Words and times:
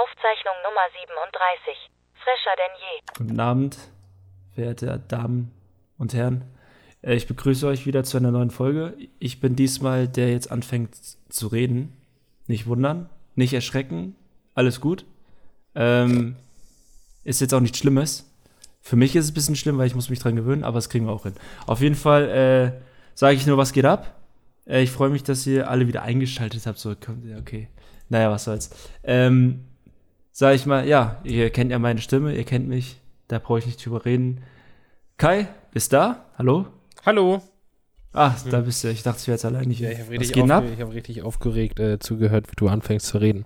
Aufzeichnung 0.00 0.54
Nummer 0.64 0.80
37. 0.98 1.90
Fresher 2.14 2.56
denn 2.56 2.74
je. 2.80 3.26
Guten 3.26 3.40
Abend, 3.40 3.76
verehrte 4.54 5.02
Damen 5.08 5.52
und 5.98 6.14
Herren. 6.14 6.44
Äh, 7.02 7.16
Ich 7.16 7.26
begrüße 7.26 7.66
euch 7.66 7.84
wieder 7.84 8.02
zu 8.04 8.16
einer 8.16 8.30
neuen 8.30 8.50
Folge. 8.50 8.94
Ich 9.18 9.40
bin 9.40 9.56
diesmal 9.56 10.08
der 10.08 10.30
jetzt 10.30 10.50
anfängt 10.50 10.94
zu 11.28 11.48
reden. 11.48 11.94
Nicht 12.46 12.66
wundern, 12.66 13.10
nicht 13.34 13.52
erschrecken, 13.52 14.16
alles 14.54 14.80
gut. 14.80 15.04
Ähm, 15.74 16.36
ist 17.24 17.40
jetzt 17.42 17.52
auch 17.52 17.60
nichts 17.60 17.78
Schlimmes. 17.78 18.26
Für 18.80 18.96
mich 18.96 19.14
ist 19.14 19.26
es 19.26 19.30
ein 19.32 19.34
bisschen 19.34 19.56
schlimm, 19.56 19.76
weil 19.76 19.86
ich 19.86 19.94
muss 19.94 20.08
mich 20.08 20.18
dran 20.18 20.34
gewöhnen, 20.34 20.64
aber 20.64 20.76
das 20.78 20.88
kriegen 20.88 21.06
wir 21.06 21.12
auch 21.12 21.24
hin. 21.24 21.34
Auf 21.66 21.80
jeden 21.82 21.94
Fall 21.94 22.28
äh, 22.30 22.80
sage 23.14 23.36
ich 23.36 23.46
nur, 23.46 23.58
was 23.58 23.72
geht 23.72 23.84
ab. 23.84 24.16
Äh, 24.66 24.80
ich 24.82 24.90
freue 24.90 25.10
mich, 25.10 25.22
dass 25.24 25.46
ihr 25.46 25.68
alle 25.68 25.86
wieder 25.86 26.02
eingeschaltet 26.02 26.66
habt. 26.66 26.78
So, 26.78 26.92
okay. 27.38 27.68
Naja, 28.08 28.30
was 28.30 28.44
soll's. 28.44 28.70
Ähm, 29.04 29.66
sag 30.40 30.54
ich 30.54 30.64
mal, 30.64 30.88
ja, 30.88 31.18
ihr 31.22 31.50
kennt 31.50 31.70
ja 31.70 31.78
meine 31.78 32.00
Stimme, 32.00 32.34
ihr 32.34 32.44
kennt 32.44 32.66
mich, 32.66 32.98
da 33.28 33.38
brauche 33.38 33.58
ich 33.58 33.66
nicht 33.66 33.84
drüber 33.84 34.06
reden. 34.06 34.40
Kai, 35.18 35.48
bist 35.70 35.92
da? 35.92 36.24
Hallo? 36.38 36.64
Hallo. 37.04 37.42
Ah, 38.14 38.34
da 38.50 38.60
bist 38.62 38.82
du. 38.82 38.88
Ich 38.88 39.02
dachte, 39.02 39.18
ich 39.20 39.26
wäre 39.26 39.34
jetzt 39.34 39.44
allein 39.44 39.68
nicht. 39.68 39.80
Ja, 39.80 39.90
ich 39.90 40.00
habe 40.00 40.10
richtig, 40.12 40.40
aufge 40.42 40.72
ich 40.72 40.80
hab 40.80 40.92
richtig 40.94 41.22
aufgeregt 41.22 41.78
äh, 41.78 41.98
zugehört, 41.98 42.50
wie 42.50 42.56
du 42.56 42.68
anfängst 42.68 43.06
zu 43.08 43.18
reden. 43.18 43.44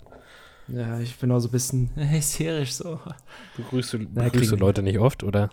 Ja, 0.69 1.01
ich 1.01 1.17
bin 1.19 1.33
auch 1.33 1.41
so 1.41 1.49
ein 1.49 1.51
bisschen 1.51 1.91
hysterisch 1.97 2.75
so. 2.75 3.01
Begrüßt 3.57 3.95
du, 3.95 3.99
Na, 4.15 4.23
begrüßt 4.23 4.53
du 4.53 4.57
Leute 4.57 4.85
nicht 4.85 5.01
oft 5.01 5.25
oder 5.25 5.51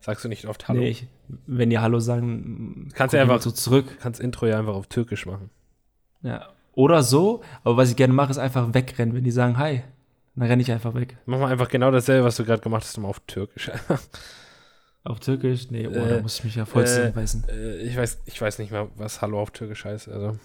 sagst 0.00 0.24
du 0.24 0.28
nicht 0.28 0.46
oft 0.46 0.66
Hallo? 0.66 0.80
Nee, 0.80 0.88
ich, 0.88 1.06
wenn 1.46 1.70
die 1.70 1.78
Hallo 1.78 2.00
sagen, 2.00 2.88
Kannst 2.94 3.14
du 3.14 3.20
einfach- 3.20 3.40
so 3.40 3.52
zurück. 3.52 3.98
kannst 4.00 4.18
Intro 4.18 4.46
ja 4.46 4.58
einfach 4.58 4.74
auf 4.74 4.88
Türkisch 4.88 5.26
machen. 5.26 5.48
Ja. 6.22 6.48
Oder 6.72 7.04
so, 7.04 7.42
aber 7.62 7.76
was 7.76 7.90
ich 7.90 7.94
gerne 7.96 8.14
mache, 8.14 8.32
ist 8.32 8.38
einfach 8.38 8.74
wegrennen, 8.74 9.14
wenn 9.14 9.22
die 9.22 9.30
sagen 9.30 9.58
Hi. 9.58 9.84
Dann 10.34 10.48
renne 10.48 10.62
ich 10.62 10.72
einfach 10.72 10.94
weg. 10.94 11.16
Mach 11.26 11.38
mal 11.38 11.50
einfach 11.52 11.68
genau 11.68 11.90
dasselbe, 11.90 12.24
was 12.24 12.36
du 12.36 12.44
gerade 12.44 12.62
gemacht 12.62 12.84
hast, 12.84 12.96
nur 12.98 13.08
auf 13.08 13.20
Türkisch. 13.20 13.70
Auf 15.04 15.18
Türkisch? 15.18 15.68
Nee, 15.68 15.88
oh, 15.88 15.90
Äh, 15.90 16.08
da 16.08 16.20
muss 16.22 16.38
ich 16.38 16.44
mich 16.44 16.54
ja 16.54 16.64
voll 16.64 16.84
äh, 16.84 16.86
zusammenbeißen. 16.86 17.44
äh, 17.48 17.76
ich, 17.78 17.96
weiß, 17.96 18.20
ich 18.24 18.40
weiß 18.40 18.60
nicht 18.60 18.70
mehr, 18.70 18.88
was 18.94 19.20
Hallo 19.20 19.40
auf 19.42 19.50
Türkisch 19.50 19.84
heißt. 19.84 20.08
Also. 20.08 20.38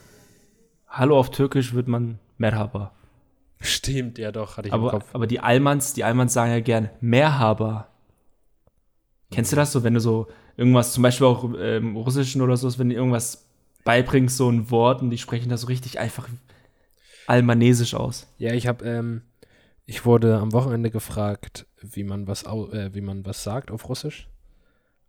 Hallo 0.87 1.19
auf 1.19 1.29
Türkisch 1.29 1.75
wird 1.75 1.87
man 1.87 2.17
Merhaba. 2.39 2.91
Stimmt, 3.61 4.17
ja 4.17 4.31
doch, 4.31 4.57
hatte 4.57 4.67
ich 4.69 4.73
im 4.73 4.79
Aber, 4.79 4.89
Kopf. 4.89 5.05
aber 5.13 5.27
die 5.27 5.41
Almans, 5.41 5.93
die 5.93 6.03
Almans 6.03 6.33
sagen 6.33 6.49
ja 6.49 6.59
gern 6.59 6.89
Mehrhaber. 7.01 7.89
Kennst 9.29 9.51
du 9.51 9.55
das 9.55 9.71
so, 9.71 9.83
wenn 9.83 9.93
du 9.93 9.99
so 9.99 10.25
irgendwas, 10.55 10.91
zum 10.93 11.03
Beispiel 11.03 11.27
auch 11.27 11.43
ähm, 11.43 11.89
im 11.89 11.95
Russischen 11.95 12.41
oder 12.41 12.57
so, 12.57 12.79
wenn 12.79 12.89
du 12.89 12.95
irgendwas 12.95 13.45
beibringst, 13.83 14.37
so 14.37 14.49
ein 14.49 14.71
Wort 14.71 15.03
und 15.03 15.11
die 15.11 15.19
sprechen 15.19 15.49
das 15.49 15.61
so 15.61 15.67
richtig 15.67 15.99
einfach 15.99 16.27
almanesisch 17.27 17.93
aus. 17.93 18.25
Ja, 18.39 18.53
ich 18.53 18.65
habe, 18.65 18.83
ähm, 18.85 19.21
ich 19.87 20.05
wurde 20.05 20.37
am 20.37 20.51
Wochenende 20.51 20.91
gefragt, 20.91 21.65
wie 21.81 22.03
man 22.03 22.27
was, 22.27 22.43
äh, 22.43 22.93
wie 22.93 23.01
man 23.01 23.25
was 23.25 23.43
sagt 23.43 23.71
auf 23.71 23.87
Russisch. 23.87 24.27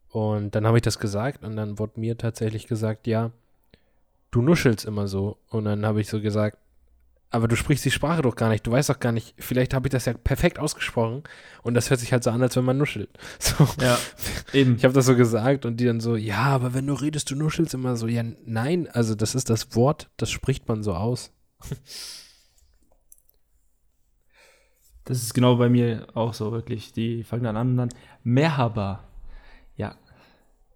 Und 0.08 0.54
dann 0.54 0.66
habe 0.66 0.78
ich 0.78 0.82
das 0.82 1.00
gesagt 1.00 1.44
und 1.44 1.56
dann 1.56 1.78
wurde 1.78 2.00
mir 2.00 2.16
tatsächlich 2.16 2.68
gesagt, 2.68 3.06
ja, 3.08 3.32
du 4.30 4.40
nuschelst 4.40 4.86
immer 4.86 5.08
so. 5.08 5.36
Und 5.50 5.64
dann 5.64 5.84
habe 5.84 6.00
ich 6.00 6.08
so 6.08 6.20
gesagt, 6.20 6.58
aber 7.30 7.48
du 7.48 7.56
sprichst 7.56 7.84
die 7.84 7.90
Sprache 7.90 8.22
doch 8.22 8.36
gar 8.36 8.48
nicht. 8.48 8.66
Du 8.66 8.70
weißt 8.70 8.88
doch 8.88 9.00
gar 9.00 9.10
nicht, 9.10 9.34
vielleicht 9.36 9.74
habe 9.74 9.88
ich 9.88 9.92
das 9.92 10.06
ja 10.06 10.14
perfekt 10.14 10.60
ausgesprochen 10.60 11.24
und 11.62 11.74
das 11.74 11.90
hört 11.90 11.98
sich 11.98 12.12
halt 12.12 12.22
so 12.22 12.30
an, 12.30 12.40
als 12.40 12.56
wenn 12.56 12.64
man 12.64 12.78
nuschelt. 12.78 13.10
So. 13.40 13.68
Ja, 13.82 13.98
eben. 14.52 14.76
Ich 14.76 14.84
habe 14.84 14.94
das 14.94 15.06
so 15.06 15.16
gesagt 15.16 15.66
und 15.66 15.78
die 15.78 15.86
dann 15.86 16.00
so, 16.00 16.14
ja, 16.14 16.44
aber 16.44 16.72
wenn 16.72 16.86
du 16.86 16.94
redest, 16.94 17.32
du 17.32 17.34
nuschelst 17.34 17.74
immer 17.74 17.96
so. 17.96 18.06
Ja, 18.06 18.22
nein, 18.46 18.88
also 18.88 19.16
das 19.16 19.34
ist 19.34 19.50
das 19.50 19.74
Wort, 19.74 20.08
das 20.16 20.30
spricht 20.30 20.68
man 20.68 20.84
so 20.84 20.94
aus. 20.94 21.32
Das 25.08 25.22
ist 25.22 25.32
genau 25.32 25.56
bei 25.56 25.68
mir 25.68 26.06
auch 26.14 26.34
so, 26.34 26.52
wirklich. 26.52 26.92
Die 26.92 27.24
fangen 27.24 27.44
dann 27.44 27.56
an 27.56 27.70
und 27.70 27.76
dann 27.78 27.88
Merhaba. 28.24 29.04
Ja, 29.76 29.94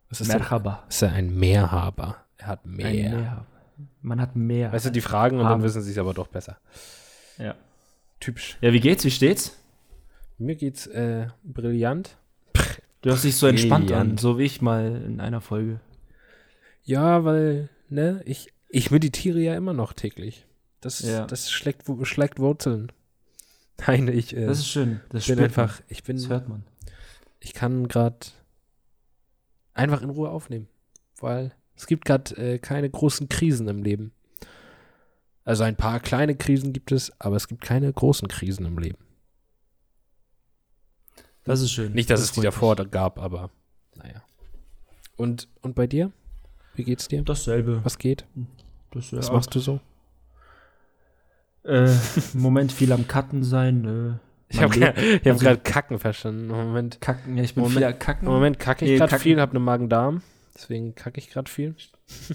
Was 0.09 0.21
ist 0.23 0.29
Merhaba. 0.29 0.85
ist 0.89 1.03
er 1.03 1.13
ein 1.13 1.35
Mehrhaber. 1.39 2.17
Er 2.39 2.47
hat 2.47 2.65
mehr. 2.67 2.87
Ein 2.87 2.97
Mehrhaber. 3.21 3.47
Man 4.01 4.21
hat 4.21 4.35
mehr. 4.37 4.73
Weißt 4.73 4.87
du, 4.87 4.91
die 4.91 5.01
fragen 5.01 5.39
und 5.39 5.45
Haben. 5.45 5.61
dann 5.61 5.63
wissen 5.65 5.83
sie 5.83 5.91
es 5.93 5.99
aber 5.99 6.15
doch 6.15 6.29
besser. 6.29 6.59
ja. 7.39 7.55
Typisch. 8.21 8.57
ja, 8.61 8.73
wie 8.73 8.79
geht's? 8.81 9.05
Wie 9.05 9.11
steht's? 9.11 9.59
Mir 10.39 10.55
geht's 10.55 10.87
äh, 10.87 11.27
brillant. 11.43 12.17
Du 13.03 13.11
hast 13.11 13.25
dich 13.25 13.37
so 13.37 13.49
entspannt 13.49 13.91
an, 13.91 13.99
Brillant. 13.99 14.21
so 14.21 14.39
wie 14.39 14.45
ich 14.45 14.63
mal 14.63 15.03
in 15.05 15.21
einer 15.21 15.41
Folge. 15.41 15.81
Ja, 16.85 17.25
weil, 17.25 17.69
ne, 17.89 18.23
ich, 18.25 18.53
ich 18.69 18.93
meditiere 18.93 19.41
ja 19.41 19.57
immer 19.57 19.73
noch 19.73 19.93
täglich. 19.93 20.47
Das, 20.81 21.01
Ja. 21.01 21.27
das 21.27 21.51
schlägt, 21.51 21.83
schlägt 22.05 22.39
Wurzeln. 22.39 22.93
Nein, 23.87 24.09
ich, 24.09 24.37
äh, 24.37 24.47
Das 24.47 24.59
ist 24.59 24.69
schön. 24.69 25.01
Das 25.11 25.23
ich 25.23 25.35
bin 25.35 25.45
einfach, 25.45 25.79
man. 25.81 25.85
ich 25.89 26.03
bin, 26.03 26.17
Das 26.17 26.29
hört 26.29 26.49
man. 26.49 26.65
ich 27.41 27.53
kann 27.55 27.89
gerade 27.89 28.19
einfach 29.75 30.03
in 30.03 30.11
Ruhe 30.11 30.31
aufnehmen. 30.31 30.69
Weil 31.21 31.53
es 31.77 31.87
gibt 31.87 32.05
gerade 32.05 32.37
äh, 32.37 32.59
keine 32.59 32.89
großen 32.91 33.29
Krisen 33.29 33.69
im 33.69 33.83
Leben. 33.83 34.13
Also 35.45 35.65
ein 35.65 35.77
paar 35.77 35.99
kleine 36.01 36.37
Krisen 36.37 36.73
gibt 36.73 36.93
es, 36.93 37.13
aber 37.21 37.37
es 37.37 37.49
gibt 37.49 37.63
keine 37.63 37.93
großen 37.93 38.29
Krisen 38.29 38.65
im 38.67 38.79
Leben. 38.79 38.99
Das 41.45 41.61
ist 41.61 41.73
schön. 41.73 41.93
Nicht, 41.93 42.11
dass 42.11 42.21
Das 42.21 42.31
es 42.31 42.35
die 42.37 42.41
davor 42.43 42.77
mich. 42.79 42.91
gab, 42.91 43.19
aber 43.19 43.51
naja. 43.97 44.23
Und, 45.17 45.49
und 45.61 45.75
bei 45.75 45.87
dir? 45.89 46.13
Wie 46.75 46.85
geht's 46.85 47.09
dir? 47.09 47.23
Dasselbe. 47.23 47.85
Was 47.85 47.99
geht? 47.99 48.25
Das, 48.93 49.13
Was 49.13 49.33
machst 49.33 49.55
du 49.55 49.59
so? 49.61 49.81
Äh, 51.65 51.89
Moment 52.35 52.73
viel 52.73 52.93
am 52.93 53.07
Cutten 53.07 53.45
sein. 53.45 53.83
Nö. 53.83 54.15
Ich 54.49 54.61
Man 54.61 54.71
habe 54.71 54.77
ich 55.01 55.21
hab 55.21 55.27
also- 55.27 55.45
gerade 55.45 55.61
Kacken 55.61 55.99
verstanden. 55.99 56.49
Moment, 56.49 57.01
Kacken, 57.01 57.37
ja, 57.39 57.43
ich 57.45 57.55
bin 57.55 57.63
Moment- 57.65 57.85
viel 57.87 57.93
Kacken. 57.95 58.27
im 58.27 58.33
Moment 58.35 58.59
kacke 58.59 58.85
ich 58.85 58.91
Nee, 58.93 58.97
gerade 58.99 59.19
viel, 59.19 59.41
habe 59.41 59.57
einen 59.57 59.65
Magen-Darm. 59.65 60.23
Deswegen 60.55 60.95
kacke 60.95 61.19
ich 61.19 61.31
gerade 61.31 61.51
viel. 61.51 61.75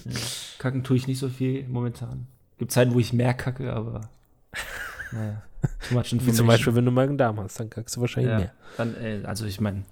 Ja, 0.04 0.10
kacken 0.58 0.82
tue 0.82 0.96
ich 0.96 1.06
nicht 1.06 1.18
so 1.20 1.28
viel 1.28 1.66
momentan. 1.68 2.26
Gibt 2.58 2.72
Zeiten, 2.72 2.92
wo 2.94 2.98
ich 2.98 3.12
mehr 3.12 3.34
kacke, 3.34 3.72
aber 3.72 4.08
naja. 5.12 5.42
Wie 5.90 6.32
zum. 6.32 6.46
Beispiel, 6.46 6.74
wenn 6.74 6.84
du 6.84 6.90
Magen-Darm 6.90 7.38
hast, 7.40 7.60
dann 7.60 7.70
kackst 7.70 7.96
du 7.96 8.00
wahrscheinlich 8.00 8.32
ja, 8.32 8.38
mehr. 8.38 8.52
Dann, 8.76 8.94
äh, 8.96 9.22
also 9.24 9.44
ich 9.46 9.60
meine, 9.60 9.84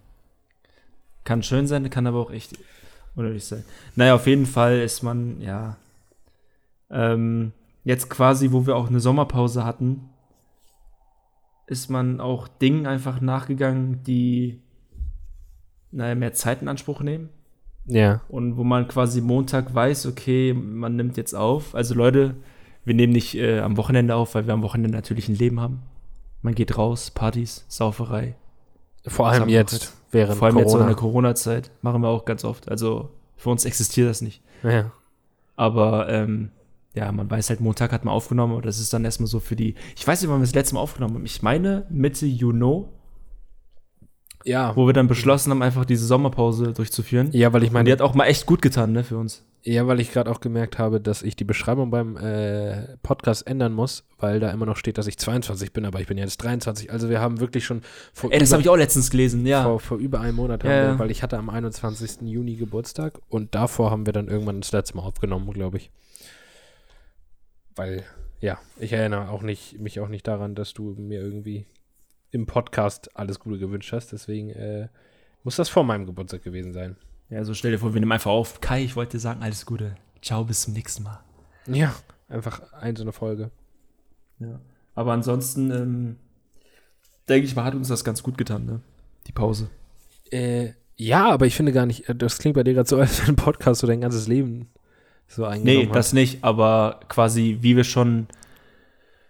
kann 1.25 1.43
schön 1.45 1.67
sein, 1.67 1.89
kann 1.91 2.07
aber 2.07 2.19
auch 2.19 2.31
echt 2.33 2.59
unnötig 3.15 3.45
sein. 3.45 3.65
Naja, 3.95 4.15
auf 4.15 4.27
jeden 4.27 4.47
Fall 4.47 4.81
ist 4.81 5.03
man, 5.03 5.41
ja, 5.41 5.77
ähm, 6.91 7.53
jetzt 7.87 8.11
quasi, 8.11 8.51
wo 8.51 8.67
wir 8.67 8.75
auch 8.75 8.89
eine 8.89 8.99
Sommerpause 8.99 9.65
hatten, 9.65 10.09
ist 11.69 11.89
man 11.89 12.21
auch 12.21 12.49
Dingen 12.49 12.85
einfach 12.85 13.21
nachgegangen, 13.21 14.03
die, 14.03 14.61
naja, 15.93 16.17
mehr 16.17 16.33
Zeit 16.33 16.63
in 16.63 16.69
Anspruch 16.69 17.01
nehmen. 17.01 17.29
Ja. 17.87 18.23
Und 18.29 18.57
wo 18.57 18.65
man 18.65 18.89
quasi 18.89 19.21
Montag 19.21 19.73
weiß, 19.73 20.07
okay, 20.07 20.53
man 20.53 20.97
nimmt 20.97 21.17
jetzt 21.17 21.35
auf. 21.35 21.77
Also 21.77 21.95
Leute, 21.95 22.35
wir 22.85 22.95
nehmen 22.95 23.13
nicht 23.13 23.37
äh, 23.37 23.61
am 23.61 23.77
Wochenende 23.77 24.17
auf, 24.17 24.35
weil 24.35 24.49
wir 24.49 24.55
am 24.55 24.63
Wochenende 24.63 24.91
natürlich 24.91 25.29
ein 25.29 25.37
Leben 25.37 25.61
haben. 25.61 25.83
Man 26.43 26.57
geht 26.57 26.77
raus, 26.77 27.13
Partys, 27.13 27.67
Sauferei. 27.69 28.35
Vor 29.07 29.29
allem 29.29 29.49
jetzt, 29.49 29.97
während 30.11 30.39
Vor 30.39 30.49
allem 30.49 30.59
jetzt 30.59 30.73
so 30.73 30.79
in 30.79 30.81
Corona. 30.81 30.87
der 30.89 30.97
Corona-Zeit 30.97 31.71
machen 31.83 32.03
wir 32.03 32.09
auch 32.09 32.25
ganz 32.25 32.45
oft. 32.45 32.69
Also 32.69 33.11
für 33.37 33.51
uns 33.51 33.65
existiert 33.65 34.11
das 34.11 34.23
nicht. 34.23 34.43
ja. 34.65 34.91
Aber 35.55 36.09
ähm, 36.11 36.51
ja, 36.97 37.13
man 37.13 37.31
weiß 37.31 37.51
halt, 37.51 37.61
Montag 37.61 37.93
hat 37.93 38.05
man 38.05 38.15
aufgenommen, 38.15 38.55
aber 38.55 38.63
das 38.63 38.81
ist 38.81 38.93
dann 38.93 39.05
erstmal 39.05 39.27
so 39.27 39.39
für 39.39 39.55
die. 39.55 39.75
Ich 39.97 40.07
weiß 40.07 40.21
nicht, 40.23 40.31
wann 40.31 40.41
wir 40.41 40.47
das 40.47 40.55
letzte 40.55 40.75
Mal 40.75 40.81
aufgenommen 40.81 41.15
haben. 41.15 41.27
Ich 41.27 41.43
meine 41.43 41.87
Mitte 41.91 42.25
Juni, 42.25 42.85
ja. 44.45 44.75
wo 44.75 44.87
wir 44.87 44.95
dann 44.95 45.07
beschlossen 45.07 45.51
haben, 45.51 45.63
einfach 45.63 45.85
diese 45.85 46.07
Sommerpause 46.07 46.73
durchzuführen. 46.73 47.29
Ja, 47.33 47.53
weil 47.53 47.63
ich 47.63 47.69
Und 47.69 47.75
meine, 47.75 47.85
die 47.85 47.93
hat 47.93 48.01
auch 48.01 48.15
mal 48.15 48.25
echt 48.25 48.47
gut 48.47 48.63
getan, 48.63 48.93
ne, 48.93 49.05
für 49.05 49.19
uns. 49.19 49.45
Ja, 49.63 49.87
weil 49.89 49.99
ich 49.99 50.13
gerade 50.13 50.31
auch 50.31 50.41
gemerkt 50.41 50.79
habe, 50.79 51.01
dass 51.01 51.25
ich 51.25 51.35
die 51.35 51.45
Beschreibung 51.45 51.91
beim 51.91 52.17
äh, 52.17 52.97
Podcast 53.03 53.49
ändern 53.49 53.73
muss, 53.73 54.05
weil 54.19 54.39
da 54.39 54.53
immer 54.53 54.65
noch 54.65 54.77
steht, 54.77 54.97
dass 54.97 55.09
ich 55.09 55.19
22 55.19 55.73
bin, 55.73 55.85
aber 55.85 56.01
ich 56.01 56.07
bin 56.07 56.17
jetzt 56.19 56.39
23. 56.39 56.93
Also 56.93 57.11
wir 57.11 57.21
haben 57.21 57.41
wirklich 57.41 57.65
schon 57.65 57.83
vor, 58.13 58.31
Ey, 58.33 58.39
das 58.39 58.51
über, 58.51 58.55
habe 58.55 58.63
ich 58.63 58.69
auch 58.69 58.77
letztens 58.77 59.11
gelesen, 59.11 59.45
ja. 59.45 59.65
vor, 59.65 59.81
vor 59.81 59.99
über 59.99 60.21
einem 60.21 60.37
Monat, 60.37 60.63
Ja, 60.63 60.71
wir, 60.71 60.77
ja. 60.77 60.99
weil 61.01 61.11
ich 61.11 61.25
hatte 61.25 61.37
am 61.37 61.51
21. 61.51 62.23
Juni 62.23 62.55
Geburtstag 62.55 63.19
und 63.29 63.57
davor 63.57 63.91
haben 63.91 64.07
wir 64.07 64.13
dann 64.13 64.29
irgendwann 64.29 64.61
das 64.61 64.71
letzte 64.71 64.97
Mal 64.97 65.03
aufgenommen, 65.03 65.51
glaube 65.53 65.79
ich. 65.79 65.91
Weil, 67.77 68.05
ja, 68.41 68.59
ich 68.79 68.93
erinnere 68.93 69.31
auch 69.31 69.43
nicht, 69.43 69.79
mich 69.79 70.01
auch 70.01 70.09
nicht 70.09 70.27
daran, 70.27 70.55
dass 70.55 70.73
du 70.73 70.95
mir 70.99 71.21
irgendwie 71.21 71.67
im 72.31 72.47
Podcast 72.47 73.15
alles 73.17 73.39
Gute 73.39 73.59
gewünscht 73.59 73.93
hast. 73.93 74.13
Deswegen 74.13 74.51
äh, 74.51 74.89
muss 75.45 75.57
das 75.57 75.69
vor 75.69 75.85
meinem 75.85 76.07
Geburtstag 76.07 76.43
gewesen 76.43 76.73
sein. 76.73 76.97
Ja, 77.29 77.45
so 77.45 77.55
stell 77.55 77.73
dir 77.73 77.79
vor, 77.79 77.93
wir 77.93 78.01
nehmen 78.01 78.13
einfach 78.13 78.31
auf. 78.31 78.61
Kai, 78.61 78.83
ich 78.83 78.97
wollte 78.97 79.13
dir 79.13 79.21
sagen, 79.21 79.43
alles 79.43 79.67
Gute. 79.67 79.97
Ciao, 80.23 80.45
bis 80.45 80.63
zum 80.63 80.73
nächsten 80.73 81.03
Mal. 81.03 81.21
Ja, 81.67 81.95
einfach 82.29 82.73
ein 82.73 82.97
so 82.97 83.03
eine 83.03 83.13
Folge. 83.13 83.51
Ja. 84.39 84.61
Aber 84.95 85.13
ansonsten, 85.13 85.71
ähm, 85.71 86.17
denke 87.29 87.47
ich 87.47 87.57
mal, 87.57 87.65
hat 87.65 87.75
uns 87.75 87.89
das 87.89 88.05
ganz 88.05 88.23
gut 88.23 88.39
getan, 88.39 88.65
ne? 88.65 88.81
Die 89.27 89.33
Pause. 89.33 89.69
Äh, 90.31 90.73
ja, 90.97 91.29
aber 91.29 91.47
ich 91.47 91.55
finde 91.55 91.73
gar 91.73 91.87
nicht, 91.87 92.09
äh, 92.09 92.15
das 92.15 92.39
klingt 92.39 92.55
bei 92.55 92.63
dir 92.63 92.75
gerade 92.75 92.89
so, 92.89 92.97
als 92.97 93.21
wenn 93.23 93.35
ein 93.35 93.37
Podcast 93.37 93.81
so 93.81 93.87
dein 93.87 94.01
ganzes 94.01 94.29
Leben 94.29 94.71
so 95.29 95.45
eingenommen 95.45 95.87
Nee, 95.89 95.93
das 95.93 96.13
nicht, 96.13 96.43
aber 96.45 97.01
quasi, 97.09 97.59
wie 97.61 97.77
wir 97.77 97.85
schon 97.85 98.27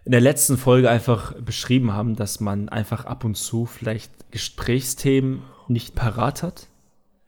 in 0.05 0.13
der 0.13 0.21
letzten 0.21 0.57
Folge 0.57 0.89
einfach 0.91 1.33
beschrieben 1.35 1.93
haben, 1.93 2.15
dass 2.17 2.39
man 2.41 2.69
einfach 2.69 3.05
ab 3.07 3.25
und 3.25 3.37
zu 3.37 3.67
vielleicht 3.67 4.31
Gesprächsthemen 4.31 5.43
nicht 5.69 5.95
parat 5.95 6.43
hat 6.43 6.69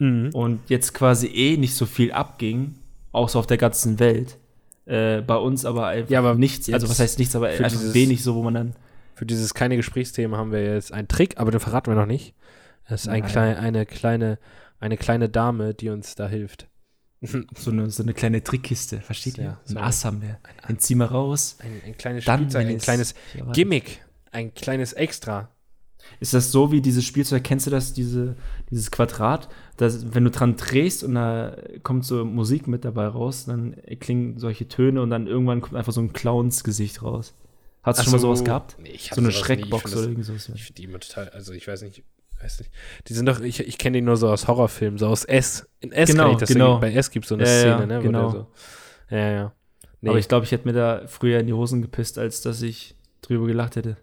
Mhm. 0.00 0.30
und 0.32 0.60
jetzt 0.68 0.94
quasi 0.94 1.26
eh 1.26 1.56
nicht 1.56 1.74
so 1.74 1.84
viel 1.86 2.12
abging, 2.12 2.76
außer 3.10 3.36
auf 3.38 3.48
der 3.48 3.56
ganzen 3.56 3.98
Welt. 3.98 4.38
Äh, 4.86 5.22
bei 5.22 5.34
uns 5.36 5.64
aber 5.64 5.88
einfach 5.88 6.08
Ja, 6.10 6.20
aber 6.20 6.34
nichts, 6.36 6.72
also 6.72 6.88
was 6.88 7.00
heißt 7.00 7.18
nichts, 7.18 7.34
aber 7.34 7.48
einfach 7.48 7.68
dieses- 7.68 7.94
wenig 7.94 8.22
so, 8.22 8.34
wo 8.36 8.42
man 8.42 8.54
dann 8.54 8.74
Für 9.14 9.26
dieses 9.26 9.52
keine 9.54 9.74
Gesprächsthemen 9.76 10.38
haben 10.38 10.52
wir 10.52 10.62
jetzt 10.74 10.92
einen 10.92 11.08
Trick, 11.08 11.34
aber 11.40 11.50
den 11.50 11.58
verraten 11.58 11.90
wir 11.90 11.96
noch 11.96 12.06
nicht. 12.06 12.34
Es 12.86 13.02
ist 13.02 13.08
ein 13.08 13.24
klein, 13.26 13.56
eine, 13.56 13.84
kleine, 13.84 14.38
eine 14.78 14.96
kleine 14.96 15.28
Dame, 15.28 15.74
die 15.74 15.88
uns 15.90 16.14
da 16.14 16.28
hilft. 16.28 16.68
so 17.56 17.70
eine, 17.70 17.90
so 17.90 18.02
eine 18.02 18.14
kleine 18.14 18.42
Trickkiste, 18.42 19.00
versteht 19.00 19.38
ihr? 19.38 19.58
so 19.64 19.76
Ein 19.76 19.84
Ass 19.84 20.04
haben 20.04 20.22
wir. 20.22 20.38
Dann 20.66 20.78
ziehen 20.78 20.98
wir 20.98 21.06
raus. 21.06 21.56
Ein, 21.60 21.80
ein 21.84 21.96
kleines 21.98 22.24
Spielzeug, 22.24 22.66
ein 22.66 22.76
es- 22.76 22.82
kleines. 22.82 23.14
Gimmick, 23.52 24.04
ein 24.30 24.54
kleines 24.54 24.92
Extra. 24.92 25.50
Ist 26.20 26.32
das 26.32 26.52
so 26.52 26.70
wie 26.72 26.80
dieses 26.80 27.04
Spielzeug, 27.04 27.42
kennst 27.44 27.66
du 27.66 27.70
das, 27.70 27.92
diese, 27.92 28.36
dieses 28.70 28.90
Quadrat, 28.90 29.48
dass, 29.76 30.14
wenn 30.14 30.24
du 30.24 30.30
dran 30.30 30.56
drehst 30.56 31.02
und 31.04 31.16
da 31.16 31.56
kommt 31.82 32.04
so 32.04 32.24
Musik 32.24 32.66
mit 32.68 32.84
dabei 32.84 33.08
raus, 33.08 33.44
dann 33.46 33.76
klingen 34.00 34.38
solche 34.38 34.68
Töne 34.68 35.02
und 35.02 35.10
dann 35.10 35.26
irgendwann 35.26 35.60
kommt 35.60 35.74
einfach 35.74 35.92
so 35.92 36.00
ein 36.00 36.12
Clowns-Gesicht 36.12 37.02
raus. 37.02 37.34
Hast 37.82 37.98
du 37.98 38.04
schon 38.04 38.12
mal 38.12 38.18
so. 38.20 38.28
sowas 38.28 38.44
gehabt? 38.44 38.76
Nee, 38.80 38.90
ich 38.90 39.10
So 39.12 39.20
eine 39.20 39.32
Schreckbox 39.32 39.92
oder 39.92 40.02
das- 40.02 40.10
irgend 40.10 40.24
sowas. 40.24 40.48
Ich 40.54 40.64
finde 40.64 40.74
die 40.80 40.84
immer 40.84 41.00
total, 41.00 41.28
also 41.30 41.52
ich 41.52 41.66
weiß 41.66 41.82
nicht, 41.82 42.02
weiß 42.42 42.60
nicht. 42.60 42.70
Die 43.08 43.14
sind 43.14 43.26
doch, 43.26 43.40
ich, 43.40 43.60
ich 43.60 43.78
kenne 43.78 43.98
die 43.98 44.02
nur 44.02 44.16
so 44.16 44.28
aus 44.30 44.46
Horrorfilmen, 44.48 44.98
so 44.98 45.06
aus 45.08 45.24
S. 45.24 45.66
In 45.80 45.92
S 45.92 46.10
Genau, 46.10 46.32
ich 46.32 46.38
das. 46.38 46.48
genau. 46.50 46.78
Bei 46.78 46.92
S 46.92 47.10
gibt 47.10 47.24
es 47.24 47.28
so 47.28 47.34
eine 47.34 47.44
Ja, 47.44 47.50
ja, 47.50 47.76
Szene, 47.78 47.86
ne? 47.86 47.98
wo 47.98 48.02
genau. 48.06 48.30
so, 48.30 48.46
ja, 49.10 49.30
ja. 49.30 49.52
Nee. 50.00 50.10
Aber 50.10 50.18
ich 50.18 50.28
glaube, 50.28 50.44
ich 50.44 50.52
hätte 50.52 50.66
mir 50.66 50.74
da 50.74 51.02
früher 51.06 51.40
in 51.40 51.46
die 51.46 51.52
Hosen 51.52 51.82
gepisst, 51.82 52.18
als 52.18 52.40
dass 52.40 52.62
ich 52.62 52.94
drüber 53.22 53.46
gelacht 53.46 53.76
hätte. 53.76 53.96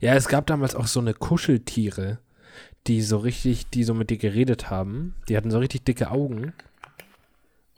Ja, 0.00 0.14
es 0.14 0.28
gab 0.28 0.46
damals 0.46 0.74
auch 0.74 0.86
so 0.86 1.00
eine 1.00 1.14
Kuscheltiere, 1.14 2.18
die 2.86 3.02
so 3.02 3.18
richtig, 3.18 3.68
die 3.68 3.84
so 3.84 3.94
mit 3.94 4.10
dir 4.10 4.16
geredet 4.16 4.70
haben. 4.70 5.14
Die 5.28 5.36
hatten 5.36 5.50
so 5.50 5.58
richtig 5.58 5.84
dicke 5.84 6.10
Augen. 6.10 6.52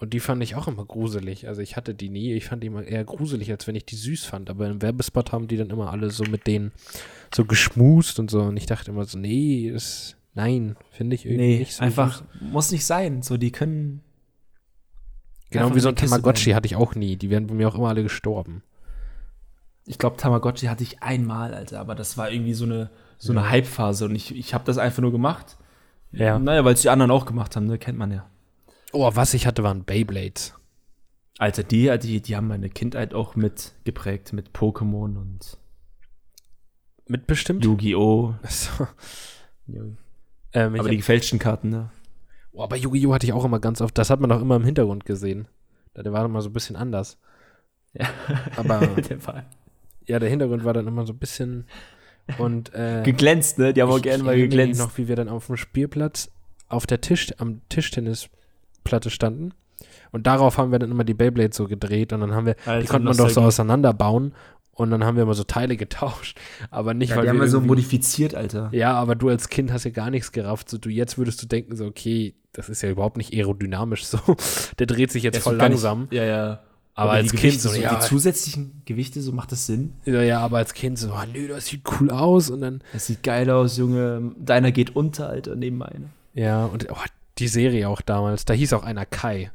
Und 0.05 0.11
die 0.11 0.21
fand 0.21 0.43
ich 0.43 0.55
auch 0.55 0.69
immer 0.69 0.85
gruselig. 0.85 1.49
Also 1.49 1.63
ich 1.63 1.77
hatte 1.77 1.95
die 1.95 2.11
nie. 2.11 2.35
Ich 2.35 2.45
fand 2.45 2.63
die 2.63 2.67
immer 2.67 2.83
eher 2.83 3.05
gruselig, 3.05 3.51
als 3.51 3.67
wenn 3.67 3.75
ich 3.75 3.87
die 3.87 3.97
süß 3.97 4.27
fand. 4.27 4.51
Aber 4.51 4.69
im 4.69 4.83
Werbespot 4.83 5.33
haben 5.33 5.49
die 5.49 5.57
dann 5.57 5.71
immer 5.71 5.91
alle 5.91 6.11
so 6.11 6.25
mit 6.25 6.47
denen 6.47 6.73
so 7.35 7.47
geschmust 7.47 8.19
und 8.19 8.31
so. 8.31 8.43
Und 8.43 8.59
ich 8.59 8.67
dachte 8.67 8.91
immer 8.91 9.07
so, 9.07 9.19
nee, 9.19 9.71
das, 9.73 10.17
nein, 10.35 10.77
finde 10.91 11.15
ich 11.15 11.25
irgendwie 11.25 11.43
Nee, 11.43 11.59
nicht 11.61 11.73
so 11.73 11.83
einfach, 11.83 12.19
süß. 12.19 12.27
muss 12.53 12.71
nicht 12.71 12.85
sein. 12.85 13.23
So, 13.23 13.39
die 13.39 13.51
können. 13.51 14.03
Genau 15.49 15.75
wie 15.75 15.81
so 15.81 15.89
in 15.89 15.95
ein 15.95 15.97
Tamagotchi 15.97 16.51
hatte 16.51 16.67
ich 16.67 16.77
auch 16.77 16.95
nie. 16.95 17.17
Die 17.17 17.31
wären 17.31 17.47
bei 17.47 17.55
mir 17.55 17.67
auch 17.69 17.77
immer 17.77 17.89
alle 17.89 18.03
gestorben. 18.03 18.63
Ich 19.87 19.97
glaube, 19.97 20.19
Tamagotchi 20.19 20.67
hatte 20.67 20.83
ich 20.83 21.03
einmal, 21.03 21.55
Alter, 21.55 21.81
aber 21.81 21.95
das 21.95 22.19
war 22.19 22.31
irgendwie 22.31 22.53
so 22.53 22.67
eine, 22.67 22.91
so 23.17 23.33
eine 23.33 23.49
Hype-Phase 23.49 24.05
und 24.05 24.15
ich, 24.15 24.37
ich 24.37 24.53
habe 24.53 24.65
das 24.65 24.77
einfach 24.77 25.01
nur 25.01 25.13
gemacht. 25.13 25.57
Ja. 26.13 26.39
Naja, 26.39 26.63
weil 26.67 26.75
es 26.75 26.83
die 26.83 26.91
anderen 26.91 27.11
auch 27.11 27.25
gemacht 27.25 27.57
haben, 27.57 27.67
ne? 27.67 27.79
kennt 27.79 27.97
man 27.97 28.11
ja. 28.11 28.27
Oh, 28.95 29.11
was 29.15 29.35
ich 29.35 29.47
hatte, 29.47 29.63
waren 29.63 29.85
Beyblades. 29.85 30.55
Alter, 31.39 31.65
die, 31.65 31.91
die, 31.99 32.21
die 32.21 32.37
haben 32.37 32.47
meine 32.49 32.71
Kindheit 32.71 33.13
auch 33.13 33.35
mit 33.35 33.73
geprägt, 33.85 34.33
mit 34.33 34.51
Pokémon 34.51 35.17
und 35.19 35.59
Mitbestimmt? 37.07 37.65
Yu-Gi-Oh! 37.65 38.35
So. 38.49 38.87
Ähm, 39.69 39.97
Ähm, 40.53 40.75
ich 40.75 40.81
aber 40.81 40.89
die 40.91 40.99
gefälschten 40.99 41.39
Karten, 41.39 41.69
ne? 41.71 41.91
Oh, 42.53 42.67
bei 42.69 42.77
Yu-Gi-Oh! 42.77 43.13
hatte 43.13 43.27
ich 43.27 43.33
auch 43.33 43.45
immer 43.45 43.59
ganz 43.61 43.81
oft, 43.81 43.99
das 43.99 44.11
hat 44.11 44.21
man 44.21 44.31
auch 44.31 44.41
immer 44.41 44.57
im 44.57 44.65
Hintergrund 44.65 45.05
gesehen. 45.05 45.49
Der 45.97 46.13
war 46.13 46.25
immer 46.25 46.41
so 46.41 46.49
ein 46.51 46.53
bisschen 46.53 46.77
anders. 46.77 47.19
Ja. 47.93 48.09
Aber 48.57 48.87
Der 49.09 49.27
war 49.27 49.45
ja, 50.07 50.19
der 50.19 50.29
Hintergrund 50.29 50.65
war 50.65 50.75
dann 50.75 50.87
immer 50.87 51.07
so 51.07 51.13
ein 51.15 51.19
bisschen 51.19 51.67
und 52.39 52.73
äh, 52.75 53.03
geglänzt, 53.05 53.59
ne? 53.59 53.73
Die 53.73 53.81
haben 53.83 53.91
auch 53.91 53.97
ich- 53.97 54.03
gerne 54.03 54.19
ich 54.19 54.25
mal 54.25 54.37
geglänzt. 54.37 54.79
noch, 54.81 54.97
wie 54.99 55.09
wir 55.09 55.17
dann 55.17 55.29
auf 55.29 55.47
dem 55.47 55.57
Spielplatz 55.57 56.31
auf 56.69 56.87
der 56.87 57.01
Tisch, 57.01 57.33
am 57.39 57.61
Tischtennisplatte 58.85 59.11
standen. 59.11 59.53
Und 60.13 60.27
darauf 60.27 60.59
haben 60.59 60.71
wir 60.73 60.79
dann 60.79 60.91
immer 60.91 61.05
die 61.05 61.15
Beyblades 61.15 61.57
so 61.57 61.67
gedreht 61.67 62.13
und 62.13 62.21
dann 62.21 62.33
haben 62.33 62.47
wir, 62.47 62.55
die 62.55 62.69
Alter, 62.71 62.89
konnte 62.89 63.07
man 63.09 63.17
doch 63.17 63.29
so 63.29 63.41
auseinanderbauen 63.41 64.33
und 64.73 64.91
dann 64.91 65.05
haben 65.05 65.17
wir 65.17 65.25
immer 65.25 65.35
so 65.35 65.45
Teile 65.45 65.77
getauscht. 65.77 66.39
Aber 66.71 66.95
nicht, 66.95 67.11
Ja, 67.11 67.17
weil 67.17 67.25
die 67.25 67.29
haben 67.31 67.37
wir 67.39 67.43
wir 67.43 67.49
so 67.51 67.61
modifiziert, 67.61 68.35
Alter. 68.35 68.69
Ja, 68.73 68.95
aber 68.95 69.15
du 69.15 69.29
als 69.29 69.49
Kind 69.49 69.73
hast 69.73 69.85
ja 69.85 69.91
gar 69.91 70.11
nichts 70.11 70.33
gerafft. 70.33 70.69
So, 70.71 70.79
du 70.79 70.89
jetzt 70.89 71.19
würdest 71.19 71.43
du 71.43 71.47
denken, 71.47 71.77
so, 71.77 71.87
okay, 71.87 72.35
das 72.53 72.69
ist 72.69 72.83
ja 72.83 72.91
überhaupt 72.91 73.17
nicht 73.17 73.33
aerodynamisch 73.35 74.05
so. 74.07 74.19
Der 74.79 74.87
dreht 74.87 75.11
sich 75.11 75.23
jetzt 75.23 75.37
Ja, 75.37 75.41
voll 75.43 75.59
gar 75.59 75.69
nicht- 75.69 75.83
langsam. 75.83 76.09
Ja, 76.11 76.25
ja. 76.25 76.61
Aber 76.97 77.11
als 77.11 77.33
die 77.33 77.37
Kind 77.37 77.61
so, 77.61 77.71
so, 77.71 77.81
ja. 77.81 77.93
die 77.97 78.01
zusätzlichen 78.07 78.83
Gewichte, 78.85 79.21
so 79.21 79.33
macht 79.33 79.51
das 79.51 79.67
Sinn. 79.67 79.95
Ja, 80.05 80.23
ja, 80.23 80.39
aber 80.39 80.59
als 80.59 80.75
Kind 80.75 80.97
so, 80.97 81.11
oh, 81.11 81.25
nö, 81.33 81.49
das 81.49 81.67
sieht 81.67 81.83
cool 82.01 82.09
aus. 82.13 82.51
Und 82.51 82.61
dann, 82.61 82.83
Das 82.93 83.07
sieht 83.07 83.25
geil 83.25 83.51
aus, 83.51 83.77
Junge. 83.77 84.31
Deiner 84.39 84.71
geht 84.71 84.95
unter, 84.95 85.29
Alter, 85.29 85.57
neben 85.57 85.77
meiner. 85.79 86.11
ja, 86.35 86.65
und 86.67 86.87
oh, 86.93 86.95
die 87.39 87.49
Serie 87.49 87.89
auch 87.89 88.01
damals, 88.01 88.45
da 88.45 88.55
hieß 88.55 88.73
auch 88.73 88.85
einer 88.85 89.07
Kai. 89.07 89.51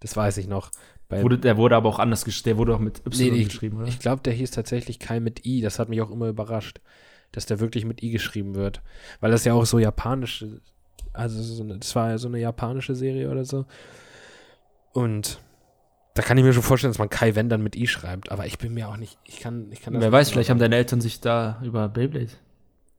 Das 0.00 0.16
weiß 0.16 0.38
ich 0.38 0.48
noch. 0.48 0.70
Bei, 1.08 1.22
Wurde, 1.22 1.38
der 1.38 1.56
wurde 1.56 1.76
aber 1.76 1.88
auch 1.88 1.98
anders 1.98 2.24
geschrieben. 2.24 2.44
Der 2.44 2.58
wurde 2.58 2.74
auch 2.74 2.78
mit 2.80 3.02
Y 3.06 3.32
nee, 3.32 3.44
geschrieben, 3.44 3.78
oder? 3.78 3.88
ich 3.88 3.98
glaube, 3.98 4.22
der 4.22 4.32
hieß 4.32 4.50
tatsächlich 4.50 4.98
Kai 4.98 5.20
mit 5.20 5.44
I. 5.46 5.60
Das 5.60 5.78
hat 5.78 5.88
mich 5.88 6.00
auch 6.00 6.10
immer 6.10 6.28
überrascht, 6.28 6.80
dass 7.32 7.46
der 7.46 7.60
wirklich 7.60 7.84
mit 7.84 8.02
I 8.02 8.10
geschrieben 8.10 8.54
wird. 8.54 8.82
Weil 9.20 9.30
das 9.30 9.44
ja 9.44 9.52
auch 9.52 9.66
so 9.66 9.78
japanische, 9.78 10.60
also 11.12 11.42
so 11.42 11.62
eine, 11.62 11.78
das 11.78 11.94
war 11.94 12.10
ja 12.10 12.18
so 12.18 12.28
eine 12.28 12.38
japanische 12.38 12.94
Serie 12.94 13.30
oder 13.30 13.44
so. 13.44 13.66
Und 14.92 15.40
da 16.14 16.22
kann 16.22 16.38
ich 16.38 16.44
mir 16.44 16.52
schon 16.52 16.62
vorstellen, 16.62 16.92
dass 16.92 16.98
man 16.98 17.10
Kai 17.10 17.34
Wenn 17.34 17.48
dann 17.48 17.62
mit 17.62 17.76
I 17.76 17.86
schreibt. 17.86 18.32
Aber 18.32 18.46
ich 18.46 18.58
bin 18.58 18.72
mir 18.72 18.88
auch 18.88 18.96
nicht, 18.96 19.18
ich 19.24 19.40
kann, 19.40 19.70
ich 19.72 19.82
kann 19.82 19.94
das 19.94 20.02
Wer 20.02 20.12
weiß, 20.12 20.28
genau 20.28 20.34
vielleicht 20.34 20.50
haben 20.50 20.58
sagen. 20.58 20.70
deine 20.70 20.76
Eltern 20.76 21.00
sich 21.00 21.20
da 21.20 21.60
über 21.62 21.88
Beyblade 21.88 22.30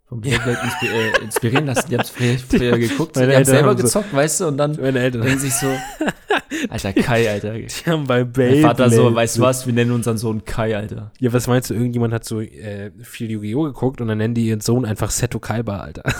vom 0.07 0.21
Beyblade 0.21 0.57
inspi 0.63 0.87
äh, 0.87 1.23
inspirieren 1.23 1.65
lassen. 1.65 1.89
Die 1.89 1.95
haben 1.97 2.01
es 2.03 2.09
früher, 2.11 2.37
früher 2.37 2.77
geguckt. 2.77 3.15
Die 3.15 3.21
haben 3.21 3.29
Eltern 3.29 3.45
selber 3.45 3.69
haben 3.69 3.77
so- 3.77 3.83
gezockt, 3.83 4.13
weißt 4.13 4.41
du, 4.41 4.47
und 4.47 4.57
dann 4.57 4.75
Meine 4.79 4.99
Eltern, 4.99 5.21
denken 5.21 5.39
sich 5.39 5.53
so, 5.53 5.67
Alter, 6.69 6.93
Kai, 6.93 7.29
Alter. 7.29 7.53
die 7.57 7.67
haben 7.85 8.05
bei 8.05 8.19
Mein 8.23 8.31
Beyblade. 8.31 8.61
Vater 8.61 8.89
so, 8.91 9.13
weißt 9.15 9.37
du 9.37 9.41
was, 9.41 9.65
wir 9.65 9.73
nennen 9.73 9.91
unseren 9.91 10.17
Sohn 10.17 10.45
Kai, 10.45 10.75
Alter. 10.77 11.11
Ja, 11.19 11.33
was 11.33 11.47
meinst 11.47 11.69
du, 11.69 11.73
irgendjemand 11.73 12.13
hat 12.13 12.23
so 12.23 12.39
äh, 12.39 12.91
viel 13.01 13.31
Yu-Gi-Oh! 13.31 13.63
geguckt 13.63 13.99
und 13.99 14.07
dann 14.07 14.19
nennen 14.19 14.35
die 14.35 14.47
ihren 14.47 14.61
Sohn 14.61 14.85
einfach 14.85 15.09
Seto 15.09 15.39
Kaiba, 15.39 15.79
Alter. 15.79 16.03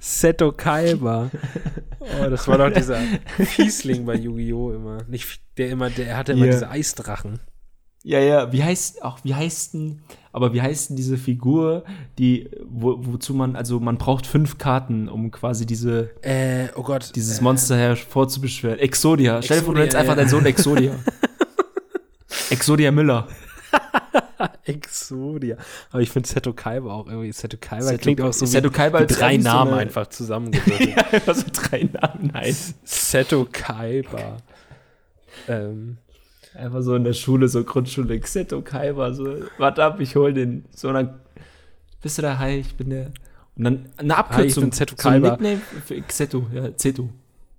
Seto 0.00 0.52
Kaiba. 0.52 1.30
Oh, 2.00 2.28
das 2.30 2.46
war 2.48 2.58
doch 2.58 2.70
dieser 2.72 2.98
Fiesling 3.38 4.04
bei 4.04 4.14
Yu-Gi-Oh! 4.16 4.72
immer. 4.72 4.98
Nicht, 5.08 5.40
der 5.56 5.70
immer, 5.70 5.90
der 5.90 6.16
hatte 6.16 6.32
immer 6.32 6.46
Ja. 6.46 6.52
diese 6.52 6.68
Eisdrachen. 6.70 7.40
Ja, 8.04 8.18
ja, 8.18 8.52
wie 8.52 8.64
heißt, 8.64 9.02
auch, 9.04 9.18
wie 9.22 9.34
heißt 9.34 9.74
denn, 9.74 10.00
aber 10.32 10.52
wie 10.52 10.60
heißt 10.60 10.90
denn 10.90 10.96
diese 10.96 11.16
Figur, 11.16 11.84
die, 12.18 12.50
wo, 12.64 12.96
wozu 12.98 13.32
man, 13.32 13.54
also 13.54 13.78
man 13.78 13.96
braucht 13.96 14.26
fünf 14.26 14.58
Karten, 14.58 15.08
um 15.08 15.30
quasi 15.30 15.66
diese, 15.66 16.10
Äh, 16.22 16.68
oh 16.74 16.82
Gott. 16.82 17.12
dieses 17.14 17.38
äh, 17.38 17.42
Monster 17.42 17.76
hervorzubeschwören. 17.76 18.78
Exodia. 18.80 19.40
Stell 19.42 19.58
dir 19.60 19.64
vor, 19.64 19.74
du 19.74 19.80
Exodia, 19.80 19.82
nennst 19.82 19.96
einfach 19.96 20.12
ja. 20.12 20.16
deinen 20.16 20.28
Sohn 20.30 20.46
Exodia. 20.46 20.94
Exodia 22.50 22.90
Müller. 22.90 23.28
Exodia. 24.64 25.56
Aber 25.90 26.02
ich 26.02 26.10
finde 26.10 26.28
Seto 26.28 26.52
Kaiba 26.52 26.92
auch 26.92 27.06
irgendwie. 27.06 27.32
Seto 27.32 27.56
Kaiba 27.60 27.86
Seto- 27.86 27.98
klingt 28.02 28.20
auch 28.20 28.32
so 28.32 28.46
Seto 28.46 28.68
wie, 28.68 28.72
Kaiba 28.72 29.00
wie 29.00 29.06
drei 29.06 29.36
so 29.38 29.44
Namen 29.44 29.74
einfach 29.74 30.08
zusammengewürfelt. 30.08 30.90
ja, 30.96 31.04
einfach 31.12 31.34
so 31.34 31.44
drei 31.52 31.88
Namen. 31.92 32.30
Nein. 32.32 32.56
Seto 32.84 33.46
Kaiba. 33.50 34.38
Ähm, 35.48 35.98
Einfach 36.54 36.82
so 36.82 36.94
in 36.94 37.04
der 37.04 37.12
Schule, 37.14 37.48
so 37.48 37.64
Grundschule, 37.64 38.18
Xeto 38.20 38.60
Kaiba, 38.62 39.12
so, 39.14 39.36
warte 39.58 39.84
ab, 39.84 40.00
ich 40.00 40.16
hol 40.16 40.32
den. 40.34 40.64
So, 40.74 40.88
und 40.88 40.94
dann 40.94 41.20
bist 42.02 42.18
du 42.18 42.22
da, 42.22 42.38
hi, 42.38 42.56
ich 42.58 42.74
bin 42.74 42.90
der. 42.90 43.12
Und 43.56 43.64
dann 43.64 43.88
eine 43.96 44.16
Abkürzung. 44.16 44.64
bin 44.64 44.70
Xeto 44.70 44.94
so 44.96 45.08
Kaiba. 45.08 45.30
Nickname 45.30 45.60
für 45.84 46.00
Xeto, 46.02 46.46
ja, 46.52 46.76
Zeto. 46.76 47.08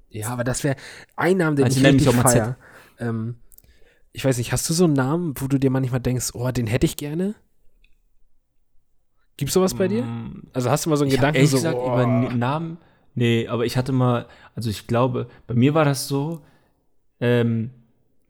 Ja, 0.09 0.29
aber 0.29 0.43
das 0.43 0.63
wäre 0.63 0.75
ein 1.15 1.37
Name, 1.37 1.55
den 1.55 1.65
Also 1.65 1.79
ich 1.79 1.85
richtig 1.85 2.07
auch 2.09 2.13
mal 2.13 2.23
feier. 2.23 2.57
Ähm, 2.99 3.35
ich 4.11 4.23
weiß 4.23 4.37
nicht, 4.37 4.51
hast 4.51 4.69
du 4.69 4.73
so 4.73 4.83
einen 4.83 4.93
Namen, 4.93 5.33
wo 5.37 5.47
du 5.47 5.57
dir 5.57 5.71
manchmal 5.71 5.99
denkst, 5.99 6.31
oh, 6.33 6.51
den 6.51 6.67
hätte 6.67 6.85
ich 6.85 6.97
gerne? 6.97 7.33
Gibt's 9.37 9.55
sowas 9.55 9.73
bei 9.73 9.87
dir? 9.87 10.03
Mm, 10.03 10.43
Also 10.53 10.69
hast 10.69 10.85
du 10.85 10.91
mal 10.91 10.97
so 10.97 11.03
einen 11.03 11.09
Ich 11.11 11.17
Gedanken 11.17 11.37
ehrlich 11.37 11.49
so, 11.49 11.57
gesagt, 11.57 11.77
oh, 11.79 11.93
über 11.93 12.05
Namen, 12.05 12.77
nee, 13.15 13.47
aber 13.47 13.65
ich 13.65 13.75
hatte 13.75 13.91
mal, 13.91 14.27
also 14.55 14.69
ich 14.69 14.85
glaube, 14.85 15.27
bei 15.47 15.55
mir 15.55 15.73
war 15.73 15.85
das 15.85 16.07
so, 16.07 16.41
ähm, 17.19 17.71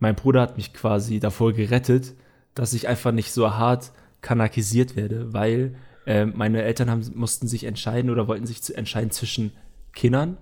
mein 0.04 0.16
Bruder 0.16 0.42
hat 0.42 0.58
mich 0.58 0.74
quasi 0.74 1.22
davor 1.22 1.54
gerettet, 1.54 2.14
dass 2.56 2.74
ich 2.74 2.90
einfach 2.90 3.14
nicht 3.14 3.32
so 3.32 3.56
hart 3.56 3.94
kanakisiert 4.22 4.98
werde, 4.98 5.32
weil 5.34 5.76
ähm, 6.06 6.34
meine 6.36 6.62
Eltern 6.62 6.90
haben, 6.90 7.10
mussten 7.16 7.48
sich 7.48 7.64
entscheiden 7.64 8.12
oder 8.12 8.28
wollten 8.28 8.46
sich 8.46 8.62
zu 8.62 8.76
entscheiden 8.76 9.12
zwischen 9.12 9.54
Kindern 9.94 10.38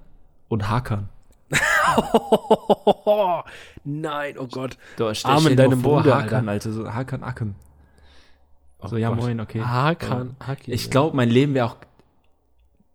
und 0.49 0.67
Hackern. 0.67 1.09
Nein, 3.83 4.37
oh 4.39 4.47
Gott. 4.47 4.79
Da 4.97 5.11
dir 5.11 5.39
mal 5.39 5.55
deinem 5.55 5.81
vor, 5.81 6.01
Bruder, 6.01 6.23
Hakan, 6.23 6.49
Alter, 6.49 6.71
so 6.71 6.91
Hakan 6.91 7.23
Akem. 7.23 7.53
So, 8.83 8.97
ja, 8.97 9.11
Oh 9.11 9.13
Gott. 9.13 9.23
moin, 9.23 9.39
okay. 9.39 9.61
Hakan, 9.61 10.37
Haki. 10.39 10.71
Ich 10.71 10.89
glaube, 10.89 11.15
mein 11.15 11.29
Leben 11.29 11.53
wäre 11.53 11.67
auch 11.67 11.75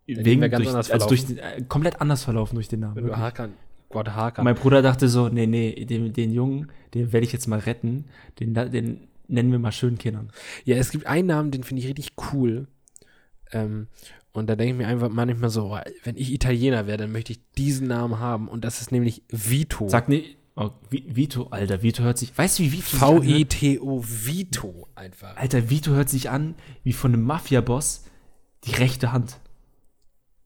wegen 0.07 0.41
wär 0.41 0.49
ganz 0.49 0.65
durch, 0.65 0.75
anders 0.75 0.91
also 0.91 1.07
durch 1.07 1.27
den, 1.27 1.39
äh, 1.39 1.63
komplett 1.69 2.01
anders 2.01 2.25
verlaufen 2.25 2.57
durch 2.57 2.67
den 2.67 2.81
Namen. 2.81 2.97
Wenn 2.97 3.07
du. 3.07 3.17
Hakan 3.17 3.53
Gott 3.89 4.09
Hakan. 4.11 4.45
Mein 4.45 4.55
Bruder 4.55 4.83
dachte 4.83 5.09
so, 5.09 5.29
nee, 5.29 5.47
nee, 5.47 5.85
den, 5.85 6.13
den 6.13 6.33
Jungen, 6.33 6.71
den 6.95 7.13
werde 7.13 7.27
ich 7.27 7.33
jetzt 7.33 7.47
mal 7.47 7.61
retten. 7.61 8.07
Den, 8.41 8.55
den 8.55 9.09
nennen 9.29 9.53
wir 9.53 9.59
mal 9.59 9.73
schön 9.73 9.99
Kindern. 9.99 10.31
Ja, 10.65 10.77
es 10.77 10.91
gibt 10.91 11.07
einen 11.07 11.29
Namen, 11.29 11.51
den 11.51 11.65
finde 11.65 11.83
ich 11.83 11.89
richtig 11.89 12.13
cool. 12.33 12.67
Ähm, 13.53 13.87
und 14.33 14.49
da 14.49 14.57
denke 14.57 14.73
ich 14.73 14.79
mir 14.79 14.89
einfach 14.89 15.09
manchmal 15.09 15.51
so, 15.51 15.79
wenn 16.05 16.17
ich 16.17 16.33
Italiener 16.33 16.87
wäre, 16.87 16.99
dann 16.99 17.13
möchte 17.13 17.33
ich 17.33 17.41
diesen 17.57 17.87
Namen 17.87 18.19
haben. 18.19 18.49
Und 18.49 18.65
das 18.65 18.81
ist 18.81 18.93
nämlich 18.93 19.23
Vito. 19.29 19.89
Sag 19.89 20.09
nee, 20.09 20.37
oh, 20.57 20.71
Vito, 20.91 21.47
Alter, 21.47 21.83
Vito 21.83 22.03
hört 22.03 22.19
sich, 22.19 22.37
weißt 22.37 22.59
du, 22.59 22.65
wie 22.65 22.73
Vito 22.73 22.97
V-I-T-O, 22.97 24.03
Vito 24.05 24.89
einfach. 24.95 25.37
Alter, 25.37 25.71
Vito 25.71 25.93
hört 25.93 26.11
sich 26.11 26.29
an 26.29 26.55
wie 26.83 26.93
von 26.93 27.15
einem 27.15 27.23
Mafia-Boss 27.23 28.05
die 28.65 28.73
rechte 28.73 29.13
Hand. 29.13 29.39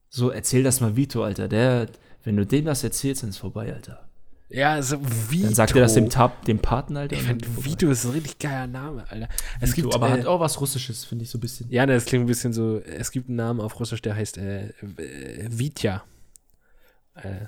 So, 0.09 0.31
erzähl 0.31 0.63
das 0.63 0.81
mal 0.81 0.97
Vito, 0.97 1.25
Alter. 1.25 1.49
Der, 1.49 1.89
wenn 2.25 2.37
du 2.37 2.47
dem 2.47 2.65
das 2.65 2.85
erzählst, 2.85 3.23
dann 3.23 3.31
ist 3.31 3.39
vorbei, 3.39 3.73
Alter. 3.73 4.11
Ja, 4.50 4.73
also 4.73 4.99
Vito. 5.31 5.45
Dann 5.45 5.55
sagt 5.55 5.77
er 5.77 5.83
das 5.83 5.95
dem, 5.95 6.11
Tab, 6.11 6.45
dem 6.45 6.59
Paten, 6.59 6.97
Alter. 6.97 7.15
Ich 7.15 7.23
finde, 7.23 7.47
Vito 7.65 7.89
ist 7.89 8.05
ein 8.05 8.11
richtig 8.11 8.39
geiler 8.41 8.67
Name, 8.67 9.05
Alter. 9.09 9.29
Es 9.61 9.77
Vito, 9.77 9.83
gibt, 9.83 9.95
aber 9.95 10.09
äh, 10.09 10.12
hat 10.12 10.27
auch 10.27 10.41
was 10.41 10.61
Russisches, 10.61 11.05
finde 11.05 11.23
ich 11.23 11.31
so 11.31 11.39
ein 11.39 11.41
bisschen. 11.41 11.71
Ja, 11.71 11.87
das 11.87 12.05
klingt 12.05 12.25
ein 12.25 12.27
bisschen 12.27 12.53
so. 12.53 12.79
Es 12.79 13.12
gibt 13.12 13.29
einen 13.29 13.37
Namen 13.37 13.61
auf 13.61 13.79
Russisch, 13.79 14.03
der 14.03 14.17
heißt 14.17 14.39
äh, 14.39 14.73
Vitya. 14.81 16.03
Äh, 17.15 17.47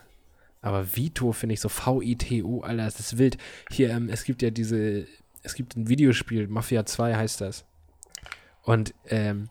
aber 0.61 0.95
Vito 0.95 1.33
finde 1.33 1.55
ich 1.55 1.61
so 1.61 1.69
V-I-T-O, 1.69 2.61
Alter, 2.61 2.85
das 2.85 3.01
ist 3.01 3.19
wild. 3.19 3.37
Hier, 3.71 3.91
ähm, 3.91 4.09
es 4.09 4.23
gibt 4.23 4.41
ja 4.43 4.51
diese. 4.51 5.07
Es 5.43 5.55
gibt 5.57 5.77
ein 5.77 5.89
Videospiel, 5.89 6.47
Mafia 6.47 6.87
2 6.87 7.17
heißt 7.17 7.41
das. 7.41 7.65
Und, 8.63 8.95
ähm, 9.09 9.49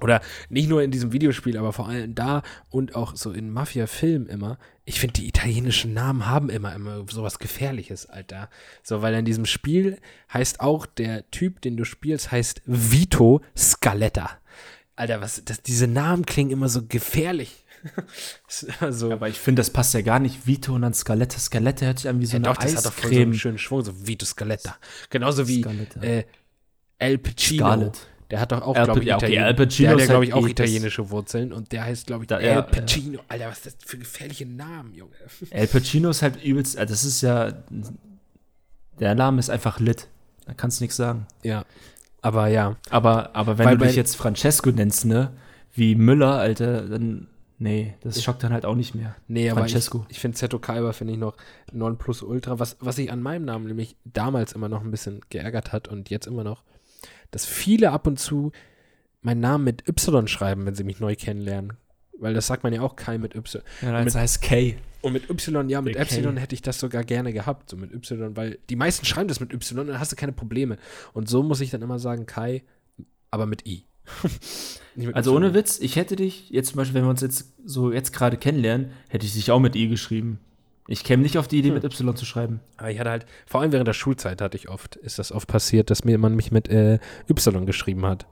oder 0.00 0.20
nicht 0.48 0.68
nur 0.68 0.82
in 0.82 0.90
diesem 0.90 1.12
Videospiel, 1.12 1.56
aber 1.56 1.72
vor 1.72 1.88
allem 1.88 2.14
da 2.14 2.42
und 2.70 2.94
auch 2.94 3.16
so 3.16 3.32
in 3.32 3.50
Mafia-Filmen 3.50 4.28
immer. 4.28 4.58
Ich 4.84 5.00
finde, 5.00 5.14
die 5.14 5.28
italienischen 5.28 5.92
Namen 5.92 6.26
haben 6.26 6.48
immer, 6.50 6.74
immer 6.74 7.04
sowas 7.10 7.38
Gefährliches, 7.38 8.06
Alter. 8.06 8.48
So, 8.82 9.02
weil 9.02 9.14
in 9.14 9.24
diesem 9.24 9.46
Spiel 9.46 9.98
heißt 10.32 10.60
auch 10.60 10.86
der 10.86 11.30
Typ, 11.30 11.60
den 11.60 11.76
du 11.76 11.84
spielst, 11.84 12.32
heißt 12.32 12.62
Vito 12.64 13.42
Scaletta. 13.56 14.30
Alter, 14.96 15.20
was, 15.20 15.42
das, 15.44 15.62
diese 15.62 15.86
Namen 15.86 16.26
klingen 16.26 16.50
immer 16.50 16.68
so 16.68 16.82
gefährlich. 16.86 17.64
so. 18.90 19.12
Aber 19.12 19.28
ich 19.28 19.38
finde, 19.38 19.60
das 19.60 19.70
passt 19.70 19.94
ja 19.94 20.00
gar 20.00 20.18
nicht. 20.18 20.46
Vito 20.46 20.74
und 20.74 20.82
dann 20.82 20.94
Scaletta. 20.94 21.38
Scaletta 21.38 21.86
hört 21.86 21.98
sich 21.98 22.08
an 22.08 22.20
wie 22.20 22.26
so 22.26 22.32
ja, 22.32 22.36
eine 22.36 22.44
doch, 22.44 22.56
das 22.56 22.76
hat 22.76 22.86
doch 22.86 22.92
voll 22.92 23.12
so 23.12 23.20
einen 23.20 23.34
schönen 23.34 23.58
Schwung, 23.58 23.84
so 23.84 24.06
Vito 24.06 24.26
Scaletta. 24.26 24.76
Genauso 25.10 25.46
wie 25.46 25.62
äh, 26.00 26.24
El 26.98 27.18
Pacino. 27.18 27.64
Scarlett. 27.64 28.06
Der 28.30 28.40
hat 28.40 28.52
doch 28.52 28.60
auch, 28.62 28.76
Al 28.76 28.84
glaube 28.84 29.02
ich, 29.02 29.14
okay, 29.14 29.38
Al 29.38 29.54
Pacino 29.54 29.88
der 29.88 29.92
hat 29.94 30.00
ja, 30.00 30.06
glaube 30.06 30.18
halt 30.18 30.28
ich, 30.28 30.34
auch 30.34 30.48
italienische 30.48 31.08
Wurzeln 31.10 31.52
und 31.52 31.72
der 31.72 31.84
heißt, 31.84 32.06
glaube 32.06 32.24
ich, 32.24 32.28
Da- 32.28 32.38
El 32.38 32.46
ja, 32.56 32.62
Pacino. 32.62 33.20
Alter, 33.28 33.48
was 33.48 33.58
ist 33.58 33.66
das 33.66 33.76
für 33.86 33.96
gefährliche 33.98 34.44
Namen, 34.44 34.94
Junge? 34.94 35.12
El 35.50 35.66
Pacino 35.66 36.10
ist 36.10 36.20
halt 36.22 36.42
übelst, 36.44 36.76
also 36.76 36.92
das 36.92 37.04
ist 37.04 37.22
ja, 37.22 37.52
der 39.00 39.14
Name 39.14 39.38
ist 39.38 39.50
einfach 39.50 39.80
lit. 39.80 40.08
Da 40.46 40.54
kannst 40.54 40.80
du 40.80 40.84
nichts 40.84 40.96
sagen. 40.96 41.26
Ja, 41.42 41.64
aber 42.22 42.48
ja. 42.48 42.76
Aber, 42.90 43.34
aber 43.34 43.58
wenn 43.58 43.66
Weil 43.66 43.78
du 43.78 43.86
dich 43.86 43.96
jetzt 43.96 44.16
Francesco 44.16 44.70
nennst, 44.70 45.04
ne, 45.04 45.32
wie 45.72 45.94
Müller, 45.94 46.38
Alter, 46.38 46.82
dann, 46.88 47.28
nee, 47.58 47.94
das 48.02 48.22
schockt 48.22 48.42
dann 48.42 48.52
halt 48.52 48.66
auch 48.66 48.74
nicht 48.74 48.94
mehr. 48.94 49.14
Nee, 49.28 49.50
aber 49.50 49.60
Francesco. 49.60 50.04
ich, 50.08 50.16
ich 50.16 50.20
finde 50.20 50.36
Zetto 50.36 50.58
Kalber 50.58 50.92
finde 50.92 51.14
ich 51.14 51.18
noch 51.18 51.36
non 51.72 51.96
plus 51.96 52.22
ultra. 52.22 52.58
Was, 52.58 52.76
was 52.80 52.96
sich 52.96 53.12
an 53.12 53.22
meinem 53.22 53.44
Namen 53.44 53.66
nämlich 53.66 53.96
damals 54.04 54.52
immer 54.52 54.68
noch 54.68 54.82
ein 54.82 54.90
bisschen 54.90 55.20
geärgert 55.30 55.72
hat 55.72 55.88
und 55.88 56.10
jetzt 56.10 56.26
immer 56.26 56.44
noch, 56.44 56.62
dass 57.30 57.46
viele 57.46 57.90
ab 57.92 58.06
und 58.06 58.18
zu 58.18 58.52
meinen 59.20 59.40
Namen 59.40 59.64
mit 59.64 59.88
Y 59.88 60.28
schreiben, 60.28 60.66
wenn 60.66 60.74
sie 60.74 60.84
mich 60.84 61.00
neu 61.00 61.14
kennenlernen. 61.16 61.74
Weil 62.18 62.34
das 62.34 62.46
sagt 62.46 62.64
man 62.64 62.72
ja 62.72 62.82
auch 62.82 62.96
Kai 62.96 63.18
mit 63.18 63.34
Y. 63.34 63.62
Ja, 63.82 64.04
das 64.04 64.14
heißt 64.14 64.42
K. 64.42 64.76
Und 65.00 65.12
mit 65.12 65.30
Y, 65.30 65.68
ja, 65.68 65.80
mit 65.80 65.96
Epsilon 65.96 66.36
hätte 66.36 66.54
ich 66.54 66.62
das 66.62 66.80
sogar 66.80 67.04
gerne 67.04 67.32
gehabt, 67.32 67.70
so 67.70 67.76
mit 67.76 67.92
Y, 67.92 68.36
weil 68.36 68.58
die 68.68 68.74
meisten 68.74 69.06
schreiben 69.06 69.28
das 69.28 69.38
mit 69.38 69.52
Y 69.52 69.78
und 69.78 69.86
dann 69.86 70.00
hast 70.00 70.10
du 70.10 70.16
keine 70.16 70.32
Probleme. 70.32 70.76
Und 71.12 71.28
so 71.28 71.42
muss 71.44 71.60
ich 71.60 71.70
dann 71.70 71.82
immer 71.82 72.00
sagen, 72.00 72.26
Kai, 72.26 72.64
aber 73.30 73.46
mit 73.46 73.66
I. 73.66 73.84
Mit 74.94 75.14
Also 75.14 75.36
ohne 75.36 75.54
Witz, 75.54 75.78
ich 75.78 75.96
hätte 75.96 76.16
dich, 76.16 76.48
jetzt 76.50 76.70
zum 76.70 76.78
Beispiel, 76.78 76.94
wenn 76.94 77.04
wir 77.04 77.10
uns 77.10 77.20
jetzt 77.20 77.52
so 77.64 77.92
jetzt 77.92 78.12
gerade 78.12 78.36
kennenlernen, 78.36 78.90
hätte 79.08 79.26
ich 79.26 79.34
dich 79.34 79.50
auch 79.50 79.60
mit 79.60 79.76
I 79.76 79.86
geschrieben. 79.86 80.40
Ich 80.90 81.04
käme 81.04 81.22
nicht 81.22 81.36
auf 81.38 81.46
die 81.46 81.58
Idee, 81.58 81.68
Hm. 81.68 81.74
mit 81.74 81.84
Y 81.84 82.16
zu 82.16 82.24
schreiben. 82.24 82.60
Aber 82.78 82.90
ich 82.90 82.98
hatte 82.98 83.10
halt, 83.10 83.26
vor 83.46 83.60
allem 83.60 83.72
während 83.72 83.86
der 83.86 83.92
Schulzeit 83.92 84.40
hatte 84.40 84.56
ich 84.56 84.68
oft, 84.70 84.96
ist 84.96 85.18
das 85.18 85.30
oft 85.32 85.46
passiert, 85.46 85.90
dass 85.90 86.02
mir 86.04 86.16
man 86.18 86.34
mich 86.34 86.50
mit 86.50 86.68
äh, 86.68 86.98
Y 87.28 87.66
geschrieben 87.66 88.06
hat. 88.06 88.26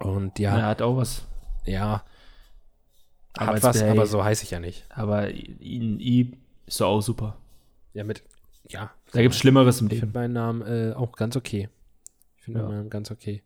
Und 0.00 0.38
Ja, 0.38 0.58
ja, 0.58 0.66
hat 0.66 0.82
auch 0.82 0.96
was. 0.96 1.26
ja, 1.64 2.02
Aber 3.34 3.54
hat 3.56 3.62
was, 3.62 3.80
bei- 3.80 3.90
aber 3.90 4.06
so 4.06 4.24
heiße 4.24 4.44
ich 4.44 4.50
ja 4.50 4.60
nicht. 4.60 4.84
Aber 4.90 5.30
I, 5.30 5.56
I 5.60 6.38
ist 6.66 6.80
doch 6.80 6.88
auch 6.88 7.00
super. 7.02 7.36
Ja, 7.92 8.04
mit, 8.04 8.22
ja. 8.68 8.90
Da 9.12 9.22
gibt 9.22 9.34
es 9.34 9.40
Schlimmeres 9.40 9.80
im 9.80 9.86
Ich 9.86 9.92
Leben. 9.94 10.00
finde 10.12 10.18
meinen 10.18 10.32
Namen 10.32 10.62
äh, 10.62 10.94
auch 10.94 11.12
ganz 11.12 11.36
okay. 11.36 11.68
Ich 12.38 12.44
finde 12.44 12.60
Ja. 12.60 12.66
meinen 12.66 12.76
Namen 12.78 12.90
ganz 12.90 13.10
okay. 13.10 13.42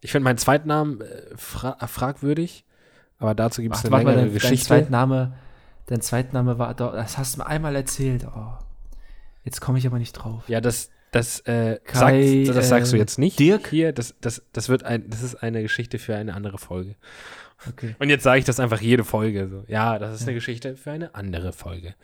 Ich 0.00 0.10
finde 0.12 0.24
meinen 0.24 0.38
zweiten 0.38 0.68
Namen 0.68 1.00
äh, 1.02 1.22
fra 1.36 1.76
fragwürdig, 1.86 2.64
aber 3.18 3.34
dazu 3.34 3.60
gibt 3.60 3.76
es 3.76 3.84
eine 3.84 3.94
längere 3.96 4.14
dein, 4.16 4.24
dein 4.26 4.32
Geschichte. 4.34 4.66
Zweitname, 4.66 5.34
dein 5.86 6.00
Zweitname 6.00 6.58
war, 6.58 6.74
doch, 6.74 6.92
das 6.92 7.18
hast 7.18 7.34
du 7.34 7.40
mir 7.40 7.46
einmal 7.46 7.74
erzählt. 7.76 8.26
Oh. 8.26 8.52
Jetzt 9.44 9.60
komme 9.60 9.78
ich 9.78 9.86
aber 9.86 9.98
nicht 9.98 10.12
drauf. 10.12 10.48
Ja, 10.48 10.60
das, 10.60 10.90
das, 11.12 11.40
äh, 11.40 11.80
Kai, 11.84 12.44
sagt, 12.44 12.56
das 12.56 12.68
sagst 12.68 12.92
du 12.92 12.96
jetzt 12.96 13.18
nicht. 13.18 13.38
Dirk? 13.38 13.68
Hier, 13.68 13.92
das, 13.92 14.14
das, 14.20 14.42
das 14.52 14.68
wird 14.68 14.84
ein, 14.84 15.08
das 15.10 15.22
ist 15.22 15.36
eine 15.36 15.62
Geschichte 15.62 15.98
für 15.98 16.14
eine 16.14 16.34
andere 16.34 16.58
Folge. 16.58 16.96
Okay. 17.68 17.94
Und 17.98 18.08
jetzt 18.08 18.22
sage 18.22 18.38
ich 18.38 18.44
das 18.44 18.60
einfach 18.60 18.80
jede 18.80 19.04
Folge 19.04 19.48
so. 19.48 19.64
Ja, 19.68 19.98
das 19.98 20.20
ist 20.20 20.26
eine 20.26 20.34
Geschichte 20.34 20.76
für 20.76 20.92
eine 20.92 21.14
andere 21.14 21.52
Folge. 21.52 21.94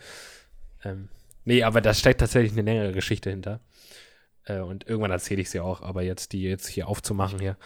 Ähm, 0.85 1.09
nee, 1.45 1.63
aber 1.63 1.81
da 1.81 1.95
steckt 1.95 2.21
tatsächlich 2.21 2.53
eine 2.53 2.63
längere 2.63 2.93
Geschichte 2.93 3.31
hinter. 3.31 3.61
Äh, 4.45 4.61
und 4.61 4.87
irgendwann 4.89 5.11
erzähle 5.11 5.41
ich 5.41 5.51
sie 5.51 5.61
auch, 5.61 5.83
aber 5.83 6.03
jetzt 6.03 6.33
die 6.33 6.43
jetzt 6.43 6.67
hier 6.67 6.89
aufzumachen 6.89 7.39
hier. 7.39 7.57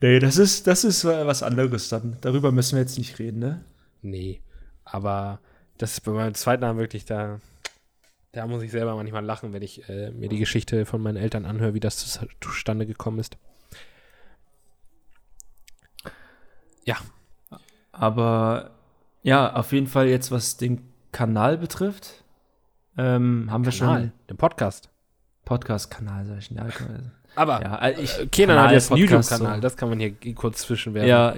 Nee, 0.00 0.18
das 0.18 0.36
ist, 0.36 0.66
das 0.66 0.84
ist 0.84 1.04
was 1.04 1.42
anderes 1.42 1.88
dann. 1.88 2.18
Darüber 2.20 2.50
müssen 2.50 2.76
wir 2.76 2.82
jetzt 2.82 2.98
nicht 2.98 3.18
reden, 3.18 3.38
ne? 3.38 3.64
Nee. 4.02 4.42
Aber 4.84 5.40
das 5.78 5.92
ist 5.92 6.00
bei 6.00 6.12
meinem 6.12 6.34
zweiten 6.34 6.62
Namen 6.62 6.78
wirklich 6.78 7.04
da. 7.04 7.40
Da 8.32 8.46
muss 8.46 8.62
ich 8.62 8.70
selber 8.70 8.94
manchmal 8.96 9.24
lachen, 9.24 9.52
wenn 9.52 9.62
ich 9.62 9.88
äh, 9.90 10.10
mir 10.10 10.28
die 10.28 10.38
Geschichte 10.38 10.86
von 10.86 11.02
meinen 11.02 11.16
Eltern 11.16 11.44
anhöre, 11.44 11.74
wie 11.74 11.80
das 11.80 11.98
zus- 11.98 12.26
zustande 12.40 12.86
gekommen 12.86 13.18
ist. 13.18 13.36
Ja, 16.84 16.96
Aber 17.92 18.70
ja, 19.22 19.52
auf 19.54 19.72
jeden 19.72 19.86
Fall 19.86 20.08
jetzt, 20.08 20.30
was 20.32 20.56
den 20.56 20.82
Kanal 21.12 21.58
betrifft, 21.58 22.24
ähm, 22.96 23.48
haben 23.50 23.64
wir 23.64 23.72
Kanal, 23.72 24.00
schon 24.00 24.12
den 24.30 24.36
Podcast. 24.36 24.88
Podcast-Kanal, 25.44 26.26
sag 26.26 26.38
ich. 26.38 26.50
Aber 27.36 27.62
ja, 27.62 27.76
also 27.76 28.02
ich, 28.02 28.18
äh, 28.18 28.26
Kenan 28.26 28.58
hat 28.58 28.72
jetzt 28.72 28.90
einen 28.90 29.00
YouTube-Kanal, 29.00 29.56
so. 29.56 29.60
das 29.60 29.76
kann 29.76 29.88
man 29.90 30.00
hier 30.00 30.14
kurz 30.34 30.62
zwischenwerfen. 30.62 31.08
Ja, 31.08 31.34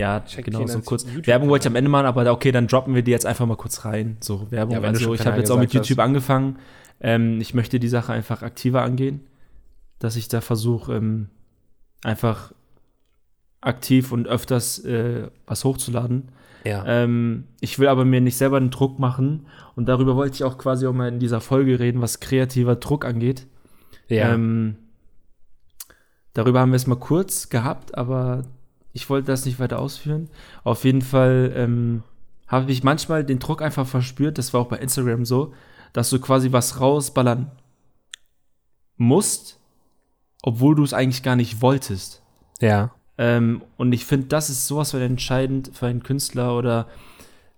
ja, 0.00 0.20
Check 0.20 0.46
genau, 0.46 0.66
so 0.66 0.80
kurz. 0.80 1.06
Werbung 1.24 1.48
wollte 1.50 1.64
ich 1.64 1.70
am 1.70 1.76
Ende 1.76 1.90
machen, 1.90 2.06
aber 2.06 2.30
okay, 2.32 2.52
dann 2.52 2.66
droppen 2.66 2.94
wir 2.94 3.02
die 3.02 3.10
jetzt 3.10 3.26
einfach 3.26 3.46
mal 3.46 3.56
kurz 3.56 3.84
rein. 3.84 4.16
So, 4.20 4.50
Werbung. 4.50 4.74
Ja, 4.74 4.82
also 4.82 5.14
ich 5.14 5.26
habe 5.26 5.38
jetzt 5.38 5.50
auch 5.50 5.58
mit 5.58 5.70
gesagt 5.70 5.84
hast. 5.84 5.88
YouTube 5.90 6.04
angefangen. 6.04 6.58
Ähm, 7.00 7.40
ich 7.40 7.54
möchte 7.54 7.78
die 7.78 7.88
Sache 7.88 8.12
einfach 8.12 8.42
aktiver 8.42 8.82
angehen, 8.82 9.20
dass 9.98 10.16
ich 10.16 10.28
da 10.28 10.40
versuche, 10.40 10.94
ähm, 10.94 11.28
einfach 12.02 12.52
aktiv 13.60 14.12
und 14.12 14.26
öfters 14.26 14.78
äh, 14.84 15.28
was 15.46 15.64
hochzuladen. 15.64 16.32
ja. 16.64 16.84
Ähm, 16.86 17.44
ich 17.60 17.78
will 17.78 17.88
aber 17.88 18.04
mir 18.04 18.20
nicht 18.20 18.36
selber 18.36 18.56
einen 18.56 18.70
Druck 18.70 18.98
machen 18.98 19.46
und 19.76 19.86
darüber 19.86 20.16
wollte 20.16 20.34
ich 20.34 20.44
auch 20.44 20.56
quasi 20.56 20.86
auch 20.86 20.94
mal 20.94 21.08
in 21.08 21.18
dieser 21.18 21.40
Folge 21.40 21.78
reden, 21.78 22.00
was 22.00 22.20
kreativer 22.20 22.76
Druck 22.76 23.04
angeht. 23.04 23.46
ja. 24.08 24.32
Ähm, 24.32 24.76
darüber 26.32 26.60
haben 26.60 26.72
wir 26.72 26.76
es 26.76 26.86
mal 26.86 26.96
kurz 26.96 27.48
gehabt, 27.48 27.96
aber 27.96 28.44
ich 28.92 29.08
wollte 29.08 29.26
das 29.26 29.44
nicht 29.44 29.58
weiter 29.58 29.78
ausführen. 29.78 30.28
Auf 30.64 30.84
jeden 30.84 31.02
Fall 31.02 31.52
ähm, 31.54 32.02
habe 32.48 32.70
ich 32.72 32.82
manchmal 32.82 33.24
den 33.24 33.38
Druck 33.38 33.62
einfach 33.62 33.86
verspürt, 33.86 34.38
das 34.38 34.52
war 34.52 34.60
auch 34.60 34.68
bei 34.68 34.78
Instagram 34.78 35.24
so, 35.24 35.54
dass 35.92 36.10
du 36.10 36.20
quasi 36.20 36.52
was 36.52 36.80
rausballern 36.80 37.50
musst, 38.96 39.58
obwohl 40.42 40.74
du 40.74 40.84
es 40.84 40.92
eigentlich 40.92 41.22
gar 41.22 41.36
nicht 41.36 41.62
wolltest. 41.62 42.22
ja. 42.60 42.92
Ähm, 43.18 43.60
und 43.76 43.92
ich 43.92 44.06
finde, 44.06 44.28
das 44.28 44.48
ist 44.48 44.66
sowas 44.66 44.92
von 44.92 45.02
entscheidend 45.02 45.72
für 45.74 45.86
einen 45.86 46.02
Künstler 46.02 46.56
oder 46.56 46.88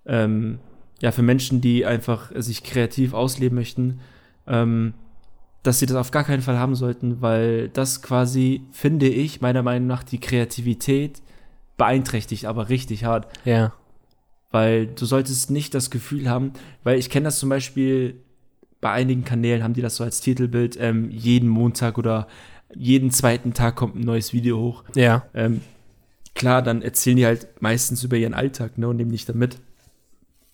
ähm, 0.04 0.58
ja, 1.00 1.12
für 1.12 1.22
Menschen, 1.22 1.60
die 1.60 1.86
einfach 1.86 2.32
sich 2.34 2.64
kreativ 2.64 3.14
ausleben 3.14 3.54
möchten, 3.54 4.00
ähm, 4.48 4.94
dass 5.62 5.78
sie 5.78 5.86
das 5.86 5.96
auf 5.96 6.10
gar 6.10 6.24
keinen 6.24 6.42
Fall 6.42 6.58
haben 6.58 6.74
sollten, 6.74 7.20
weil 7.20 7.68
das 7.68 8.02
quasi, 8.02 8.62
finde 8.72 9.08
ich, 9.08 9.40
meiner 9.40 9.62
Meinung 9.62 9.86
nach 9.86 10.02
die 10.02 10.18
Kreativität 10.18 11.22
beeinträchtigt, 11.76 12.46
aber 12.46 12.68
richtig 12.68 13.04
hart. 13.04 13.26
Ja. 13.44 13.72
Weil 14.50 14.86
du 14.86 15.06
solltest 15.06 15.50
nicht 15.50 15.74
das 15.74 15.90
Gefühl 15.90 16.28
haben, 16.28 16.52
weil 16.82 16.98
ich 16.98 17.10
kenne 17.10 17.24
das 17.24 17.38
zum 17.38 17.48
Beispiel 17.48 18.20
bei 18.80 18.90
einigen 18.90 19.24
Kanälen, 19.24 19.62
haben 19.62 19.74
die 19.74 19.82
das 19.82 19.96
so 19.96 20.04
als 20.04 20.20
Titelbild, 20.20 20.76
ähm, 20.78 21.08
jeden 21.10 21.48
Montag 21.48 21.96
oder 21.96 22.26
jeden 22.74 23.10
zweiten 23.10 23.54
Tag 23.54 23.76
kommt 23.76 23.94
ein 23.94 24.00
neues 24.00 24.32
Video 24.32 24.58
hoch. 24.58 24.84
Ja. 24.96 25.26
Ähm, 25.34 25.60
klar, 26.34 26.62
dann 26.62 26.82
erzählen 26.82 27.16
die 27.16 27.26
halt 27.26 27.48
meistens 27.60 28.02
über 28.02 28.16
ihren 28.16 28.34
Alltag, 28.34 28.78
ne, 28.78 28.88
und 28.88 28.96
nehmen 28.96 29.10
nicht 29.10 29.28
damit. 29.28 29.58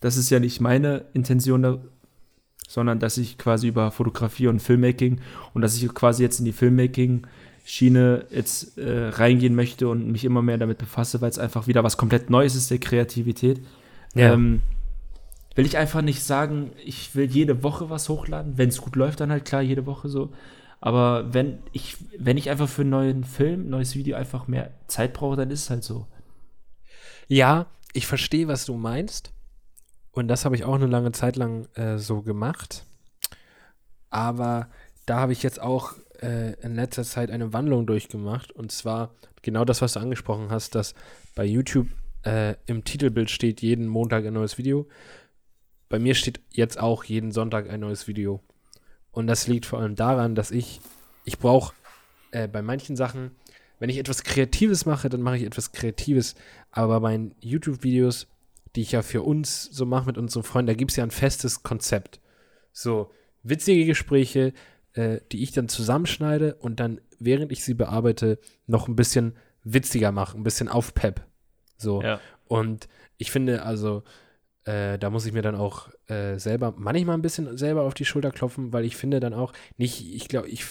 das 0.00 0.16
ist 0.16 0.30
ja 0.30 0.38
nicht 0.38 0.60
meine 0.60 1.06
Intention, 1.14 1.62
da, 1.62 1.78
sondern 2.68 3.00
dass 3.00 3.16
ich 3.16 3.38
quasi 3.38 3.66
über 3.66 3.90
Fotografie 3.90 4.46
und 4.46 4.60
Filmmaking 4.60 5.20
und 5.54 5.62
dass 5.62 5.74
ich 5.74 5.92
quasi 5.94 6.22
jetzt 6.22 6.38
in 6.38 6.44
die 6.44 6.52
Filmmaking-Schiene 6.52 8.26
jetzt 8.30 8.76
äh, 8.76 9.08
reingehen 9.08 9.54
möchte 9.54 9.88
und 9.88 10.12
mich 10.12 10.24
immer 10.24 10.42
mehr 10.42 10.58
damit 10.58 10.76
befasse, 10.76 11.20
weil 11.22 11.30
es 11.30 11.38
einfach 11.38 11.66
wieder 11.66 11.82
was 11.82 11.96
komplett 11.96 12.28
Neues 12.28 12.54
ist, 12.54 12.70
der 12.70 12.78
Kreativität. 12.78 13.60
Ja. 14.14 14.34
Ähm, 14.34 14.60
will 15.54 15.64
ich 15.64 15.78
einfach 15.78 16.02
nicht 16.02 16.22
sagen, 16.22 16.70
ich 16.84 17.16
will 17.16 17.24
jede 17.24 17.62
Woche 17.62 17.88
was 17.88 18.10
hochladen. 18.10 18.58
Wenn 18.58 18.68
es 18.68 18.82
gut 18.82 18.96
läuft, 18.96 19.20
dann 19.20 19.32
halt 19.32 19.46
klar 19.46 19.62
jede 19.62 19.86
Woche 19.86 20.10
so. 20.10 20.30
Aber 20.78 21.32
wenn 21.32 21.60
ich, 21.72 21.96
wenn 22.18 22.36
ich 22.36 22.50
einfach 22.50 22.68
für 22.68 22.82
einen 22.82 22.90
neuen 22.90 23.24
Film, 23.24 23.70
neues 23.70 23.96
Video 23.96 24.16
einfach 24.16 24.46
mehr 24.46 24.72
Zeit 24.88 25.14
brauche, 25.14 25.36
dann 25.36 25.50
ist 25.50 25.62
es 25.62 25.70
halt 25.70 25.84
so. 25.84 26.06
Ja, 27.28 27.66
ich 27.94 28.06
verstehe, 28.06 28.46
was 28.46 28.66
du 28.66 28.74
meinst. 28.74 29.32
Und 30.18 30.26
das 30.26 30.44
habe 30.44 30.56
ich 30.56 30.64
auch 30.64 30.74
eine 30.74 30.88
lange 30.88 31.12
Zeit 31.12 31.36
lang 31.36 31.68
äh, 31.76 31.96
so 31.96 32.22
gemacht. 32.22 32.84
Aber 34.10 34.68
da 35.06 35.20
habe 35.20 35.32
ich 35.32 35.44
jetzt 35.44 35.60
auch 35.60 35.92
äh, 36.20 36.54
in 36.54 36.74
letzter 36.74 37.04
Zeit 37.04 37.30
eine 37.30 37.52
Wandlung 37.52 37.86
durchgemacht. 37.86 38.50
Und 38.50 38.72
zwar 38.72 39.14
genau 39.42 39.64
das, 39.64 39.80
was 39.80 39.92
du 39.92 40.00
angesprochen 40.00 40.50
hast, 40.50 40.74
dass 40.74 40.94
bei 41.36 41.44
YouTube 41.44 41.86
äh, 42.24 42.56
im 42.66 42.82
Titelbild 42.82 43.30
steht 43.30 43.62
jeden 43.62 43.86
Montag 43.86 44.26
ein 44.26 44.32
neues 44.32 44.58
Video. 44.58 44.88
Bei 45.88 46.00
mir 46.00 46.16
steht 46.16 46.40
jetzt 46.50 46.80
auch 46.80 47.04
jeden 47.04 47.30
Sonntag 47.30 47.70
ein 47.70 47.78
neues 47.78 48.08
Video. 48.08 48.40
Und 49.12 49.28
das 49.28 49.46
liegt 49.46 49.66
vor 49.66 49.78
allem 49.78 49.94
daran, 49.94 50.34
dass 50.34 50.50
ich, 50.50 50.80
ich 51.26 51.38
brauche 51.38 51.74
äh, 52.32 52.48
bei 52.48 52.60
manchen 52.60 52.96
Sachen, 52.96 53.36
wenn 53.78 53.88
ich 53.88 53.98
etwas 53.98 54.24
Kreatives 54.24 54.84
mache, 54.84 55.10
dann 55.10 55.22
mache 55.22 55.36
ich 55.36 55.44
etwas 55.44 55.70
Kreatives. 55.70 56.34
Aber 56.72 56.98
bei 56.98 57.10
meinen 57.10 57.36
YouTube-Videos, 57.38 58.26
die 58.76 58.82
ich 58.82 58.92
ja 58.92 59.02
für 59.02 59.22
uns 59.22 59.64
so 59.64 59.86
mache 59.86 60.06
mit 60.06 60.18
unseren 60.18 60.42
Freunden, 60.42 60.68
da 60.68 60.74
gibt 60.74 60.90
es 60.90 60.96
ja 60.96 61.04
ein 61.04 61.10
festes 61.10 61.62
Konzept. 61.62 62.20
So 62.72 63.10
witzige 63.42 63.86
Gespräche, 63.86 64.52
äh, 64.92 65.20
die 65.32 65.42
ich 65.42 65.52
dann 65.52 65.68
zusammenschneide 65.68 66.54
und 66.56 66.80
dann, 66.80 67.00
während 67.18 67.52
ich 67.52 67.64
sie 67.64 67.74
bearbeite, 67.74 68.38
noch 68.66 68.88
ein 68.88 68.96
bisschen 68.96 69.36
witziger 69.64 70.12
mache, 70.12 70.36
ein 70.36 70.44
bisschen 70.44 70.68
aufpep. 70.68 71.22
So. 71.76 72.02
Ja. 72.02 72.20
Und 72.46 72.88
ich 73.16 73.30
finde, 73.30 73.62
also, 73.62 74.02
äh, 74.64 74.98
da 74.98 75.10
muss 75.10 75.26
ich 75.26 75.32
mir 75.32 75.42
dann 75.42 75.54
auch 75.54 75.88
äh, 76.08 76.38
selber, 76.38 76.74
manchmal 76.76 77.16
ein 77.16 77.22
bisschen 77.22 77.56
selber 77.56 77.82
auf 77.82 77.94
die 77.94 78.04
Schulter 78.04 78.30
klopfen, 78.30 78.72
weil 78.72 78.84
ich 78.84 78.96
finde 78.96 79.20
dann 79.20 79.34
auch 79.34 79.52
nicht, 79.76 80.14
ich 80.14 80.28
glaube, 80.28 80.48
ich, 80.48 80.64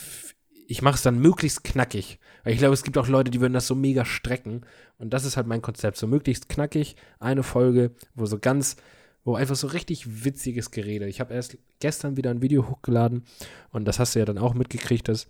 ich 0.68 0.82
mache 0.82 0.96
es 0.96 1.02
dann 1.02 1.20
möglichst 1.20 1.64
knackig. 1.64 2.20
Weil 2.44 2.54
ich 2.54 2.60
glaube, 2.60 2.74
es 2.74 2.84
gibt 2.84 2.98
auch 2.98 3.08
Leute, 3.08 3.32
die 3.32 3.42
würden 3.42 3.54
das 3.54 3.68
so 3.68 3.76
mega 3.76 4.06
strecken. 4.06 4.62
Und 5.00 5.12
das 5.12 5.26
ist 5.26 5.38
halt 5.38 5.48
mein 5.48 5.62
Konzept. 5.62 5.98
So 5.98 6.08
möglichst 6.08 6.50
knackig, 6.50 6.96
eine 7.20 7.44
Folge, 7.44 7.92
wo 8.16 8.26
so 8.26 8.38
ganz, 8.38 8.76
wo 9.24 9.36
einfach 9.36 9.56
so 9.56 9.68
richtig 9.68 10.26
witziges 10.26 10.72
Gerede. 10.72 11.08
Ich 11.08 11.20
habe 11.20 11.34
erst 11.34 11.58
gestern 11.80 12.18
wieder 12.18 12.32
ein 12.32 12.42
Video 12.42 12.70
hochgeladen 12.70 13.24
und 13.72 13.86
das 13.86 14.00
hast 14.00 14.16
du 14.16 14.20
ja 14.20 14.26
dann 14.26 14.38
auch 14.38 14.54
mitgekriegt, 14.54 15.08
dass 15.08 15.28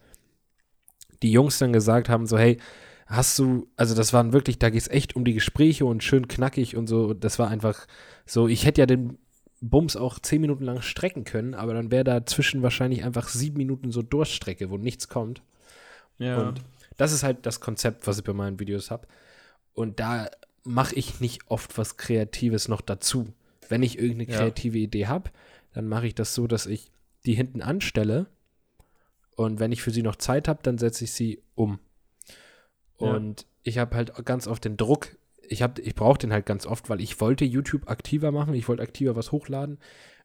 die 1.22 1.32
Jungs 1.32 1.60
dann 1.60 1.74
gesagt 1.74 2.10
haben: 2.10 2.26
so, 2.26 2.38
hey, 2.38 2.58
hast 3.06 3.38
du, 3.40 3.68
also 3.76 3.96
das 3.96 4.14
waren 4.14 4.34
wirklich, 4.34 4.60
da 4.60 4.70
geht 4.70 4.82
es 4.82 4.88
echt 4.88 5.16
um 5.16 5.26
die 5.26 5.34
Gespräche 5.34 5.86
und 5.86 6.04
schön 6.04 6.28
knackig 6.28 6.76
und 6.76 6.88
so. 6.88 7.14
Das 7.14 7.40
war 7.40 7.48
einfach 7.50 7.88
so, 8.26 8.48
ich 8.48 8.66
hätte 8.66 8.82
ja 8.82 8.86
den 8.86 9.18
Bums 9.62 9.96
auch 9.96 10.20
zehn 10.20 10.42
Minuten 10.42 10.64
lang 10.64 10.82
strecken 10.82 11.24
können, 11.24 11.54
aber 11.54 11.74
dann 11.74 11.92
wäre 11.92 12.04
dazwischen 12.04 12.62
wahrscheinlich 12.62 13.04
einfach 13.04 13.28
sieben 13.30 13.58
Minuten 13.58 13.92
so 13.92 14.02
Durchstrecke, 14.02 14.70
wo 14.70 14.78
nichts 14.78 15.08
kommt. 15.08 15.42
Ja. 16.20 16.40
Und 16.42 16.62
das 16.98 17.12
ist 17.12 17.24
halt 17.24 17.46
das 17.46 17.60
Konzept, 17.60 18.08
was 18.08 18.20
ich 18.20 18.24
bei 18.24 18.34
meinen 18.34 18.60
Videos 18.60 18.92
habe. 18.92 19.08
Und 19.74 20.00
da 20.00 20.30
mache 20.64 20.96
ich 20.96 21.20
nicht 21.22 21.42
oft 21.50 21.78
was 21.78 21.98
Kreatives 21.98 22.68
noch 22.68 22.82
dazu. 22.82 23.34
Wenn 23.70 23.84
ich 23.84 23.98
irgendeine 23.98 24.32
Ja. 24.32 24.40
kreative 24.40 24.78
Idee 24.78 25.08
habe, 25.08 25.32
dann 25.74 25.88
mache 25.88 26.08
ich 26.08 26.16
das 26.16 26.34
so, 26.34 26.48
dass 26.48 26.66
ich 26.66 26.92
die 27.26 27.34
hinten 27.34 27.62
anstelle 27.62 28.28
und 29.36 29.60
wenn 29.60 29.72
ich 29.72 29.84
für 29.84 29.92
sie 29.92 30.02
noch 30.02 30.16
Zeit 30.16 30.48
habe, 30.48 30.60
dann 30.64 30.78
setze 30.78 31.04
ich 31.04 31.12
sie 31.12 31.42
um. 31.56 31.80
Ja. 33.00 33.12
Und 33.12 33.46
ich 33.64 33.78
habe 33.78 33.96
halt 33.96 34.14
ganz 34.26 34.48
oft 34.48 34.66
den 34.66 34.78
Druck, 34.78 35.16
ich, 35.50 35.62
hab- 35.62 35.80
ich 35.80 35.96
brauche 35.96 36.18
den 36.18 36.34
halt 36.34 36.46
ganz 36.46 36.66
oft, 36.66 36.90
weil 36.90 37.02
ich 37.02 37.20
wollte 37.20 37.46
YouTube 37.46 37.90
aktiver 37.90 38.32
machen, 38.32 38.54
ich 38.54 38.68
wollte 38.68 38.84
aktiver 38.84 39.16
was 39.16 39.32
hochladen, 39.32 39.80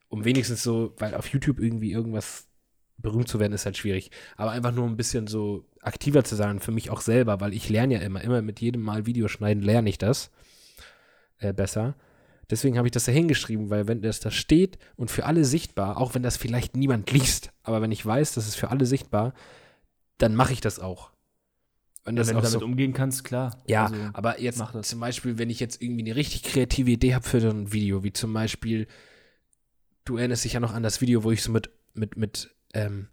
um 0.09 0.25
wenigstens 0.25 0.63
so, 0.63 0.93
weil 0.97 1.15
auf 1.15 1.27
YouTube 1.27 1.59
irgendwie 1.59 1.91
irgendwas 1.91 2.47
berühmt 2.97 3.27
zu 3.27 3.39
werden, 3.39 3.53
ist 3.53 3.65
halt 3.65 3.77
schwierig. 3.77 4.11
Aber 4.37 4.51
einfach 4.51 4.71
nur 4.71 4.85
ein 4.87 4.97
bisschen 4.97 5.27
so 5.27 5.65
aktiver 5.81 6.23
zu 6.23 6.35
sein, 6.35 6.59
für 6.59 6.71
mich 6.71 6.89
auch 6.89 7.01
selber, 7.01 7.41
weil 7.41 7.53
ich 7.53 7.69
lerne 7.69 7.95
ja 7.95 7.99
immer, 8.01 8.21
immer 8.21 8.41
mit 8.41 8.61
jedem 8.61 8.81
Mal 8.81 9.05
Videoschneiden 9.05 9.63
lerne 9.63 9.89
ich 9.89 9.97
das 9.97 10.31
äh, 11.39 11.53
besser. 11.53 11.95
Deswegen 12.49 12.77
habe 12.77 12.87
ich 12.87 12.91
das 12.91 13.05
da 13.05 13.11
hingeschrieben, 13.11 13.69
weil 13.69 13.87
wenn 13.87 14.01
das 14.01 14.19
da 14.19 14.29
steht 14.29 14.77
und 14.95 15.09
für 15.09 15.25
alle 15.25 15.45
sichtbar, 15.45 15.97
auch 15.97 16.13
wenn 16.13 16.23
das 16.23 16.37
vielleicht 16.37 16.75
niemand 16.75 17.09
liest, 17.11 17.51
aber 17.63 17.81
wenn 17.81 17.91
ich 17.91 18.05
weiß, 18.05 18.33
das 18.33 18.47
ist 18.47 18.55
für 18.55 18.69
alle 18.69 18.85
sichtbar, 18.85 19.33
dann 20.17 20.35
mache 20.35 20.53
ich 20.53 20.61
das 20.61 20.79
auch. 20.79 21.11
Wenn 22.05 22.15
das 22.15 22.27
wenn 22.27 22.33
du 22.33 22.39
auch 22.39 22.43
damit 22.43 22.59
so, 22.59 22.65
umgehen 22.65 22.93
kannst, 22.93 23.23
klar. 23.23 23.61
ja, 23.67 23.85
Also, 23.85 23.95
aber 24.13 24.41
jetzt 24.41 24.59
mach 24.59 24.73
das. 24.73 24.89
zum 24.89 24.99
Beispiel, 24.99 25.37
wenn 25.37 25.49
ich 25.49 25.59
jetzt 25.59 25.81
irgendwie 25.81 26.03
eine 26.03 26.15
richtig 26.15 26.43
kreative 26.43 26.91
Idee 26.91 27.15
habe 27.15 27.25
für 27.25 27.39
so 27.39 27.49
ein 27.49 27.71
Video, 27.71 28.03
wie 28.03 28.11
zum 28.11 28.33
Beispiel, 28.33 28.87
du 30.03 30.17
erinnerst 30.17 30.43
dich 30.43 30.53
ja 30.53 30.59
noch 30.59 30.73
an 30.73 30.83
das 30.83 30.99
Video, 30.99 31.23
wo 31.23 31.31
ich 31.31 31.41
so 31.41 31.51
mit, 31.51 31.69
mit, 31.93 32.17
mit, 32.17 32.53
ähm, 32.73 33.07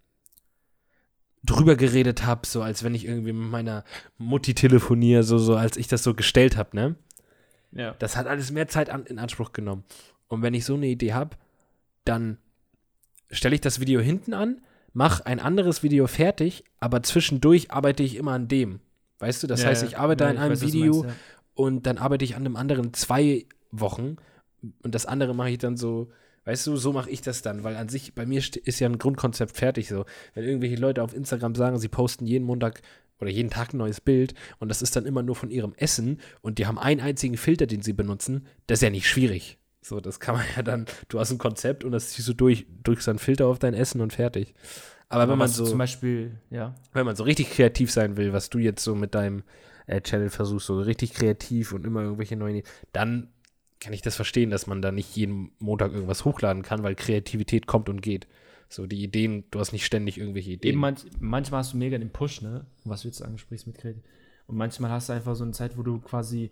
drüber 1.43 1.75
geredet 1.75 2.25
habe, 2.25 2.45
so 2.45 2.61
als 2.61 2.83
wenn 2.83 2.93
ich 2.93 3.05
irgendwie 3.05 3.33
mit 3.33 3.49
meiner 3.49 3.83
Mutti 4.17 4.53
telefoniere, 4.53 5.23
so, 5.23 5.37
so 5.37 5.55
als 5.55 5.77
ich 5.77 5.87
das 5.87 6.03
so 6.03 6.13
gestellt 6.13 6.57
habe, 6.57 6.75
ne? 6.75 6.95
ja. 7.71 7.95
Das 7.99 8.15
hat 8.15 8.27
alles 8.27 8.51
mehr 8.51 8.67
Zeit 8.67 8.89
an, 8.89 9.05
in 9.05 9.19
Anspruch 9.19 9.53
genommen. 9.53 9.83
Und 10.27 10.41
wenn 10.41 10.53
ich 10.53 10.65
so 10.65 10.75
eine 10.75 10.87
Idee 10.87 11.13
habe, 11.13 11.37
dann 12.05 12.37
stelle 13.31 13.55
ich 13.55 13.61
das 13.61 13.79
Video 13.79 14.01
hinten 14.01 14.33
an, 14.33 14.61
mache 14.93 15.25
ein 15.25 15.39
anderes 15.39 15.83
Video 15.83 16.07
fertig, 16.07 16.63
aber 16.79 17.03
zwischendurch 17.03 17.71
arbeite 17.71 18.03
ich 18.03 18.15
immer 18.15 18.33
an 18.33 18.47
dem. 18.47 18.79
Weißt 19.19 19.43
du, 19.43 19.47
das 19.47 19.61
Ja, 19.61 19.67
heißt, 19.69 19.83
ich 19.83 19.97
arbeite 19.97 20.23
Ja, 20.23 20.29
an 20.31 20.37
einem 20.37 20.53
weiß, 20.53 20.61
Video 20.61 21.03
meinst, 21.03 21.17
und 21.53 21.85
dann 21.85 21.97
arbeite 21.97 22.25
ich 22.25 22.35
an 22.35 22.43
dem 22.43 22.55
anderen 22.55 22.93
zwei 22.93 23.45
Wochen 23.71 24.17
und 24.83 24.95
das 24.95 25.05
andere 25.05 25.33
mache 25.35 25.51
ich 25.51 25.57
dann 25.59 25.77
so, 25.77 26.09
weißt 26.45 26.67
du, 26.67 26.75
so 26.75 26.91
mache 26.91 27.09
ich 27.09 27.21
das 27.21 27.41
dann, 27.41 27.63
weil 27.63 27.75
an 27.75 27.87
sich 27.89 28.13
bei 28.15 28.25
mir 28.25 28.41
st- 28.41 28.57
ist 28.57 28.79
ja 28.79 28.89
ein 28.89 28.97
Grundkonzept 28.97 29.55
fertig 29.55 29.87
so. 29.87 30.05
Wenn 30.33 30.43
irgendwelche 30.45 30.75
Leute 30.75 31.03
auf 31.03 31.13
Instagram 31.13 31.55
sagen, 31.55 31.77
sie 31.79 31.87
posten 31.87 32.25
jeden 32.25 32.45
Montag 32.45 32.81
oder 33.19 33.29
jeden 33.29 33.51
Tag 33.51 33.73
ein 33.73 33.77
neues 33.77 34.01
Bild 34.01 34.33
und 34.59 34.69
das 34.69 34.81
ist 34.81 34.95
dann 34.95 35.05
immer 35.05 35.21
nur 35.21 35.35
von 35.35 35.51
ihrem 35.51 35.73
Essen 35.75 36.19
und 36.41 36.57
die 36.57 36.65
haben 36.65 36.79
einen 36.79 36.99
einzigen 37.01 37.37
Filter, 37.37 37.67
den 37.67 37.83
sie 37.83 37.93
benutzen, 37.93 38.47
das 38.65 38.79
ist 38.79 38.83
ja 38.83 38.89
nicht 38.89 39.07
schwierig. 39.07 39.59
So, 39.81 39.99
das 39.99 40.19
kann 40.19 40.35
man 40.35 40.45
ja 40.55 40.63
dann, 40.63 40.85
du 41.09 41.19
hast 41.19 41.31
ein 41.31 41.37
Konzept 41.37 41.83
und 41.83 41.91
das 41.91 42.09
ziehst 42.09 42.27
du 42.27 42.33
durch, 42.33 42.65
drückst 42.83 43.07
dann 43.07 43.19
Filter 43.19 43.47
auf 43.47 43.59
dein 43.59 43.73
Essen 43.73 44.01
und 44.01 44.13
fertig. 44.13 44.53
Aber 45.09 45.27
wenn 45.27 45.37
man 45.37 45.49
so 45.49 45.65
Zum 45.65 45.77
Beispiel, 45.77 46.37
ja. 46.49 46.73
wenn 46.93 47.05
man 47.05 47.17
so 47.17 47.23
richtig 47.23 47.49
kreativ 47.49 47.91
sein 47.91 48.15
will, 48.15 48.31
was 48.31 48.49
du 48.49 48.59
jetzt 48.59 48.81
so 48.81 48.95
mit 48.95 49.13
deinem 49.13 49.43
äh, 49.85 49.99
Channel 49.99 50.29
versuchst, 50.29 50.67
so 50.67 50.79
richtig 50.79 51.13
kreativ 51.13 51.73
und 51.73 51.85
immer 51.85 52.01
irgendwelche 52.01 52.37
neuen, 52.37 52.57
Ideen, 52.57 52.71
dann 52.93 53.27
kann 53.81 53.91
ich 53.91 54.01
das 54.01 54.15
verstehen, 54.15 54.51
dass 54.51 54.67
man 54.67 54.81
da 54.81 54.91
nicht 54.93 55.13
jeden 55.17 55.51
Montag 55.59 55.91
irgendwas 55.91 56.23
hochladen 56.23 56.63
kann, 56.63 56.83
weil 56.83 56.95
Kreativität 56.95 57.67
kommt 57.67 57.89
und 57.89 58.01
geht. 58.01 58.27
So 58.69 58.87
die 58.87 59.03
Ideen, 59.03 59.43
du 59.51 59.59
hast 59.59 59.73
nicht 59.73 59.85
ständig 59.85 60.17
irgendwelche 60.17 60.51
Ideen. 60.51 60.73
Eben 60.73 60.79
manch, 60.79 61.01
manchmal 61.19 61.59
hast 61.59 61.73
du 61.73 61.77
mega 61.77 61.97
den 61.97 62.11
Push, 62.11 62.41
ne? 62.41 62.65
Was 62.85 63.01
du 63.01 63.09
jetzt 63.09 63.21
ansprichst 63.21 63.67
mit 63.67 63.79
Kreativ. 63.79 64.03
Und 64.47 64.55
manchmal 64.55 64.91
hast 64.91 65.09
du 65.09 65.13
einfach 65.13 65.35
so 65.35 65.43
eine 65.43 65.51
Zeit, 65.51 65.77
wo 65.77 65.83
du 65.83 65.99
quasi, 65.99 66.51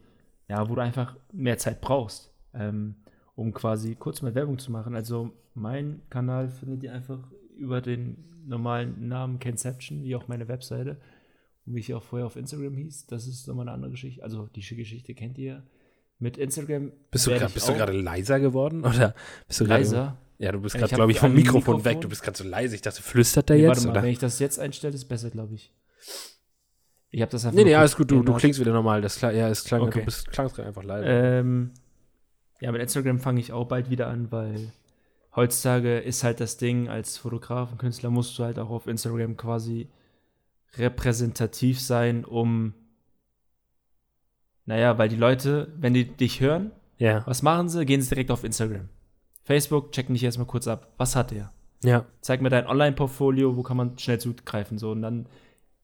ja, 0.49 0.67
wo 0.69 0.75
du 0.75 0.81
einfach 0.81 1.15
mehr 1.31 1.57
Zeit 1.57 1.79
brauchst, 1.79 2.33
ähm, 2.53 2.95
um 3.39 3.53
quasi 3.53 3.95
kurz 3.95 4.21
mal 4.21 4.35
Werbung 4.35 4.59
zu 4.59 4.69
machen. 4.71 4.95
Also 4.95 5.31
mein 5.53 6.01
Kanal 6.09 6.49
findet 6.49 6.83
ihr 6.83 6.93
einfach 6.93 7.19
über 7.57 7.79
den 7.81 8.17
normalen 8.45 9.07
Namen 9.07 9.39
Conception, 9.39 10.03
wie 10.03 10.15
auch 10.15 10.27
meine 10.27 10.47
Webseite. 10.47 10.97
Und 11.65 11.75
wie 11.75 11.79
ich 11.79 11.93
auch 11.93 12.03
vorher 12.03 12.25
auf 12.25 12.35
Instagram 12.35 12.75
hieß. 12.75 13.07
Das 13.07 13.27
ist 13.27 13.47
nochmal 13.47 13.65
eine 13.67 13.73
andere 13.75 13.91
Geschichte. 13.91 14.23
Also 14.23 14.47
die 14.55 14.61
Geschichte 14.61 15.13
kennt 15.13 15.37
ihr. 15.37 15.63
Mit 16.19 16.37
Instagram 16.37 16.91
bist 17.11 17.27
du 17.27 17.31
gerade 17.31 17.93
leiser 17.93 18.39
geworden 18.41 18.83
oder 18.83 19.15
bist 19.47 19.61
du 19.61 19.65
gerade 19.65 19.83
leiser. 19.83 20.17
Ja, 20.37 20.51
du 20.51 20.59
bist 20.59 20.75
gerade 20.75 20.93
glaube 20.95 21.11
ich 21.13 21.19
vom 21.19 21.33
Mikrofon, 21.33 21.75
Mikrofon. 21.77 21.85
weg. 21.85 22.01
Du 22.01 22.09
bist 22.09 22.23
gerade 22.23 22.37
so 22.37 22.43
leise. 22.43 22.75
Ich 22.75 22.81
dachte, 22.81 23.01
flüstert 23.01 23.49
er 23.49 23.55
Nee, 23.55 23.61
jetzt 23.63 23.69
warte 23.69 23.87
mal, 23.87 23.91
oder? 23.91 24.03
wenn 24.03 24.09
ich 24.11 24.19
das 24.19 24.39
jetzt 24.39 24.59
einstelle, 24.59 24.95
ist 24.95 25.05
besser, 25.05 25.29
glaube 25.29 25.53
ich. 25.55 25.71
Ich 27.11 27.21
habe 27.21 27.31
das 27.31 27.45
einfach 27.45 27.55
Nee, 27.55 27.63
nee, 27.63 27.75
alles 27.75 27.95
gut, 27.95 28.11
du, 28.11 28.15
du 28.15 28.21
geändert. 28.21 28.39
klingst 28.41 28.59
wieder 28.59 28.73
normal. 28.73 29.01
Das 29.01 29.19
ja, 29.21 29.31
es 29.49 29.63
klang, 29.63 29.81
Okay. 29.81 29.99
du 29.99 30.05
bist 30.05 30.29
klang 30.31 30.47
gerade 30.49 30.67
einfach 30.67 30.83
leise. 30.83 31.05
Ähm, 31.07 31.71
ja, 32.59 32.71
mit 32.71 32.81
Instagram 32.81 33.19
fange 33.19 33.39
ich 33.39 33.53
auch 33.53 33.65
bald 33.65 33.89
wieder 33.89 34.07
an, 34.07 34.31
weil 34.31 34.71
heutzutage 35.35 35.99
ist 35.99 36.23
halt 36.23 36.39
das 36.39 36.57
Ding, 36.57 36.89
als 36.89 37.17
Fotograf 37.17 37.71
und 37.71 37.77
Künstler 37.77 38.09
musst 38.09 38.37
du 38.37 38.43
halt 38.43 38.59
auch 38.59 38.69
auf 38.69 38.87
Instagram 38.87 39.37
quasi 39.37 39.89
repräsentativ 40.77 41.79
sein, 41.79 42.25
um, 42.25 42.73
naja, 44.65 44.97
weil 44.97 45.09
die 45.09 45.15
Leute, 45.15 45.71
wenn 45.77 45.93
die 45.93 46.05
dich 46.05 46.41
hören, 46.41 46.71
ja, 46.97 47.25
was 47.25 47.41
machen 47.41 47.69
sie? 47.69 47.85
Gehen 47.85 48.01
sie 48.01 48.09
direkt 48.09 48.29
auf 48.29 48.43
Instagram. 48.43 48.89
Facebook, 49.43 49.93
checken 49.93 50.13
dich 50.13 50.23
erstmal 50.23 50.47
kurz 50.47 50.67
ab. 50.67 50.93
Was 50.97 51.15
hat 51.15 51.31
der? 51.31 51.51
ja, 51.81 52.05
Zeig 52.21 52.41
mir 52.41 52.49
dein 52.49 52.67
Online-Portfolio, 52.67 53.55
wo 53.55 53.63
kann 53.63 53.77
man 53.77 53.97
schnell 53.97 54.19
zugreifen, 54.19 54.77
so, 54.77 54.91
und 54.91 55.01
dann 55.01 55.27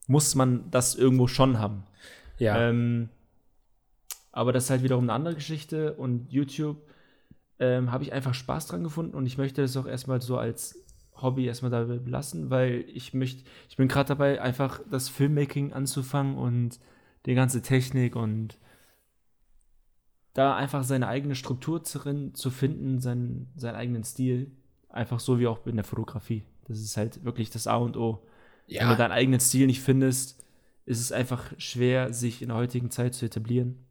muss 0.07 0.35
man 0.35 0.69
das 0.69 0.93
irgendwo 0.93 1.27
schon 1.27 1.57
haben. 1.57 1.83
ja. 2.37 2.69
Ähm, 2.69 3.09
aber 4.35 4.51
das 4.51 4.65
ist 4.65 4.69
halt 4.69 4.83
wiederum 4.83 5.05
eine 5.05 5.13
andere 5.13 5.35
Geschichte 5.35 5.93
und 5.93 6.29
YouTube 6.29 6.77
ähm, 7.57 7.93
habe 7.93 8.03
ich 8.03 8.11
einfach 8.11 8.33
Spaß 8.33 8.67
dran 8.67 8.83
gefunden 8.83 9.15
und 9.15 9.25
ich 9.25 9.37
möchte 9.37 9.61
das 9.61 9.77
auch 9.77 9.85
erstmal 9.85 10.21
so 10.21 10.37
als 10.37 10.85
Hobby 11.13 11.45
erstmal 11.45 11.71
dabei 11.71 11.99
belassen, 11.99 12.49
weil 12.49 12.83
ich 12.93 13.13
möchte, 13.13 13.45
ich 13.69 13.77
bin 13.77 13.87
gerade 13.87 14.09
dabei, 14.09 14.41
einfach 14.41 14.81
das 14.91 15.07
Filmmaking 15.07 15.71
anzufangen 15.71 16.35
und 16.35 16.81
die 17.25 17.33
ganze 17.33 17.61
Technik 17.61 18.17
und 18.17 18.57
da 20.33 20.53
einfach 20.53 20.83
seine 20.83 21.07
eigene 21.07 21.35
Struktur 21.35 21.85
zu, 21.85 22.33
zu 22.33 22.49
finden, 22.51 22.99
seinen, 22.99 23.53
seinen 23.55 23.75
eigenen 23.75 24.03
Stil. 24.03 24.51
Einfach 24.89 25.21
so 25.21 25.39
wie 25.39 25.47
auch 25.47 25.65
in 25.65 25.77
der 25.77 25.85
Fotografie. 25.85 26.43
Das 26.67 26.81
ist 26.81 26.97
halt 26.97 27.23
wirklich 27.23 27.51
das 27.51 27.67
A 27.67 27.77
und 27.77 27.95
O. 27.95 28.27
Ja. 28.67 28.81
Wenn 28.81 28.89
du 28.89 28.95
deinen 28.97 29.13
eigenen 29.13 29.39
Stil 29.39 29.65
nicht 29.65 29.79
findest, 29.79 30.43
ist 30.85 30.99
es 30.99 31.13
einfach 31.13 31.53
schwer, 31.57 32.11
sich 32.11 32.41
in 32.41 32.49
der 32.49 32.57
heutigen 32.57 32.91
Zeit 32.91 33.13
zu 33.13 33.25
etablieren. 33.25 33.84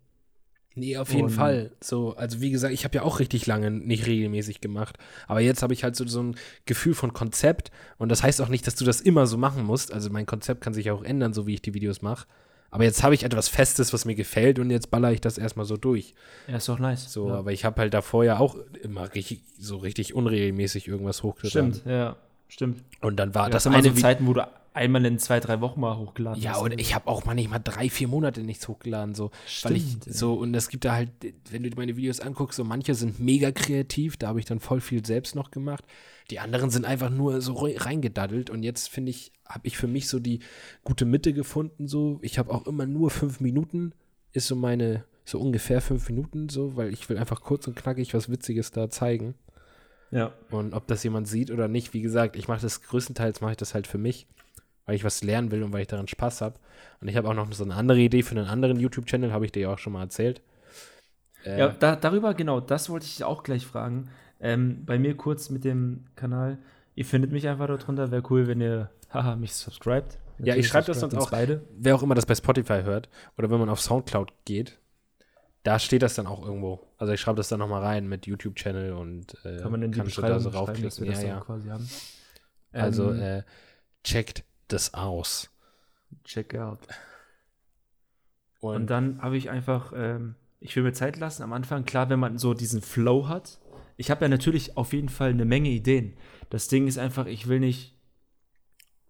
Nee, 0.77 0.97
auf 0.97 1.11
jeden 1.13 1.25
Und- 1.25 1.31
Fall. 1.31 1.71
So, 1.81 2.17
also 2.17 2.41
wie 2.41 2.51
gesagt, 2.51 2.75
ich 2.75 2.85
habe 2.85 2.97
ja 2.97 3.03
auch 3.03 3.21
richtig 3.21 3.47
lange 3.47 3.71
nicht 3.71 4.07
regelmäßig 4.07 4.61
gemacht. 4.61 4.99
Aber 5.29 5.41
jetzt 5.41 5.63
habe 5.63 5.73
ich 5.73 5.85
halt 5.85 5.95
so, 5.95 6.07
so 6.07 6.23
ein 6.23 6.37
Gefühl 6.67 6.95
von 6.95 7.13
Konzept. 7.13 7.71
Und 7.99 8.09
das 8.09 8.23
heißt 8.23 8.41
auch 8.43 8.49
nicht, 8.49 8.67
dass 8.67 8.75
du 8.75 8.85
das 8.85 9.01
immer 9.01 9.27
so 9.27 9.37
machen 9.39 9.65
musst. 9.65 9.93
Also 9.93 10.11
mein 10.11 10.27
Konzept 10.27 10.61
kann 10.61 10.75
sich 10.75 10.91
auch 10.91 11.05
ändern, 11.05 11.33
so 11.33 11.47
wie 11.47 11.55
ich 11.55 11.63
die 11.63 11.75
Videos 11.75 12.03
mache. 12.03 12.27
Aber 12.71 12.83
jetzt 12.83 13.05
habe 13.05 13.15
ich 13.15 13.23
etwas 13.23 13.49
Festes, 13.49 13.93
was 13.93 14.05
mir 14.05 14.17
gefällt 14.17 14.59
und 14.59 14.69
jetzt 14.71 14.91
baller 14.91 15.13
ich 15.13 15.21
das 15.21 15.39
erstmal 15.39 15.65
so 15.65 15.77
durch. 15.77 16.13
Ja, 16.49 16.57
ist 16.57 16.69
doch 16.69 16.81
nice. 16.81 17.13
So, 17.13 17.29
ja. 17.29 17.37
aber 17.37 17.53
ich 17.53 17.65
habe 17.65 17.81
halt 17.81 17.95
davor 17.95 18.25
ja 18.25 18.41
auch 18.41 18.57
immer 18.83 19.15
richtig, 19.15 19.45
so 19.57 19.77
richtig 19.77 20.13
unregelmäßig 20.15 20.89
irgendwas 20.89 21.23
hochgeladen. 21.23 21.75
Stimmt, 21.75 21.87
ja, 21.87 22.17
stimmt. 22.48 22.83
Und 23.00 23.16
dann 23.16 23.35
war 23.35 23.46
Du 23.46 23.52
das 23.52 23.66
immer 23.66 23.76
eine 23.76 23.90
so 23.90 23.94
Zeiten, 24.00 24.26
wo 24.26 24.33
du 24.33 24.46
einmal 24.72 25.04
in 25.07 25.18
zwei, 25.20 25.38
drei 25.38 25.61
Wochen 25.61 25.80
mal 25.80 25.96
hochgeladen 25.96 26.42
Ja, 26.42 26.52
hast. 26.54 26.62
und 26.62 26.80
ich 26.80 26.94
habe 26.96 27.07
auch 27.07 27.24
manchmal 27.24 27.61
drei, 27.62 27.88
vier 27.88 28.09
Monate 28.09 28.42
nichts 28.42 28.66
hochgeladen, 28.66 29.14
so. 29.14 29.30
weil 29.62 29.76
ich 29.76 29.85
Stimmt, 29.85 30.12
so, 30.12 30.35
und 30.35 30.52
es 30.54 30.68
gibt 30.68 30.85
da 30.85 30.94
halt, 30.94 31.11
wenn 31.50 31.62
du 31.62 31.70
meine 31.76 31.96
Videos 31.96 32.18
anguckst, 32.20 32.57
so 32.57 32.64
manche 32.64 32.94
sind 32.96 33.20
mega 33.20 33.52
kreativ, 33.52 34.16
da 34.16 34.28
habe 34.28 34.40
ich 34.40 34.46
dann 34.46 34.59
voll 34.59 34.80
viel 34.80 35.04
selbst 35.07 35.37
noch 35.37 35.52
gemacht. 35.52 35.85
Die 36.30 36.40
anderen 36.40 36.70
sind 36.70 36.87
einfach 36.87 37.11
nur 37.11 37.40
so 37.40 37.52
rei- 37.54 37.76
reingedaddelt 37.76 38.50
und 38.50 38.62
jetzt 38.64 38.88
finde 38.88 39.11
ich, 39.11 39.30
habe 39.48 39.66
ich 39.68 39.76
für 39.76 39.87
mich 39.87 40.09
so 40.09 40.18
die 40.18 40.40
gute 40.83 41.04
Mitte 41.04 41.33
gefunden, 41.35 41.87
so. 41.87 42.18
Ich 42.22 42.38
habe 42.38 42.52
auch 42.52 42.66
immer 42.66 42.87
nur 42.87 43.11
fünf 43.11 43.40
Minuten, 43.40 43.92
ist 44.33 44.48
so 44.48 44.57
meine, 44.57 45.04
so 45.24 45.38
ungefähr 45.38 45.83
fünf 45.83 46.09
Minuten, 46.09 46.48
so, 46.48 46.74
weil 46.76 46.92
ich 46.92 47.09
will 47.09 47.18
einfach 47.18 47.42
kurz 47.42 47.68
und 47.68 47.76
knackig 47.76 48.12
was 48.14 48.28
Witziges 48.28 48.72
da 48.72 48.90
zeigen. 48.90 49.35
Ja. 50.14 50.33
Und 50.50 50.74
ob 50.74 50.87
das 50.87 51.03
jemand 51.03 51.27
sieht 51.27 51.50
oder 51.50 51.66
nicht, 51.66 51.92
wie 51.92 52.00
gesagt, 52.00 52.37
ich 52.37 52.46
mache 52.46 52.62
das 52.62 52.83
größtenteils, 52.83 53.40
mache 53.40 53.50
ich 53.50 53.57
das 53.57 53.74
halt 53.74 53.88
für 53.88 53.98
mich, 53.98 54.29
weil 54.87 54.94
ich 54.94 55.03
was 55.03 55.24
lernen 55.24 55.50
will 55.50 55.64
und 55.64 55.72
weil 55.72 55.83
ich 55.83 55.88
daran 55.88 56.07
Spaß 56.07 56.40
habe. 56.40 56.55
Und 57.00 57.09
ich 57.09 57.16
habe 57.16 57.29
auch 57.29 57.35
noch 57.35 57.53
so 57.53 57.64
eine 57.64 57.74
andere 57.74 57.98
Idee 57.98 58.22
für 58.22 58.37
einen 58.37 58.46
anderen 58.46 58.79
YouTube-Channel, 58.79 59.33
habe 59.33 59.44
ich 59.44 59.50
dir 59.50 59.62
ja 59.62 59.74
auch 59.74 59.79
schon 59.79 59.92
mal 59.92 60.03
erzählt. 60.03 60.40
Äh, 61.44 61.59
Ja, 61.59 61.68
da, 61.68 61.96
darüber, 61.96 62.33
genau, 62.35 62.61
das 62.61 62.88
wollte 62.90 63.07
ich 63.07 63.24
auch 63.24 63.42
gleich 63.42 63.66
fragen. 63.66 64.09
Ähm, 64.40 64.85
bei 64.87 65.00
mir 65.00 65.16
kurz 65.16 65.50
mit 65.50 65.64
dem 65.64 66.05
Kanal. 66.14 66.59
Ihr 66.94 67.05
findet 67.05 67.33
mich 67.33 67.48
einfach 67.48 67.66
darunter. 67.66 68.12
Wäre 68.12 68.22
cool, 68.31 68.46
wenn 68.46 68.61
ihr, 68.61 68.90
haha, 69.12 69.35
mich 69.35 69.53
subscribt. 69.55 70.18
Ja, 70.38 70.55
ich 70.55 70.68
schreib 70.68 70.87
das 70.87 71.00
sonst 71.00 71.14
uns 71.14 71.24
auch. 71.24 71.31
beide. 71.31 71.62
Wer 71.77 71.96
auch 71.96 72.03
immer 72.05 72.14
das 72.14 72.27
bei 72.27 72.35
Spotify 72.37 72.83
hört 72.85 73.09
oder 73.37 73.50
wenn 73.50 73.59
man 73.59 73.68
auf 73.68 73.81
Soundcloud 73.81 74.33
geht, 74.44 74.79
da 75.64 75.79
steht 75.79 76.03
das 76.03 76.14
dann 76.14 76.27
auch 76.27 76.44
irgendwo. 76.44 76.87
Also 76.98 77.12
ich 77.14 77.20
schreibe 77.20 77.38
das 77.38 77.48
dann 77.48 77.59
nochmal 77.59 77.83
rein 77.83 78.07
mit 78.07 78.27
YouTube-Channel 78.27 78.92
und 78.92 79.35
äh, 79.44 79.57
Kann 79.57 79.72
man 79.72 79.83
in 79.83 79.92
die 79.92 80.00
Beschreibung 80.00 80.31
da 80.31 80.40
so 80.40 80.53
schreiben, 80.53 80.83
dass 80.83 81.00
wir 81.00 81.07
raufklicken. 81.07 81.07
das 81.12 81.22
Ja, 81.22 81.29
ja. 81.29 81.40
quasi 81.40 81.68
haben. 81.70 81.90
Also 82.72 83.12
Ähm, 83.12 83.20
äh, 83.20 83.42
checkt 84.05 84.44
das 84.68 84.94
aus. 84.94 85.50
check 86.24 86.55
out. 86.55 86.81
Und, 88.61 88.77
Und 88.77 88.87
dann 88.88 89.22
habe 89.22 89.37
ich 89.38 89.50
einfach, 89.50 89.92
ähm, 89.96 90.35
ich 90.61 90.77
will 90.77 90.83
mir 90.83 90.92
Zeit 90.92 91.18
lassen 91.18 91.42
am 91.42 91.53
Anfang. 91.53 91.85
Klar, 91.85 92.11
wenn 92.11 92.20
man 92.20 92.38
so 92.38 92.55
diesen 92.55 92.83
Flow 92.83 93.29
hat. 93.29 93.59
Ich 93.96 94.11
habe 94.11 94.24
ja 94.24 94.29
natürlich 94.29 94.77
auf 94.77 94.92
jeden 94.92 95.09
Fall 95.09 95.31
eine 95.31 95.44
Menge 95.44 95.70
Ideen. 95.70 96.16
Das 96.50 96.68
Ding 96.68 96.87
ist 96.88 96.98
einfach, 96.98 97.27
ich 97.27 97.48
will 97.48 97.61
nicht 97.61 97.94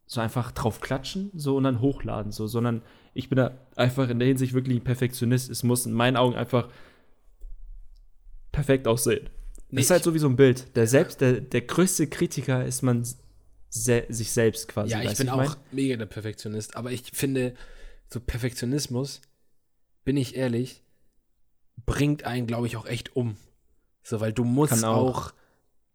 so 0.07 0.21
einfach 0.21 0.53
drauf 0.53 0.81
klatschen, 0.81 1.31
so 1.35 1.57
und 1.57 1.65
dann 1.65 1.81
hochladen, 1.81 2.31
so, 2.31 2.47
sondern 2.47 2.83
ich 3.15 3.29
bin 3.29 3.37
da 3.37 3.57
einfach 3.77 4.09
in 4.09 4.19
der 4.19 4.29
Hinsicht 4.29 4.53
wirklich 4.53 4.79
ein 4.79 4.85
Perfektionist. 4.85 5.49
Es 5.49 5.63
muss 5.63 5.87
in 5.87 5.93
meinen 5.93 6.17
Augen 6.17 6.35
einfach 6.35 6.69
perfekt 8.53 8.87
aussehen. 8.87 9.31
Nee, 9.71 9.77
das 9.79 9.87
ist 9.87 9.91
halt 9.91 10.05
so 10.05 10.15
wie 10.15 10.19
so 10.19 10.29
ein 10.29 10.37
Bild. 10.37 10.77
Der 10.77 10.87
selbst, 10.87 11.21
der, 11.21 11.41
der 11.41 11.63
größte 11.63 12.09
Kritiker 12.09 12.65
ist 12.65 12.83
man 12.83 13.05
se 13.71 14.05
sich 14.09 14.31
selbst 14.31 14.69
quasi. 14.69 14.93
Ja, 14.93 15.03
ich 15.03 15.17
bin 15.17 15.29
du, 15.29 15.33
auch 15.33 15.37
mein? 15.37 15.51
mega 15.73 15.97
der 15.97 16.07
Perfektionist, 16.07 16.77
aber 16.77 16.93
ich 16.93 17.03
finde, 17.13 17.55
so 18.09 18.21
Perfektionismus, 18.21 19.21
bin 20.05 20.17
ich 20.17 20.37
ehrlich, 20.37 20.83
bringt 21.87 22.25
einen, 22.25 22.47
glaube 22.47 22.67
ich, 22.67 22.77
auch 22.77 22.87
echt 22.87 23.17
um. 23.17 23.37
So, 24.03 24.21
weil 24.21 24.33
du 24.33 24.45
musst 24.45 24.85
auch. 24.85 24.97
auch, 24.97 25.35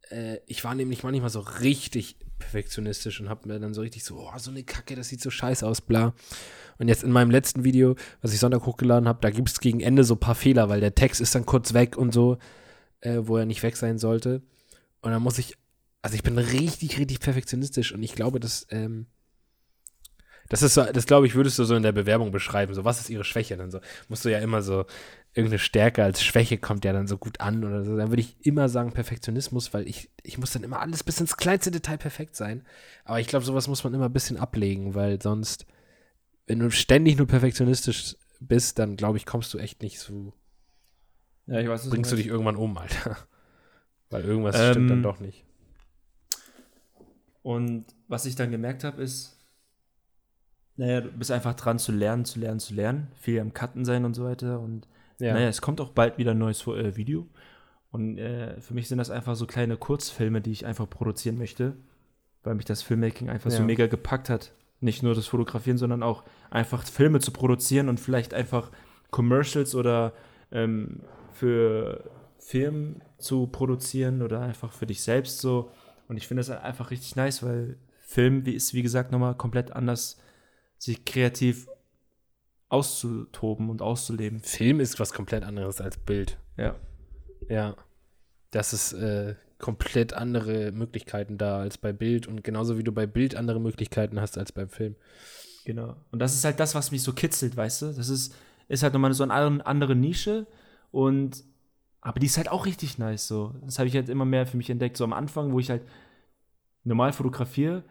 äh, 0.10 0.40
ich 0.46 0.64
war 0.64 0.76
nämlich 0.76 1.04
manchmal 1.04 1.30
so 1.30 1.40
richtig 1.40 2.18
perfektionistisch 2.40 3.20
und 3.20 3.30
hab 3.30 3.46
mir 3.46 3.60
dann 3.60 3.74
so 3.74 3.82
richtig 3.82 4.04
so, 4.04 4.18
oh, 4.20 4.38
so 4.38 4.52
eine 4.52 4.64
Kacke, 4.64 4.96
das 4.96 5.10
sieht 5.10 5.22
so 5.22 5.30
scheiße 5.30 5.68
aus, 5.68 5.82
bla. 5.82 6.14
Und 6.78 6.88
jetzt 6.88 7.04
in 7.04 7.12
meinem 7.12 7.32
letzten 7.32 7.64
Video, 7.64 7.96
was 8.22 8.34
ich 8.34 8.40
Sonntag 8.40 8.66
hochgeladen 8.66 9.08
habe, 9.08 9.20
da 9.22 9.30
gibt 9.30 9.50
es 9.50 9.60
gegen 9.60 9.82
Ende 9.82 10.04
so 10.04 10.16
ein 10.16 10.20
paar 10.20 10.36
Fehler, 10.36 10.70
weil 10.70 10.80
der 10.80 10.96
Text 10.96 11.20
ist 11.20 11.36
dann 11.36 11.46
kurz 11.46 11.74
weg 11.74 11.98
und 11.98 12.14
so, 12.14 12.38
äh, 13.02 13.20
wo 13.22 13.38
er 13.38 13.46
nicht 13.46 13.64
weg 13.64 13.76
sein 13.76 13.98
sollte. 13.98 14.42
Und 15.02 15.12
dann 15.12 15.22
muss 15.22 15.38
ich, 15.38 15.56
also 16.02 16.16
ich 16.16 16.24
bin 16.24 16.38
richtig, 16.38 16.98
richtig 16.98 17.20
perfektionistisch 17.20 17.92
und 17.92 18.02
ich 18.02 18.16
glaube, 18.16 18.40
dass, 18.40 18.66
ähm, 18.70 19.08
das 20.50 20.64
ist 20.64 20.74
so, 20.74 20.84
das 20.84 21.06
glaube 21.06 21.28
ich, 21.28 21.36
würdest 21.36 21.58
du 21.60 21.64
so 21.64 21.76
in 21.76 21.84
der 21.84 21.92
Bewerbung 21.92 22.32
beschreiben. 22.32 22.74
So, 22.74 22.84
was 22.84 23.00
ist 23.00 23.10
ihre 23.10 23.24
Schwäche? 23.24 23.56
Dann 23.56 23.72
so, 23.72 23.80
musst 24.08 24.26
du 24.26 24.30
ja 24.30 24.40
immer 24.40 24.62
so, 24.62 24.86
irgendeine 25.34 25.60
Stärke 25.60 26.04
als 26.04 26.24
Schwäche 26.24 26.58
kommt 26.58 26.84
ja 26.86 26.92
dann 26.92 27.08
so 27.08 27.18
gut 27.18 27.40
an 27.40 27.64
oder 27.64 27.84
so. 27.84 27.96
Dann 27.96 28.10
würde 28.10 28.22
ich 28.22 28.36
immer 28.46 28.68
sagen 28.68 28.92
Perfektionismus, 28.92 29.74
weil 29.74 29.88
ich, 29.88 30.10
ich 30.24 30.38
muss 30.38 30.52
dann 30.52 30.64
immer 30.64 30.80
alles 30.80 31.04
bis 31.04 31.22
ins 31.22 31.38
kleinste 31.38 31.72
Detail 31.72 31.98
perfekt 31.98 32.36
sein. 32.36 32.66
Aber 33.06 33.20
ich 33.20 33.28
glaube, 33.28 33.46
sowas 33.46 33.68
muss 33.68 33.84
man 33.84 33.94
immer 33.94 34.06
ein 34.06 34.14
bisschen 34.14 34.38
ablegen, 34.38 34.96
weil 34.96 35.22
sonst, 35.22 35.68
wenn 36.48 36.60
du 36.60 36.72
ständig 36.72 37.18
nur 37.18 37.28
perfektionistisch 37.28 38.16
bist, 38.40 38.80
dann 38.80 38.98
glaube 38.98 39.18
ich, 39.18 39.26
kommst 39.26 39.54
du 39.54 39.60
echt 39.60 39.84
nicht 39.84 40.00
so, 40.00 40.34
Ja, 41.46 41.60
ich 41.60 41.68
weiß, 41.68 41.84
was 41.84 41.90
bringst 41.90 42.12
du 42.12 42.16
dich 42.16 42.28
irgendwann 42.28 42.56
um, 42.56 42.78
Alter. 42.78 43.18
Weil 44.10 44.24
irgendwas 44.26 44.56
Ähm, 44.60 44.72
stimmt 44.72 44.90
dann 44.90 45.04
doch 45.04 45.20
nicht. 45.20 45.46
Und 47.44 47.86
was 48.08 48.26
ich 48.26 48.36
dann 48.36 48.50
gemerkt 48.50 48.84
habe, 48.84 49.02
ist, 49.04 49.39
naja, 50.80 51.02
du 51.02 51.10
bist 51.12 51.30
einfach 51.30 51.54
dran 51.56 51.78
zu 51.78 51.92
lernen, 51.92 52.24
zu 52.26 52.40
lernen, 52.40 52.60
zu 52.60 52.74
lernen. 52.74 53.08
Viel 53.20 53.40
am 53.42 53.54
Cutten 53.54 53.84
sein 53.86 54.06
und 54.06 54.14
so 54.14 54.24
weiter. 54.24 54.60
Und 54.62 54.88
Ja. 55.20 55.34
naja, 55.34 55.48
es 55.50 55.62
kommt 55.62 55.82
auch 55.82 55.90
bald 55.90 56.18
wieder 56.18 56.32
ein 56.32 56.38
neues 56.38 56.66
äh, 56.68 56.96
Video. 56.96 57.28
Und 57.92 58.18
äh, 58.18 58.60
für 58.62 58.74
mich 58.74 58.88
sind 58.88 58.98
das 58.98 59.10
einfach 59.10 59.36
so 59.36 59.46
kleine 59.46 59.76
Kurzfilme, 59.76 60.40
die 60.42 60.52
ich 60.52 60.66
einfach 60.66 60.90
produzieren 60.90 61.38
möchte, 61.38 61.76
weil 62.44 62.56
mich 62.56 62.66
das 62.66 62.82
Filmmaking 62.82 63.30
einfach 63.30 63.52
so 63.52 63.60
Ja. 63.60 63.66
mega 63.66 63.88
gepackt 63.88 64.30
hat. 64.30 64.54
Nicht 64.80 65.04
nur 65.04 65.14
das 65.16 65.28
Fotografieren, 65.28 65.78
sondern 65.78 66.02
auch 66.02 66.24
einfach 66.50 66.86
Filme 66.86 67.20
zu 67.20 67.32
produzieren 67.32 67.90
und 67.90 68.00
vielleicht 68.00 68.34
einfach 68.34 68.72
Commercials 69.12 69.76
oder 69.76 70.14
ähm, 70.52 71.02
für 71.34 72.10
Firmen 72.38 73.02
zu 73.18 73.48
produzieren 73.48 74.22
oder 74.22 74.40
einfach 74.40 74.72
für 74.72 74.86
dich 74.86 75.02
selbst 75.02 75.40
so. 75.42 75.72
Und 76.08 76.16
ich 76.16 76.28
finde 76.28 76.40
das 76.40 76.50
einfach 76.50 76.92
richtig 76.92 77.18
nice, 77.18 77.44
weil 77.44 77.76
Film 78.02 78.46
wie 78.46 78.54
ist, 78.54 78.74
wie 78.74 78.82
gesagt, 78.82 79.12
nochmal 79.12 79.36
komplett 79.36 79.72
anders, 79.74 80.18
sich 80.80 81.06
kreativ 81.06 81.68
auszutoben 82.70 83.70
und 83.70 83.82
auszuleben. 83.82 84.40
Film 84.42 84.80
ist 84.80 85.00
was 85.00 85.14
komplett 85.14 85.44
anderes 85.44 85.82
als 85.82 85.98
Bild. 85.98 86.38
Ja. 86.58 86.76
Ja. 87.48 87.76
Das 88.52 88.74
ist 88.74 88.94
äh, 88.94 89.36
komplett 89.60 90.14
andere 90.14 90.72
Möglichkeiten 90.72 91.38
da 91.38 91.60
als 91.60 91.78
bei 91.78 91.94
Bild 91.94 92.28
und 92.28 92.44
genauso 92.44 92.78
wie 92.78 92.84
du 92.84 92.92
bei 92.92 93.06
Bild 93.06 93.36
andere 93.36 93.60
Möglichkeiten 93.60 94.20
hast 94.20 94.38
als 94.38 94.52
beim 94.52 94.70
Film. 94.70 94.96
Genau. 95.66 95.98
Und 96.12 96.20
das 96.20 96.34
ist 96.34 96.46
halt 96.46 96.60
das, 96.60 96.74
was 96.74 96.92
mich 96.92 97.04
so 97.04 97.14
kitzelt, 97.14 97.56
weißt 97.56 97.82
du? 97.84 97.86
Das 97.94 98.10
ist, 98.10 98.34
ist 98.68 98.82
halt 98.82 98.94
nochmal 98.94 99.14
so 99.14 99.24
eine 99.24 99.66
andere, 99.66 99.96
Nische 99.96 100.48
und 100.92 101.44
aber 102.02 102.20
die 102.20 102.28
ist 102.28 102.38
halt 102.38 102.50
auch 102.50 102.66
richtig 102.66 102.98
nice 102.98 103.28
so. 103.28 103.54
Das 103.64 103.78
habe 103.78 103.90
ich 103.90 103.96
halt 103.96 104.08
immer 104.08 104.24
mehr 104.24 104.48
für 104.48 104.56
mich 104.56 104.70
entdeckt. 104.70 104.96
So 104.96 105.04
am 105.04 105.12
Anfang, 105.12 105.52
wo 105.52 105.60
ich 105.60 105.70
halt 105.70 105.82
normal 106.86 107.12
fotografiere, 107.12 107.84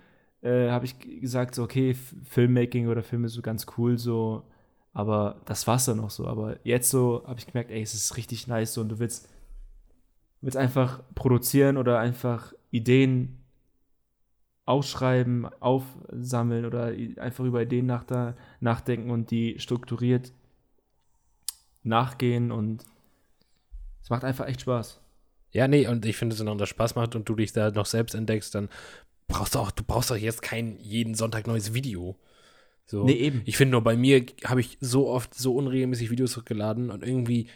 äh, 0.43 0.71
habe 0.71 0.85
ich 0.85 0.99
gesagt, 1.21 1.55
so, 1.55 1.63
okay, 1.65 1.95
Filmmaking 2.25 2.89
oder 2.89 3.03
Film 3.03 3.25
ist 3.25 3.35
so 3.35 3.43
ganz 3.43 3.67
cool, 3.77 3.99
so, 3.99 4.45
aber 4.93 5.41
das 5.45 5.67
war's 5.67 5.85
dann 5.87 5.99
noch 5.99 6.11
so. 6.11 6.27
Aber 6.27 6.59
jetzt 6.65 6.91
so 6.91 7.25
habe 7.27 7.39
ich 7.39 7.47
gemerkt, 7.47 7.71
ey, 7.71 7.83
es 7.83 7.95
ist 7.95 8.17
richtig 8.17 8.47
nice 8.47 8.75
so 8.75 8.81
und 8.81 8.89
du 8.89 8.99
willst, 8.99 9.29
willst 10.41 10.57
einfach 10.57 11.03
produzieren 11.15 11.77
oder 11.77 11.99
einfach 11.99 12.53
Ideen 12.71 13.39
ausschreiben, 14.65 15.47
aufsammeln 15.61 16.67
oder 16.67 16.93
einfach 17.17 17.45
über 17.45 17.63
Ideen 17.63 17.87
nach 17.87 18.05
da, 18.05 18.37
nachdenken 18.61 19.11
und 19.11 19.31
die 19.31 19.59
strukturiert 19.59 20.33
nachgehen 21.83 22.53
und 22.53 22.85
es 24.03 24.11
macht 24.11 24.25
einfach 24.25 24.47
echt 24.47 24.61
Spaß. 24.61 25.01
Ja, 25.53 25.67
nee, 25.69 25.89
und 25.89 26.05
ich 26.05 26.17
finde, 26.17 26.37
solange 26.37 26.59
das 26.59 26.69
Spaß 26.69 26.95
macht 26.97 27.17
und 27.17 27.29
du 27.29 27.35
dich 27.35 27.53
da 27.53 27.71
noch 27.71 27.87
selbst 27.87 28.15
entdeckst, 28.15 28.55
dann 28.55 28.69
brauchst 29.29 29.55
du 29.55 29.59
auch, 29.61 29.71
du 29.71 29.85
brauchst 29.85 30.11
doch 30.11 30.17
jetzt 30.17 30.43
kein 30.43 30.79
jeden 30.81 31.15
Sonntag 31.15 31.47
neues 31.47 31.75
Video. 31.75 32.17
So. 32.87 33.05
Nee, 33.05 33.13
eben. 33.15 33.43
Ich 33.45 33.57
finde 33.57 33.73
nur 33.73 33.83
bei 33.83 33.97
mir 33.97 34.25
habe 34.45 34.61
ich 34.61 34.79
so 34.81 35.09
oft 35.09 35.35
so 35.35 35.55
unregelmäßig 35.55 36.11
Videos 36.11 36.37
hochgeladen 36.37 36.91
und 36.91 37.03
irgendwie 37.05 37.49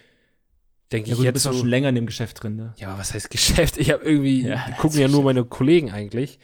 denke 0.92 1.10
Ja, 1.10 1.14
ich 1.14 1.16
gut, 1.16 1.26
du 1.30 1.32
jetzt 1.34 1.34
bist 1.34 1.46
auch 1.48 1.52
so, 1.52 1.60
schon 1.60 1.68
länger 1.68 1.88
in 1.88 1.94
dem 1.94 2.06
Geschäft 2.06 2.42
drin, 2.42 2.56
ne? 2.56 2.74
ja, 2.76 2.88
aber 2.88 2.98
was 2.98 3.14
heißt 3.14 3.30
Geschäft? 3.30 3.78
Ich 3.78 3.90
habe 3.90 4.04
irgendwie, 4.04 4.46
Ja, 4.46 4.70
gucken 4.78 5.00
ja 5.00 5.08
nur 5.08 5.22
meine 5.24 5.44
Kollegen 5.44 5.90
eigentlich. 5.90 6.38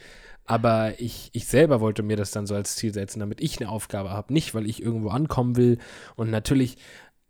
Aber 0.45 0.99
ich, 0.99 1.29
ich 1.35 1.47
selber 1.47 1.81
wollte 1.83 2.03
mir 2.03 2.17
das 2.17 2.31
dann 2.31 2.47
so 2.47 2.55
als 2.55 2.77
Ziel 2.77 2.95
setzen, 2.95 3.21
damit 3.21 3.43
ich 3.43 3.61
eine 3.61 3.69
Aufgabe 3.69 4.11
habe. 4.11 4.33
Nicht, 4.33 4.55
weil 4.55 4.67
ich 4.67 4.83
irgendwo 4.83 5.11
ankommen 5.11 5.57
will. 5.57 5.77
Und 6.17 6.31
natürlich 6.31 6.79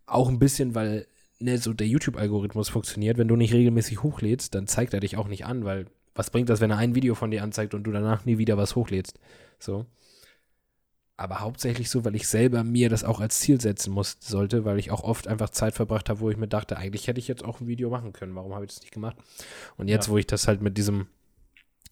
auch 0.06 0.28
ein 0.28 0.38
bisschen, 0.38 0.76
weil 0.76 1.08
ne, 1.40 1.58
so 1.58 1.72
der 1.72 1.88
YouTube-Algorithmus 1.88 2.68
funktioniert. 2.68 3.18
Wenn 3.18 3.26
du 3.26 3.34
nicht 3.34 3.52
regelmäßig 3.52 4.04
hochlädst, 4.04 4.54
dann 4.54 4.68
zeigt 4.68 4.94
er 4.94 5.00
dich 5.00 5.16
auch 5.16 5.26
nicht 5.26 5.46
an, 5.46 5.64
weil 5.64 5.86
was 6.18 6.30
bringt 6.30 6.48
das, 6.48 6.60
wenn 6.60 6.70
er 6.70 6.78
ein 6.78 6.96
Video 6.96 7.14
von 7.14 7.30
dir 7.30 7.44
anzeigt 7.44 7.74
und 7.74 7.84
du 7.84 7.92
danach 7.92 8.24
nie 8.24 8.38
wieder 8.38 8.56
was 8.56 8.74
hochlädst? 8.74 9.20
So. 9.60 9.86
Aber 11.16 11.40
hauptsächlich 11.40 11.90
so, 11.90 12.04
weil 12.04 12.16
ich 12.16 12.26
selber 12.26 12.64
mir 12.64 12.88
das 12.88 13.04
auch 13.04 13.20
als 13.20 13.38
Ziel 13.38 13.60
setzen 13.60 13.92
muss, 13.92 14.16
sollte, 14.20 14.64
weil 14.64 14.78
ich 14.78 14.90
auch 14.90 15.02
oft 15.02 15.28
einfach 15.28 15.50
Zeit 15.50 15.74
verbracht 15.74 16.08
habe, 16.08 16.20
wo 16.20 16.30
ich 16.30 16.36
mir 16.36 16.48
dachte, 16.48 16.76
eigentlich 16.76 17.06
hätte 17.06 17.20
ich 17.20 17.28
jetzt 17.28 17.44
auch 17.44 17.60
ein 17.60 17.68
Video 17.68 17.88
machen 17.88 18.12
können. 18.12 18.34
Warum 18.34 18.52
habe 18.54 18.64
ich 18.64 18.72
das 18.72 18.80
nicht 18.80 18.92
gemacht? 18.92 19.16
Und 19.76 19.88
jetzt, 19.88 20.06
Ja. 20.06 20.12
wo 20.12 20.18
ich 20.18 20.26
das 20.26 20.48
halt 20.48 20.60
mit 20.60 20.76
diesem 20.76 21.06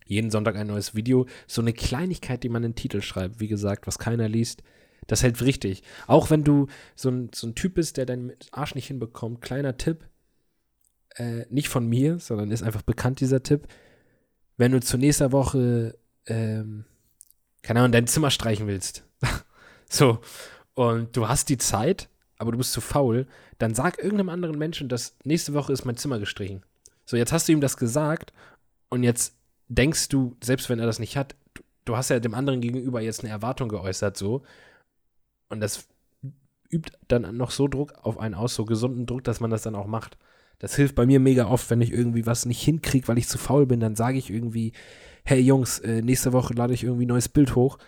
jeden 0.06 0.30
Sonntag 0.30 0.56
ein 0.56 0.66
neues 0.68 0.94
Video, 0.94 1.26
so 1.46 1.60
eine 1.60 1.72
Kleinigkeit, 1.72 2.42
die 2.42 2.48
man 2.48 2.62
in 2.64 2.72
den 2.72 2.76
Titel 2.76 3.02
schreibt, 3.02 3.40
wie 3.40 3.48
gesagt, 3.48 3.86
was 3.86 3.98
keiner 3.98 4.28
liest, 4.28 4.62
das 5.06 5.22
hält 5.22 5.40
richtig. 5.42 5.82
Auch 6.06 6.30
wenn 6.30 6.44
du 6.44 6.66
so 6.94 7.10
ein, 7.10 7.30
so 7.34 7.46
ein 7.46 7.54
Typ 7.54 7.74
bist, 7.74 7.96
der 7.96 8.06
deinen 8.06 8.32
Arsch 8.52 8.74
nicht 8.74 8.86
hinbekommt, 8.88 9.40
kleiner 9.40 9.76
Tipp, 9.76 10.08
äh, 11.16 11.46
nicht 11.48 11.68
von 11.68 11.86
mir, 11.88 12.18
sondern 12.18 12.50
ist 12.50 12.62
einfach 12.62 12.82
bekannt, 12.82 13.20
dieser 13.20 13.42
Tipp. 13.42 13.66
Wenn 14.56 14.72
du 14.72 14.80
zur 14.80 14.98
nächster 14.98 15.32
Woche, 15.32 15.98
ähm, 16.26 16.84
keine 17.62 17.80
Ahnung, 17.80 17.92
dein 17.92 18.06
Zimmer 18.06 18.30
streichen 18.30 18.66
willst, 18.66 19.04
so, 19.88 20.20
und 20.74 21.16
du 21.16 21.28
hast 21.28 21.48
die 21.48 21.58
Zeit, 21.58 22.08
aber 22.38 22.52
du 22.52 22.58
bist 22.58 22.72
zu 22.72 22.80
faul, 22.80 23.26
dann 23.58 23.74
sag 23.74 23.98
irgendeinem 23.98 24.28
anderen 24.28 24.58
Menschen, 24.58 24.88
dass 24.88 25.16
nächste 25.24 25.54
Woche 25.54 25.72
ist 25.72 25.84
mein 25.84 25.96
Zimmer 25.96 26.18
gestrichen. 26.18 26.62
So, 27.04 27.16
jetzt 27.16 27.32
hast 27.32 27.48
du 27.48 27.52
ihm 27.52 27.60
das 27.60 27.76
gesagt 27.76 28.32
und 28.88 29.02
jetzt 29.02 29.34
denkst 29.68 30.08
du, 30.08 30.36
selbst 30.42 30.68
wenn 30.68 30.78
er 30.78 30.86
das 30.86 30.98
nicht 30.98 31.16
hat, 31.16 31.34
du, 31.54 31.62
du 31.84 31.96
hast 31.96 32.10
ja 32.10 32.20
dem 32.20 32.34
anderen 32.34 32.60
gegenüber 32.60 33.00
jetzt 33.00 33.20
eine 33.20 33.30
Erwartung 33.30 33.68
geäußert, 33.68 34.16
so. 34.16 34.42
Und 35.48 35.60
das 35.60 35.86
übt 36.70 36.92
dann 37.08 37.36
noch 37.36 37.50
so 37.50 37.68
Druck 37.68 37.94
auf 38.02 38.18
einen 38.18 38.34
aus, 38.34 38.54
so 38.54 38.64
gesunden 38.64 39.06
Druck, 39.06 39.24
dass 39.24 39.40
man 39.40 39.50
das 39.50 39.62
dann 39.62 39.76
auch 39.76 39.86
macht. 39.86 40.18
Das 40.58 40.74
hilft 40.74 40.94
bei 40.94 41.06
mir 41.06 41.20
mega 41.20 41.46
oft, 41.46 41.68
wenn 41.70 41.80
ich 41.80 41.92
irgendwie 41.92 42.26
was 42.26 42.46
nicht 42.46 42.62
hinkriege, 42.62 43.08
weil 43.08 43.18
ich 43.18 43.28
zu 43.28 43.38
faul 43.38 43.66
bin, 43.66 43.80
dann 43.80 43.94
sage 43.94 44.18
ich 44.18 44.30
irgendwie, 44.30 44.72
hey 45.24 45.40
Jungs, 45.40 45.78
äh, 45.80 46.00
nächste 46.02 46.32
Woche 46.32 46.54
lade 46.54 46.72
ich 46.72 46.84
irgendwie 46.84 47.04
ein 47.04 47.08
neues 47.08 47.28
Bild 47.28 47.54
hoch. 47.54 47.78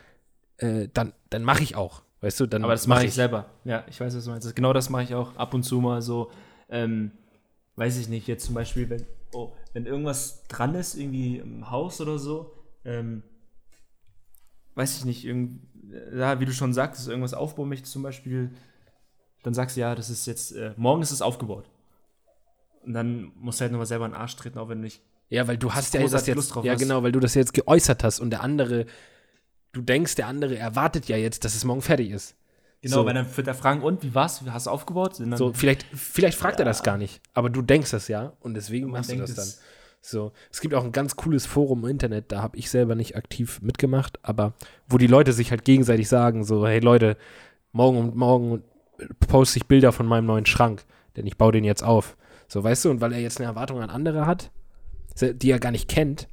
Äh, 0.59 0.89
dann 0.93 1.13
dann 1.31 1.45
mache 1.45 1.63
ich 1.63 1.77
auch. 1.77 2.03
Weißt 2.21 2.41
du, 2.41 2.47
dann 2.47 2.65
Aber 2.65 2.73
das 2.73 2.87
mache 2.87 3.07
ich 3.07 3.15
selber. 3.15 3.47
Ja, 3.65 3.85
ich 3.89 4.01
weiß, 4.01 4.17
was 4.17 4.25
du 4.25 4.31
meinst. 4.31 4.57
Genau 4.57 4.73
das 4.73 4.91
mache 4.91 5.05
ich 5.05 5.15
auch 5.15 5.37
ab 5.37 5.55
und 5.55 5.63
zu 5.63 5.81
mal 5.81 6.03
so. 6.03 6.31
Ähm, 6.69 7.13
weiß 7.77 7.97
ich 7.99 8.09
nicht, 8.09 8.27
jetzt 8.27 8.45
zum 8.45 8.57
Beispiel, 8.57 8.91
wenn, 8.91 9.07
oh, 9.33 9.53
wenn 9.73 9.87
irgendwas 9.87 10.43
dran 10.49 10.75
ist, 10.75 10.97
irgendwie 10.97 11.37
im 11.39 11.71
Haus 11.71 12.01
oder 12.01 12.19
so, 12.19 12.53
ähm, 12.85 13.23
weiß 14.75 14.99
ich 14.99 15.05
nicht, 15.05 15.25
irgend, 15.25 15.61
ja, 16.13 16.41
wie 16.41 16.45
du 16.45 16.53
schon 16.53 16.73
sagst, 16.73 17.01
dass 17.01 17.09
irgendwas 17.09 17.35
aufbauen 17.35 17.69
möchtest 17.69 17.93
zum 17.93 18.03
Beispiel, 18.03 18.51
dann 19.45 19.55
sagst 19.55 19.77
du, 19.77 19.81
ja, 19.81 19.95
das 19.95 20.11
ist 20.11 20.27
jetzt, 20.27 20.53
äh, 20.57 20.75
morgen 20.77 21.03
ist 21.03 21.13
es 21.13 21.23
aufgebaut. 21.23 21.71
Und 22.85 22.95
dann 22.95 23.33
musst 23.37 23.61
du 23.61 23.63
halt 23.63 23.73
nochmal 23.73 23.87
selber 23.87 24.07
in 24.07 24.13
den 24.13 24.21
Arsch 24.21 24.37
treten, 24.37 24.59
auch 24.59 24.69
wenn 24.69 24.79
du 24.79 24.85
nicht 24.85 25.03
Ja, 25.29 25.47
weil 25.47 25.59
du 25.59 25.73
hast 25.75 25.95
ja 25.95 26.01
das 26.07 26.27
jetzt, 26.27 26.37
Lust 26.37 26.55
drauf 26.55 26.65
ja 26.65 26.73
hast. 26.73 26.81
genau, 26.81 27.03
weil 27.03 27.13
du 27.13 27.21
das 27.21 27.35
jetzt 27.35 27.53
geäußert 27.55 28.03
hast 28.05 28.21
und 28.21 28.31
der 28.31 28.43
andere, 28.43 28.87
du 29.73 29.83
denkst, 29.83 30.15
der 30.15 30.27
andere 30.27 30.57
erwartet 30.57 31.07
ja 31.09 31.17
jetzt, 31.17 31.45
dass 31.45 31.55
es 31.55 31.65
morgen 31.65 31.83
fertig 31.83 32.11
ist. 32.11 32.35
Genau, 32.81 32.97
So. 32.99 33.07
weil 33.07 33.15
dann 33.15 33.27
wird 33.37 33.47
er 33.49 33.55
fragen, 33.55 33.83
und 33.83 34.03
wie 34.05 34.15
war's? 34.15 34.45
Wie 34.45 34.51
hast 34.51 34.67
du 34.67 34.71
aufgebaut? 34.71 35.19
Und 35.21 35.31
dann, 35.31 35.39
So, 35.39 35.53
vielleicht, 35.53 35.83
vielleicht 35.93 36.39
fragt 36.39 36.61
er 36.61 36.65
das 36.65 36.83
gar 36.85 36.97
nicht, 36.97 37.21
aber 37.35 37.51
du 37.51 37.61
denkst 37.61 37.91
das 37.91 38.07
ja 38.09 38.33
und 38.41 38.55
deswegen 38.55 38.87
Man 38.87 39.01
machst 39.01 39.11
du 39.11 39.17
das 39.17 39.35
dann. 39.35 39.45
es. 39.45 39.61
So, 40.01 40.31
es 40.53 40.61
gibt 40.61 40.75
auch 40.75 40.85
ein 40.85 40.93
ganz 40.93 41.17
cooles 41.17 41.45
Forum 41.45 41.85
im 41.85 41.91
Internet, 41.91 42.31
da 42.31 42.41
habe 42.41 42.57
ich 42.57 42.71
selber 42.71 42.95
nicht 42.95 43.17
aktiv 43.17 43.61
mitgemacht, 43.63 44.21
aber 44.23 44.53
wo 44.89 44.97
die 44.97 45.09
Leute 45.09 45.33
sich 45.33 45.51
halt 45.51 45.65
gegenseitig 45.65 46.09
sagen, 46.09 46.45
so, 46.45 46.67
hey 46.69 46.79
Leute, 46.79 47.17
morgen 47.73 47.99
und 47.99 48.15
morgen 48.15 48.63
poste 49.27 49.59
ich 49.59 49.67
Bilder 49.67 49.91
von 49.91 50.07
meinem 50.07 50.27
neuen 50.27 50.47
Schrank, 50.47 50.85
denn 51.17 51.27
ich 51.27 51.37
baue 51.37 51.51
den 51.53 51.65
jetzt 51.65 51.83
auf. 51.83 52.17
So, 52.49 52.65
weißt 52.65 52.87
du, 52.87 52.91
und 52.91 53.01
weil 53.01 53.13
er 53.13 53.21
jetzt 53.21 53.39
eine 53.39 53.47
Erwartung 53.47 53.81
an 53.81 53.91
andere 53.91 54.27
hat, 54.27 54.51
die 55.21 55.51
er 55.51 55.59
gar 55.59 55.71
nicht 55.71 55.89
kennt, 55.89 56.29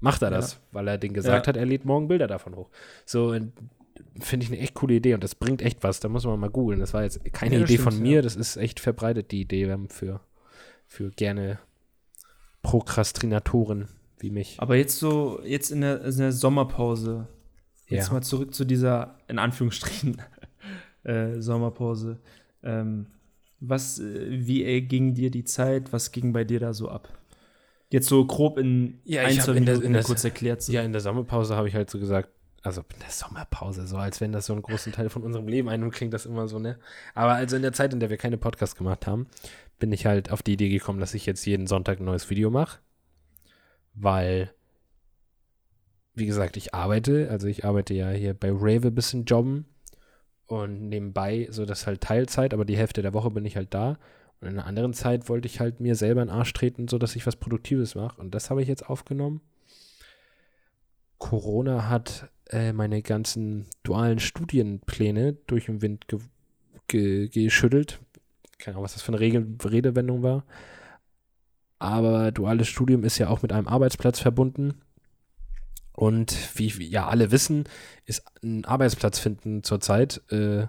macht 0.00 0.22
er 0.22 0.30
das, 0.30 0.60
weil 0.72 0.88
er 0.88 0.98
den 0.98 1.12
gesagt 1.14 1.46
Ja. 1.46 1.50
hat, 1.50 1.56
er 1.56 1.66
lädt 1.66 1.84
morgen 1.84 2.08
Bilder 2.08 2.26
davon 2.26 2.56
hoch. 2.56 2.70
So, 3.04 3.32
finde 4.18 4.44
ich 4.44 4.50
eine 4.50 4.58
echt 4.60 4.74
coole 4.74 4.94
Idee 4.94 5.14
und 5.14 5.22
das 5.22 5.34
bringt 5.34 5.62
echt 5.62 5.82
was. 5.84 6.00
Da 6.00 6.08
muss 6.08 6.24
man 6.24 6.40
mal 6.40 6.50
googeln. 6.50 6.80
Das 6.80 6.94
war 6.94 7.02
jetzt 7.02 7.22
keine 7.32 7.56
Ja, 7.56 7.60
Idee 7.64 7.74
stimmt, 7.78 7.94
von 7.94 8.02
mir, 8.02 8.22
das 8.22 8.34
ist 8.36 8.56
echt 8.56 8.80
verbreitet, 8.80 9.30
die 9.30 9.42
Idee 9.42 9.76
für, 9.88 10.20
für 10.86 11.10
gerne 11.10 11.58
Prokrastinatoren 12.62 13.88
wie 14.18 14.30
mich. 14.30 14.56
Aber 14.58 14.76
jetzt 14.76 14.98
so, 14.98 15.40
jetzt 15.44 15.70
in 15.70 15.80
der, 15.80 16.04
in 16.04 16.16
der 16.18 16.32
Sommerpause, 16.32 17.26
jetzt 17.86 18.08
Ja. 18.08 18.12
mal 18.14 18.22
zurück 18.22 18.54
zu 18.54 18.64
dieser, 18.64 19.16
in 19.28 19.38
Anführungsstrichen, 19.38 20.20
äh, 21.04 21.40
Sommerpause. 21.40 22.18
Ähm, 22.62 23.06
was, 23.60 23.98
äh, 23.98 24.26
wie 24.46 24.64
äh, 24.64 24.80
ging 24.80 25.14
dir 25.14 25.30
die 25.30 25.44
Zeit? 25.44 25.92
Was 25.92 26.12
ging 26.12 26.32
bei 26.32 26.44
dir 26.44 26.60
da 26.60 26.72
so 26.72 26.88
ab? 26.88 27.08
Jetzt 27.90 28.08
so 28.08 28.24
grob 28.24 28.58
in 28.58 29.00
Ja, 29.04 29.22
ein, 29.22 29.40
zwei 29.40 29.54
Minuten 29.54 29.82
in 29.82 29.92
der- 29.92 30.02
kurz 30.02 30.24
erklärt. 30.24 30.62
So. 30.62 30.72
Ja, 30.72 30.82
in 30.82 30.92
der 30.92 31.00
Sommerpause 31.00 31.56
habe 31.56 31.68
ich 31.68 31.74
halt 31.74 31.90
so 31.90 31.98
gesagt, 31.98 32.28
also 32.62 32.82
in 32.82 33.00
der 33.00 33.10
Sommerpause, 33.10 33.86
so 33.86 33.96
als 33.96 34.20
wenn 34.20 34.32
das 34.32 34.46
so 34.46 34.52
einen 34.52 34.62
großen 34.62 34.92
Teil 34.92 35.08
von 35.08 35.22
unserem 35.22 35.48
Leben 35.48 35.68
einnimmt, 35.68 35.92
klingt 35.94 36.12
das 36.14 36.26
immer 36.26 36.46
so, 36.46 36.58
ne? 36.58 36.78
Aber 37.14 37.32
also 37.32 37.56
in 37.56 37.62
der 37.62 37.72
Zeit, 37.72 37.92
in 37.92 38.00
der 38.00 38.10
wir 38.10 38.16
keine 38.16 38.36
Podcasts 38.38 38.76
gemacht 38.76 39.06
haben, 39.06 39.26
bin 39.78 39.92
ich 39.92 40.06
halt 40.06 40.30
auf 40.30 40.42
die 40.42 40.52
Idee 40.52 40.68
gekommen, 40.68 41.00
dass 41.00 41.14
ich 41.14 41.26
jetzt 41.26 41.44
jeden 41.46 41.66
Sonntag 41.66 42.00
ein 42.00 42.04
neues 42.04 42.28
Video 42.30 42.50
mache. 42.50 42.78
Weil, 43.94 44.52
wie 46.14 46.26
gesagt, 46.26 46.56
ich 46.56 46.74
arbeite, 46.74 47.28
also 47.30 47.46
ich 47.48 47.64
arbeite 47.64 47.94
ja 47.94 48.10
hier 48.10 48.34
bei 48.34 48.50
Rave 48.50 48.88
ein 48.88 48.94
bisschen 48.94 49.24
jobben 49.24 49.64
und 50.50 50.88
nebenbei 50.88 51.46
so 51.50 51.64
das 51.64 51.86
halt 51.86 52.00
Teilzeit, 52.00 52.52
aber 52.52 52.64
die 52.64 52.76
Hälfte 52.76 53.02
der 53.02 53.14
Woche 53.14 53.30
bin 53.30 53.44
ich 53.44 53.56
halt 53.56 53.72
da. 53.72 53.98
Und 54.40 54.48
in 54.48 54.58
einer 54.58 54.66
anderen 54.66 54.92
Zeit 54.94 55.28
wollte 55.28 55.46
ich 55.46 55.60
halt 55.60 55.78
mir 55.78 55.94
selber 55.94 56.22
in 56.22 56.28
den 56.28 56.34
Arsch 56.34 56.52
treten, 56.52 56.88
so 56.88 56.98
dass 56.98 57.14
ich 57.14 57.24
was 57.24 57.36
Produktives 57.36 57.94
mache. 57.94 58.20
Und 58.20 58.34
das 58.34 58.50
habe 58.50 58.60
ich 58.60 58.66
jetzt 58.66 58.88
aufgenommen. 58.88 59.42
Corona 61.18 61.88
hat 61.88 62.28
äh, 62.48 62.72
meine 62.72 63.00
ganzen 63.00 63.66
dualen 63.84 64.18
Studienpläne 64.18 65.34
durch 65.46 65.66
den 65.66 65.82
Wind 65.82 66.08
ge 66.08 66.18
ge 66.88 67.28
geschüttelt. 67.28 68.00
Keine 68.58 68.74
Ahnung, 68.74 68.84
was 68.84 68.94
das 68.94 69.02
für 69.02 69.12
eine 69.12 69.20
Regel 69.20 69.56
Redewendung 69.62 70.24
war. 70.24 70.44
Aber 71.78 72.32
duales 72.32 72.66
Studium 72.66 73.04
ist 73.04 73.18
ja 73.18 73.28
auch 73.28 73.42
mit 73.42 73.52
einem 73.52 73.68
Arbeitsplatz 73.68 74.18
verbunden. 74.18 74.74
Und 76.00 76.34
wie 76.54 76.78
wie 76.78 76.88
ja 76.88 77.08
alle 77.08 77.30
wissen, 77.30 77.64
ist 78.06 78.22
ein 78.42 78.64
Arbeitsplatz 78.64 79.18
finden 79.18 79.62
zurzeit 79.62 80.22
äh, 80.32 80.66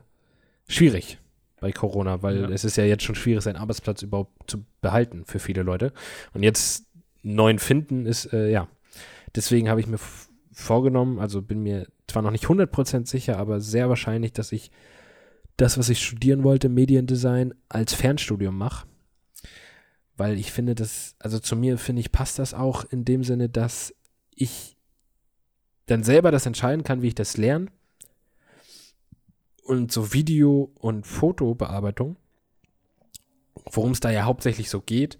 schwierig 0.67 1.19
bei 1.61 1.71
Corona, 1.71 2.21
weil 2.21 2.41
Ja. 2.41 2.49
es 2.49 2.65
ist 2.65 2.75
ja 2.75 2.83
jetzt 2.83 3.03
schon 3.03 3.15
schwierig, 3.15 3.41
seinen 3.41 3.55
Arbeitsplatz 3.55 4.01
überhaupt 4.01 4.49
zu 4.51 4.65
behalten 4.81 5.23
für 5.25 5.39
viele 5.39 5.63
Leute. 5.63 5.93
Und 6.33 6.43
jetzt 6.43 6.85
einen 7.23 7.35
neuen 7.35 7.59
finden 7.59 8.05
ist, 8.05 8.33
äh, 8.33 8.49
ja. 8.51 8.67
Deswegen 9.33 9.69
habe 9.69 9.79
ich 9.79 9.87
mir 9.87 9.99
vorgenommen, 10.51 11.19
also 11.19 11.41
bin 11.41 11.63
mir 11.63 11.87
zwar 12.07 12.23
noch 12.23 12.31
nicht 12.31 12.47
100% 12.49 13.07
sicher, 13.07 13.37
aber 13.37 13.61
sehr 13.61 13.87
wahrscheinlich, 13.87 14.33
dass 14.33 14.51
ich 14.51 14.69
das, 15.55 15.77
was 15.77 15.87
ich 15.87 16.03
studieren 16.03 16.43
wollte, 16.43 16.67
Mediendesign, 16.67 17.53
als 17.69 17.93
Fernstudium 17.93 18.57
mache. 18.57 18.85
Weil 20.17 20.37
ich 20.37 20.51
finde, 20.51 20.75
das, 20.75 21.15
also 21.19 21.39
zu 21.39 21.55
mir 21.55 21.77
finde 21.77 22.01
ich, 22.01 22.11
passt 22.11 22.37
das 22.37 22.53
auch 22.53 22.83
in 22.83 23.05
dem 23.05 23.23
Sinne, 23.23 23.47
dass 23.47 23.93
ich 24.35 24.75
dann 25.91 26.03
selber 26.03 26.31
das 26.31 26.45
entscheiden 26.45 26.83
kann, 26.83 27.01
wie 27.01 27.09
ich 27.09 27.15
das 27.15 27.37
lerne. 27.37 27.67
Und 29.63 29.91
so 29.91 30.13
Video- 30.13 30.71
und 30.75 31.05
Fotobearbeitung, 31.05 32.15
worum 33.71 33.91
es 33.91 33.99
da 33.99 34.09
ja 34.09 34.23
hauptsächlich 34.23 34.69
so 34.69 34.81
geht, 34.81 35.17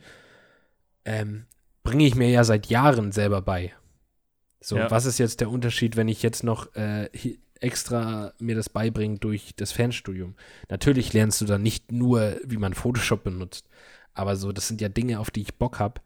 ähm, 1.05 1.45
bringe 1.84 2.05
ich 2.05 2.15
mir 2.15 2.29
ja 2.29 2.43
seit 2.43 2.67
Jahren 2.67 3.12
selber 3.12 3.41
bei. 3.41 3.73
So, 4.60 4.77
Ja. 4.77 4.91
was 4.91 5.05
ist 5.05 5.17
jetzt 5.19 5.41
der 5.41 5.49
Unterschied, 5.49 5.95
wenn 5.95 6.07
ich 6.07 6.21
jetzt 6.21 6.43
noch 6.43 6.75
äh, 6.75 7.10
extra 7.60 8.34
mir 8.39 8.55
das 8.55 8.69
beibringe 8.69 9.17
durch 9.19 9.53
das 9.55 9.71
Fernstudium? 9.71 10.36
Natürlich 10.69 11.13
lernst 11.13 11.41
du 11.41 11.45
dann 11.45 11.63
nicht 11.63 11.91
nur, 11.91 12.38
wie 12.43 12.57
man 12.57 12.73
Photoshop 12.73 13.23
benutzt, 13.23 13.67
aber 14.13 14.36
so, 14.36 14.51
das 14.51 14.67
sind 14.67 14.81
ja 14.81 14.89
Dinge, 14.89 15.19
auf 15.19 15.31
die 15.31 15.41
ich 15.41 15.55
Bock 15.55 15.79
habe, 15.79 16.01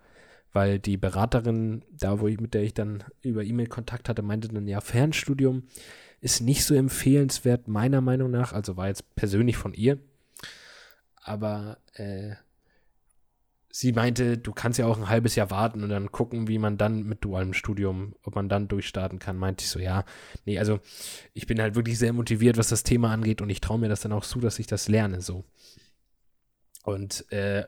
weil 0.55 0.79
die 0.79 0.95
Beraterin, 0.95 1.83
da 1.91 2.21
wo 2.21 2.27
ich 2.27 2.39
mit 2.39 2.53
der 2.53 2.63
ich 2.63 2.73
dann 2.73 3.03
über 3.21 3.43
E-Mail 3.43 3.67
Kontakt 3.67 4.07
hatte, 4.07 4.21
meinte 4.21 4.47
dann, 4.47 4.67
ja, 4.67 4.79
Fernstudium 4.79 5.63
ist 6.21 6.39
nicht 6.39 6.63
so 6.63 6.73
empfehlenswert, 6.73 7.67
meiner 7.67 7.99
Meinung 7.99 8.31
nach, 8.31 8.53
also 8.53 8.77
war 8.77 8.87
jetzt 8.87 9.15
persönlich 9.15 9.57
von 9.57 9.73
ihr, 9.73 9.99
aber 11.21 11.77
äh, 11.95 12.35
sie 13.69 13.91
meinte, 13.91 14.37
du 14.37 14.53
kannst 14.53 14.79
ja 14.79 14.85
auch 14.85 14.97
ein 14.97 15.09
halbes 15.09 15.35
Jahr 15.35 15.51
warten 15.51 15.83
und 15.83 15.89
dann 15.89 16.13
gucken, 16.13 16.47
wie 16.47 16.57
man 16.57 16.77
dann 16.77 17.03
mit 17.03 17.25
dualem 17.25 17.53
Studium, 17.53 18.15
ob 18.23 18.35
man 18.35 18.47
dann 18.47 18.69
durchstarten 18.69 19.19
kann. 19.19 19.35
Meinte 19.35 19.65
ich 19.65 19.69
so, 19.69 19.79
ja, 19.79 20.05
nee, 20.45 20.57
also 20.57 20.79
ich 21.33 21.47
bin 21.47 21.59
halt 21.59 21.75
wirklich 21.75 21.99
sehr 21.99 22.13
motiviert, 22.13 22.55
was 22.55 22.69
das 22.69 22.83
Thema 22.83 23.11
angeht 23.11 23.41
und 23.41 23.49
ich 23.49 23.59
traue 23.59 23.79
mir 23.79 23.89
das 23.89 23.99
dann 23.99 24.13
auch 24.13 24.23
zu, 24.23 24.39
dass 24.39 24.59
ich 24.59 24.67
das 24.67 24.87
lerne, 24.87 25.19
so. 25.19 25.43
Und 26.85 27.29
äh, 27.33 27.65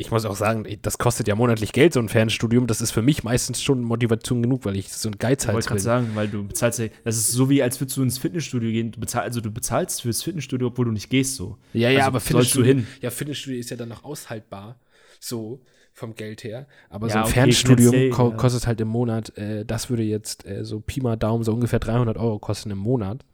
ich 0.00 0.12
muss 0.12 0.24
auch 0.24 0.36
sagen, 0.36 0.64
das 0.82 0.98
kostet 0.98 1.26
ja 1.26 1.34
monatlich 1.34 1.72
Geld, 1.72 1.92
so 1.92 1.98
ein 1.98 2.08
Fernstudium. 2.08 2.68
Das 2.68 2.80
ist 2.80 2.92
für 2.92 3.02
mich 3.02 3.24
meistens 3.24 3.60
schon 3.60 3.82
Motivation 3.82 4.42
genug, 4.42 4.64
weil 4.64 4.76
ich 4.76 4.92
so 4.92 5.08
ein 5.08 5.18
Geizhals 5.18 5.48
Ich 5.48 5.54
wollte 5.54 5.68
gerade 5.68 5.80
sagen, 5.80 6.10
weil 6.14 6.28
du 6.28 6.46
bezahlst 6.46 6.78
ja, 6.78 6.86
das 7.02 7.16
ist 7.16 7.32
so 7.32 7.50
wie, 7.50 7.64
als 7.64 7.80
würdest 7.80 7.96
du 7.96 8.02
ins 8.04 8.16
Fitnessstudio 8.16 8.70
gehen. 8.70 8.92
Du 8.92 9.00
bezahlst, 9.00 9.24
also 9.26 9.40
du 9.40 9.50
bezahlst 9.50 10.02
fürs 10.02 10.22
Fitnessstudio, 10.22 10.68
obwohl 10.68 10.84
du 10.84 10.92
nicht 10.92 11.10
gehst 11.10 11.34
so. 11.34 11.58
Ja, 11.72 11.90
ja, 11.90 11.98
also 11.98 12.08
aber 12.10 12.20
Fitnessstudio, 12.20 12.74
hin. 12.74 12.86
ja, 13.00 13.10
Fitnessstudio 13.10 13.58
ist 13.58 13.70
ja 13.70 13.76
dann 13.76 13.88
noch 13.88 14.04
aushaltbar, 14.04 14.78
so 15.18 15.64
vom 15.94 16.14
Geld 16.14 16.44
her. 16.44 16.68
Aber 16.90 17.08
Ja, 17.08 17.14
so 17.14 17.18
ein 17.18 17.24
okay, 17.24 17.32
Fernstudium 17.32 17.90
finanziell, 17.90 18.10
ko 18.10 18.30
ja. 18.30 18.36
kostet 18.36 18.68
halt 18.68 18.80
im 18.80 18.88
Monat, 18.88 19.36
äh, 19.36 19.64
das 19.64 19.90
würde 19.90 20.04
jetzt 20.04 20.46
äh, 20.46 20.64
so 20.64 20.78
Pi 20.78 21.00
mal 21.00 21.16
Daumen 21.16 21.42
so 21.42 21.52
ungefähr 21.52 21.80
300 21.80 22.16
Euro 22.18 22.38
kosten 22.38 22.70
im 22.70 22.78
Monat. 22.78 23.24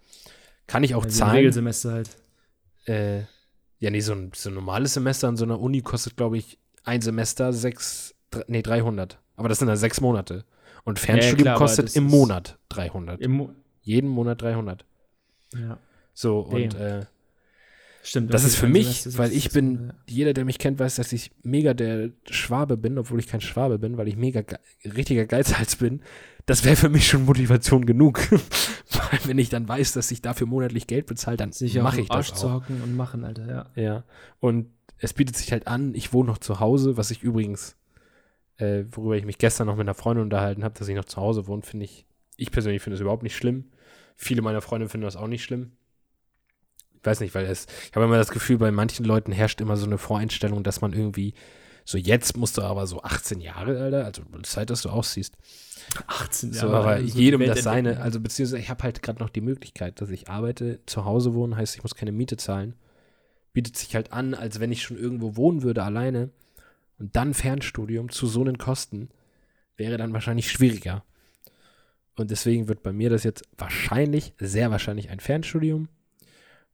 Kann 0.66 0.83
ich 0.83 0.94
auch 0.94 1.05
Also 1.05 1.18
zahlen. 1.18 1.37
Regelsemester 1.37 1.92
halt. 1.92 2.09
Äh, 2.87 3.24
ja, 3.85 3.90
nee, 3.90 4.01
so 4.01 4.12
ein, 4.14 4.31
so 4.35 4.49
ein 4.51 4.55
normales 4.55 4.94
Semester 4.94 5.29
an 5.29 5.37
so 5.37 5.44
einer 5.44 5.61
Uni 5.61 5.83
kostet, 5.83 6.16
glaube 6.16 6.38
ich, 6.38 6.59
ein 6.85 7.01
Semester 7.03 7.53
sechs, 7.53 8.14
dr- 8.31 8.44
nee, 8.49 8.62
300. 8.62 9.18
Aber 9.37 9.49
das 9.49 9.59
sind 9.59 9.68
dann 9.68 9.77
sechs 9.77 10.01
Monate. 10.01 10.44
Und 10.85 10.99
Fernstudium 10.99 11.42
klar, 11.44 11.57
aber 11.57 11.64
kostet 11.66 11.94
im 11.97 12.05
Monat 12.05 12.59
300. 12.70 13.20
Im 13.20 13.33
Mo 13.33 13.51
Jeden 13.83 14.09
Monat 14.09 14.40
300. 14.40 14.85
ja, 15.55 15.79
So, 16.14 16.40
und 16.40 16.75
äh, 16.75 17.05
stimmt. 18.03 18.33
das 18.33 18.44
ist 18.44 18.57
für 18.57 18.66
ein 18.66 18.73
mich, 18.73 19.03
Semester 19.03 19.18
weil 19.18 19.33
ich 19.33 19.51
bin, 19.51 19.92
jeder, 20.07 20.33
der 20.33 20.44
mich 20.47 20.59
kennt, 20.59 20.79
weiß, 20.79 20.94
dass 20.97 21.12
ich 21.12 21.31
mega 21.42 21.75
der 21.75 22.11
Schwabe 22.31 22.77
bin, 22.79 22.97
obwohl 22.99 23.18
ich 23.20 23.27
kein 23.27 23.42
Schwabe 23.42 23.79
bin, 23.79 23.97
weil 23.99 24.09
ich 24.09 24.16
mega 24.16 24.40
ge 24.42 24.57
richtiger 24.85 25.27
Geizhals 25.27 25.77
bin. 25.77 26.01
Das 26.46 26.64
wäre 26.64 26.76
für 26.76 26.88
mich 26.90 27.09
schon 27.09 27.24
Motivation 27.24 27.87
genug. 27.87 28.30
weil 28.30 29.20
wenn 29.24 29.38
ich 29.38 29.48
dann 29.48 29.68
weiß, 29.68 29.92
dass 29.92 30.11
ich 30.11 30.20
dafür 30.20 30.46
monatlich 30.46 30.87
Geld 30.87 31.07
bezahle, 31.07 31.37
dann 31.37 31.52
mache 31.83 32.00
ich 32.00 32.11
Arsch 32.11 32.30
das 32.30 32.40
zu 32.40 32.48
auch. 32.48 32.52
hocken 32.54 32.83
und 32.83 32.96
machen, 32.96 33.24
Alter, 33.24 33.46
ja. 33.48 33.83
Ja. 33.83 34.04
Und 34.40 34.68
es 34.98 35.12
bietet 35.12 35.37
sich 35.37 35.52
halt 35.52 35.66
an, 35.66 35.94
ich 35.94 36.12
wohne 36.12 36.28
noch 36.28 36.38
zu 36.38 36.61
Hause, 36.61 36.96
was 36.96 37.11
ich 37.11 37.22
übrigens, 37.22 37.76
äh, 38.57 38.85
worüber 38.90 39.16
ich 39.16 39.24
mich 39.24 39.38
gestern 39.38 39.66
noch 39.66 39.76
mit 39.76 39.83
einer 39.83 39.94
Freundin 39.94 40.24
unterhalten 40.24 40.64
habe, 40.64 40.78
dass 40.78 40.88
ich 40.88 40.96
noch 40.96 41.04
zu 41.04 41.20
Hause 41.20 41.46
wohne, 41.46 41.62
finde 41.62 41.85
ich, 41.85 42.07
ich 42.37 42.50
persönlich 42.50 42.83
finde 42.83 42.94
es 42.94 43.00
überhaupt 43.00 43.22
nicht 43.22 43.37
schlimm. 43.37 43.70
Viele 44.16 44.42
meiner 44.42 44.61
Freunde 44.61 44.88
finden 44.88 45.04
das 45.04 45.16
auch 45.16 45.26
nicht 45.26 45.44
schlimm. 45.44 45.72
Ich 46.94 47.04
weiß 47.07 47.20
nicht, 47.20 47.35
weil 47.35 47.46
es, 47.46 47.66
ich 47.90 47.94
habe 47.94 48.07
immer 48.07 48.16
das 48.16 48.30
Gefühl, 48.30 48.59
bei 48.59 48.70
manchen 48.70 49.04
Leuten 49.04 49.33
herrscht 49.33 49.61
immer 49.61 49.76
so 49.76 49.87
eine 49.87 49.98
Voreinstellung, 49.98 50.62
dass 50.62 50.80
man 50.80 50.92
irgendwie, 50.92 51.35
so 51.85 51.99
jetzt 51.99 52.37
musst 52.37 52.57
du 52.57 52.62
aber 52.62 52.87
so 52.87 53.03
18 53.03 53.40
Jahre, 53.40 53.81
Alter, 53.81 54.05
also 54.05 54.23
Zeit, 54.42 54.70
dass 54.70 54.83
du 54.83 54.88
aussiehst. 54.88 55.37
18 56.07 56.53
So, 56.53 56.66
Jahre 56.66 56.77
aber 56.77 57.01
so 57.01 57.07
die 57.07 57.18
jedem 57.18 57.40
Welt 57.40 57.51
das 57.51 57.62
seine, 57.62 58.01
also 58.01 58.20
beziehungsweise 58.20 58.62
ich 58.62 58.70
habe 58.70 58.83
halt 58.83 59.03
gerade 59.03 59.18
noch 59.23 59.29
die 59.29 59.42
Möglichkeit, 59.42 60.01
dass 60.01 60.11
ich 60.11 60.29
arbeite, 60.29 60.81
zu 60.87 61.05
Hause 61.05 61.35
wohne, 61.35 61.57
heißt, 61.57 61.77
ich 61.77 61.83
muss 61.83 61.94
keine 61.94 62.12
Miete 62.12 62.37
zahlen. 62.37 62.75
Bietet 63.53 63.77
sich 63.77 63.94
halt 63.94 64.12
an, 64.12 64.35
als 64.35 64.61
wenn 64.61 64.73
ich 64.73 64.83
schon 64.83 64.99
irgendwo 64.99 65.37
wohnen 65.37 65.62
würde, 65.62 65.85
alleine. 65.85 66.31
Und 66.99 67.14
dann 67.16 67.35
Fernstudium 67.35 68.11
zu 68.11 68.27
so 68.27 68.40
einen 68.40 68.59
Kosten 68.59 69.11
wäre 69.77 69.99
dann 69.99 70.12
wahrscheinlich 70.12 70.51
schwieriger. 70.51 71.05
Und 72.16 72.31
deswegen 72.31 72.68
wird 72.68 72.83
bei 72.83 72.92
mir 72.92 73.11
das 73.11 73.25
jetzt 73.25 73.44
wahrscheinlich, 73.59 74.33
sehr 74.38 74.70
wahrscheinlich 74.70 75.11
ein 75.11 75.20
Fernstudium. 75.20 75.88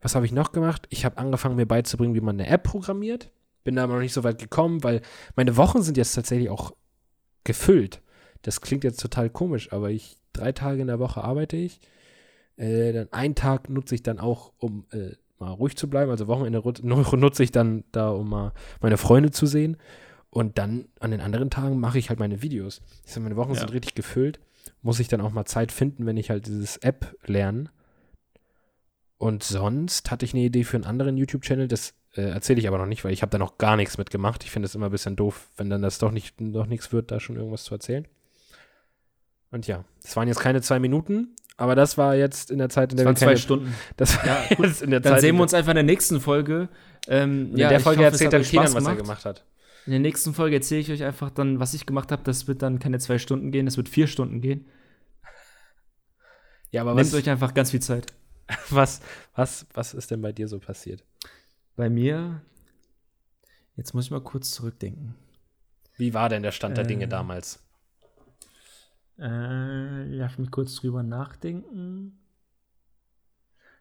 Was 0.00 0.14
habe 0.14 0.26
ich 0.26 0.32
noch 0.32 0.52
gemacht? 0.52 0.86
Ich 0.90 1.04
habe 1.04 1.18
angefangen, 1.18 1.56
mir 1.56 1.66
beizubringen, 1.66 2.14
wie 2.14 2.20
man 2.20 2.38
eine 2.38 2.48
App 2.48 2.62
programmiert. 2.62 3.30
Bin 3.64 3.76
da 3.76 3.84
aber 3.84 3.94
noch 3.94 4.00
nicht 4.00 4.12
so 4.12 4.24
weit 4.24 4.38
gekommen, 4.38 4.82
weil 4.82 5.02
meine 5.36 5.56
Wochen 5.56 5.82
sind 5.82 5.96
jetzt 5.96 6.14
tatsächlich 6.14 6.48
auch 6.50 6.74
gefüllt. 7.44 8.00
Das 8.42 8.60
klingt 8.60 8.84
jetzt 8.84 9.00
total 9.00 9.28
komisch, 9.30 9.72
aber 9.72 9.90
ich 9.90 10.16
drei 10.32 10.52
Tage 10.52 10.80
in 10.80 10.86
der 10.86 10.98
Woche 10.98 11.22
arbeite 11.22 11.56
ich. 11.56 11.80
Äh, 12.56 12.92
dann 12.92 13.12
einen 13.12 13.34
Tag 13.34 13.68
nutze 13.68 13.94
ich 13.94 14.02
dann 14.02 14.18
auch, 14.18 14.52
um 14.58 14.86
äh, 14.92 15.12
mal 15.38 15.50
ruhig 15.50 15.76
zu 15.76 15.88
bleiben. 15.88 16.10
Also 16.10 16.26
Wochenende 16.26 16.62
nutze 17.16 17.42
ich 17.42 17.52
dann 17.52 17.84
da, 17.92 18.10
um 18.10 18.28
mal 18.30 18.52
meine 18.80 18.96
Freunde 18.96 19.30
zu 19.30 19.46
sehen. 19.46 19.76
Und 20.30 20.58
dann 20.58 20.86
an 21.00 21.10
den 21.10 21.20
anderen 21.20 21.50
Tagen 21.50 21.80
mache 21.80 21.98
ich 21.98 22.08
halt 22.08 22.20
meine 22.20 22.40
Videos. 22.42 22.82
Ich 23.04 23.12
sag, 23.12 23.22
meine 23.22 23.36
Wochen 23.36 23.54
Ja. 23.54 23.60
sind 23.60 23.72
richtig 23.72 23.94
gefüllt. 23.94 24.38
Muss 24.82 25.00
ich 25.00 25.08
dann 25.08 25.20
auch 25.20 25.32
mal 25.32 25.44
Zeit 25.44 25.72
finden, 25.72 26.06
wenn 26.06 26.16
ich 26.16 26.30
halt 26.30 26.46
dieses 26.46 26.76
App 26.78 27.16
lerne. 27.26 27.70
Und 29.18 29.42
sonst 29.42 30.10
hatte 30.10 30.24
ich 30.24 30.32
eine 30.32 30.44
Idee 30.44 30.64
für 30.64 30.76
einen 30.76 30.84
anderen 30.86 31.16
YouTube-Channel, 31.16 31.68
das 31.68 31.94
äh, 32.16 32.22
erzähle 32.22 32.60
ich 32.60 32.68
aber 32.68 32.78
noch 32.78 32.86
nicht, 32.86 33.04
weil 33.04 33.12
ich 33.12 33.22
habe 33.22 33.30
da 33.30 33.38
noch 33.38 33.58
gar 33.58 33.76
nichts 33.76 33.98
mitgemacht. 33.98 34.44
Ich 34.44 34.50
finde 34.50 34.66
es 34.66 34.74
immer 34.74 34.86
ein 34.86 34.92
bisschen 34.92 35.16
doof, 35.16 35.48
wenn 35.56 35.70
dann 35.70 35.82
das 35.82 35.98
doch 35.98 36.10
nicht 36.10 36.34
doch 36.38 36.66
nichts 36.66 36.92
wird, 36.92 37.10
da 37.10 37.20
schon 37.20 37.36
irgendwas 37.36 37.64
zu 37.64 37.74
erzählen. 37.74 38.06
Und 39.50 39.66
ja, 39.66 39.84
das 40.02 40.16
waren 40.16 40.28
jetzt 40.28 40.40
keine 40.40 40.62
zwei 40.62 40.78
Minuten, 40.78 41.34
aber 41.56 41.74
das 41.74 41.98
war 41.98 42.14
jetzt 42.14 42.50
in 42.50 42.58
der 42.58 42.68
Zeit, 42.68 42.92
in 42.92 42.96
Das 42.96 43.02
der 43.02 43.06
waren 43.06 43.14
wir 43.16 43.18
zwei 43.18 43.26
keine, 43.26 43.38
Stunden. 43.38 43.74
Das 43.96 44.16
war 44.16 44.26
Ja, 44.26 44.44
gut. 44.56 44.66
jetzt 44.66 44.82
in 44.82 44.90
der 44.90 45.00
Dann 45.00 45.14
Zeit, 45.14 45.20
sehen 45.22 45.30
in 45.30 45.36
wir 45.36 45.42
uns 45.42 45.54
einfach 45.54 45.70
in 45.72 45.76
der 45.76 45.84
nächsten 45.84 46.20
Folge. 46.20 46.68
Ähm, 47.08 47.50
in 47.52 47.56
ja, 47.58 47.68
der 47.68 47.78
ich 47.78 47.84
Folge 47.84 48.00
hoffe, 48.04 48.14
es 48.14 48.20
erzählt 48.20 48.32
dann 48.32 48.42
Kenan, 48.42 48.64
was 48.66 48.74
er 48.74 48.80
gemacht. 48.80 48.98
gemacht 48.98 49.24
hat. 49.24 49.44
In 49.86 49.92
der 49.92 50.00
nächsten 50.00 50.34
Folge 50.34 50.56
erzähle 50.56 50.80
ich 50.80 50.90
euch 50.92 51.02
einfach 51.04 51.30
dann, 51.30 51.58
was 51.58 51.74
ich 51.74 51.86
gemacht 51.86 52.12
habe. 52.12 52.22
Das 52.24 52.46
wird 52.46 52.62
dann 52.62 52.78
keine 52.78 52.98
zwei 52.98 53.18
Stunden 53.18 53.50
gehen, 53.50 53.66
das 53.66 53.76
wird 53.76 53.88
vier 53.88 54.06
Stunden 54.06 54.40
gehen. 54.40 54.66
Ja, 56.70 56.82
aber 56.82 56.94
Nehmt 56.94 57.08
was, 57.08 57.14
euch 57.14 57.28
einfach 57.28 57.54
ganz 57.54 57.70
viel 57.72 57.80
Zeit. 57.82 58.06
was, 58.70 59.00
was, 59.34 59.66
was 59.74 59.94
ist 59.94 60.10
denn 60.10 60.22
bei 60.22 60.32
dir 60.32 60.48
so 60.48 60.58
passiert? 60.60 61.02
Bei 61.76 61.88
mir, 61.88 62.42
jetzt 63.76 63.94
muss 63.94 64.06
ich 64.06 64.10
mal 64.10 64.20
kurz 64.20 64.50
zurückdenken. 64.50 65.14
Wie 65.96 66.14
war 66.14 66.28
denn 66.28 66.42
der 66.42 66.52
Stand 66.52 66.76
der 66.76 66.84
Dinge 66.84 67.04
Äh, 67.04 67.08
damals? 67.08 67.62
Äh, 69.18 70.04
lass 70.14 70.38
mich 70.38 70.50
kurz 70.50 70.76
drüber 70.76 71.02
nachdenken. 71.02 72.18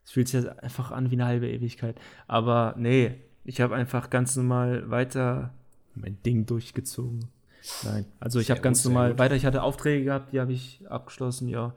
Es 0.04 0.12
fühlt 0.12 0.28
sich 0.28 0.42
jetzt 0.44 0.60
einfach 0.64 0.92
an 0.92 1.12
wie 1.12 1.16
eine 1.16 1.26
halbe 1.26 1.50
Ewigkeit. 1.50 2.00
Aber 2.28 2.76
nee, 2.78 3.22
ich 3.44 3.62
habe 3.62 3.76
einfach 3.76 4.10
ganz 4.10 4.36
normal 4.36 4.90
weiter 4.90 5.54
mein 5.96 6.22
Ding 6.24 6.46
durchgezogen. 6.46 7.30
Nein, 7.84 8.06
also 8.20 8.40
ich 8.40 8.52
habe 8.52 8.62
ganz 8.62 8.84
gut, 8.84 8.92
normal 8.92 9.18
weiter. 9.18 9.36
Ich 9.36 9.46
hatte 9.46 9.64
Aufträge 9.64 10.06
gehabt, 10.06 10.34
die 10.34 10.40
habe 10.40 10.54
ich 10.54 10.90
abgeschlossen, 10.90 11.48
ja. 11.48 11.74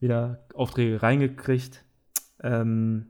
Wieder 0.00 0.46
Aufträge 0.54 1.02
reingekriegt. 1.02 1.84
Ähm, 2.40 3.06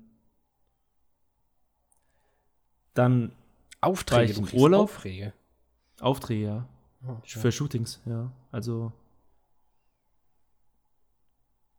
dann 2.98 3.32
Aufträge, 3.80 4.32
ich 4.32 4.38
im 4.54 4.58
Urlaub? 4.60 4.90
Aufträge. 4.90 5.32
Aufträge, 6.00 6.44
ja. 6.44 6.68
Oh, 7.06 7.16
Für 7.24 7.52
Shootings, 7.52 8.00
ja. 8.06 8.30
Also. 8.50 8.92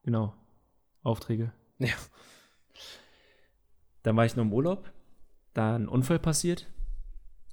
Genau. 0.04 0.34
Aufträge. 1.04 1.52
Ja. 1.82 1.94
Dann 4.04 4.18
war 4.18 4.26
ich 4.26 4.36
noch 4.36 4.44
im 4.44 4.52
Urlaub. 4.54 4.92
Da 5.54 5.76
ein 5.76 5.88
Unfall 5.88 6.20
passiert. 6.20 6.68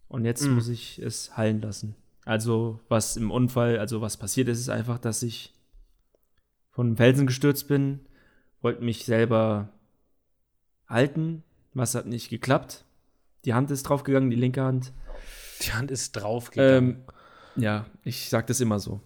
Und 0.08 0.24
jetzt 0.24 0.42
Mhm. 0.42 0.54
muss 0.54 0.68
ich 0.68 0.98
es 0.98 1.36
heilen 1.36 1.60
lassen. 1.60 1.94
Also, 2.24 2.80
was 2.88 3.16
im 3.16 3.30
Unfall, 3.30 3.78
also 3.78 4.00
was 4.00 4.16
passiert 4.16 4.48
ist, 4.48 4.58
ist 4.58 4.68
einfach, 4.68 4.98
dass 4.98 5.22
ich 5.22 5.54
von 6.72 6.86
einem 6.88 6.96
Felsen 6.96 7.26
gestürzt 7.28 7.68
bin, 7.68 8.00
wollte 8.62 8.82
mich 8.82 9.04
selber 9.04 9.68
halten. 10.88 11.42
Was 11.72 11.94
hat 11.94 12.06
nicht 12.06 12.28
geklappt? 12.28 12.84
Die 13.46 13.54
Hand 13.54 13.70
ist 13.70 13.84
draufgegangen, 13.84 14.28
die 14.28 14.36
linke 14.36 14.62
Hand. 14.62 14.92
Die 15.62 15.72
Hand 15.72 15.90
ist 15.90 16.12
draufgegangen. 16.12 16.90
Ähm, 17.56 17.62
ja, 17.62 17.86
ich 18.04 18.28
sag 18.28 18.46
das 18.48 18.60
immer 18.60 18.78
so. 18.78 19.00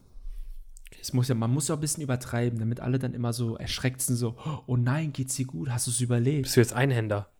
Es 1.00 1.12
muss 1.12 1.28
ja, 1.28 1.34
man 1.34 1.52
muss 1.52 1.68
ja 1.68 1.76
ein 1.76 1.80
bisschen 1.80 2.02
übertreiben, 2.02 2.58
damit 2.58 2.80
alle 2.80 2.98
dann 2.98 3.14
immer 3.14 3.32
so 3.32 3.56
erschreckt 3.56 4.02
sind, 4.02 4.16
so, 4.16 4.36
oh 4.66 4.76
nein, 4.76 5.12
geht's 5.12 5.36
dir 5.36 5.46
gut, 5.46 5.70
hast 5.70 5.86
du 5.86 5.92
es 5.92 6.00
überlebt? 6.00 6.42
Bist 6.42 6.56
du 6.56 6.60
jetzt 6.60 6.72
Einhänder? 6.72 7.30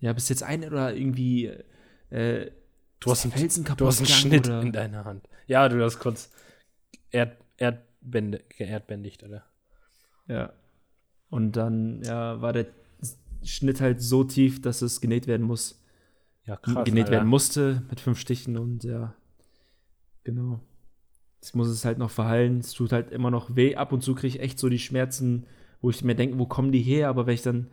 Ja, 0.00 0.12
bist 0.12 0.28
jetzt 0.30 0.42
ein 0.42 0.64
oder 0.64 0.94
irgendwie 0.94 1.46
äh, 2.10 2.50
Du 3.00 3.10
hast, 3.12 3.24
einen, 3.24 3.32
Felsen 3.32 3.64
du 3.64 3.86
hast 3.86 3.98
einen 3.98 4.06
kaputt 4.06 4.20
Schnitt 4.20 4.42
gegangen, 4.44 4.66
in 4.66 4.72
deiner 4.72 5.04
Hand. 5.04 5.28
Ja, 5.46 5.68
du 5.68 5.82
hast 5.84 6.00
kurz 6.00 6.30
Erd, 7.10 7.36
Erdbände, 7.56 8.42
geerdbändigt, 8.48 9.22
oder? 9.22 9.44
Ja. 10.26 10.52
Und 11.30 11.52
dann, 11.52 12.02
ja, 12.02 12.40
war 12.40 12.52
der 12.52 12.66
Schnitt 13.44 13.80
halt 13.80 14.02
so 14.02 14.24
tief, 14.24 14.60
dass 14.60 14.82
es 14.82 15.00
genäht 15.00 15.26
werden 15.26 15.46
muss. 15.46 15.80
Ja, 16.48 16.56
genäht 16.82 17.04
Alter. 17.04 17.10
werden 17.12 17.28
musste 17.28 17.82
mit 17.90 18.00
fünf 18.00 18.18
Stichen 18.18 18.56
und 18.56 18.82
ja, 18.82 19.14
genau. 20.24 20.60
Jetzt 21.40 21.54
muss 21.54 21.68
es 21.68 21.84
halt 21.84 21.98
noch 21.98 22.10
verheilen. 22.10 22.58
Es 22.58 22.72
tut 22.72 22.90
halt 22.90 23.12
immer 23.12 23.30
noch 23.30 23.54
weh. 23.54 23.76
Ab 23.76 23.92
und 23.92 24.02
zu 24.02 24.14
kriege 24.14 24.28
ich 24.36 24.40
echt 24.40 24.58
so 24.58 24.68
die 24.68 24.78
Schmerzen, 24.80 25.46
wo 25.80 25.90
ich 25.90 26.02
mir 26.02 26.16
denke, 26.16 26.38
wo 26.38 26.46
kommen 26.46 26.72
die 26.72 26.80
her? 26.82 27.08
Aber 27.08 27.26
wenn 27.26 27.34
ich 27.34 27.42
dann 27.42 27.68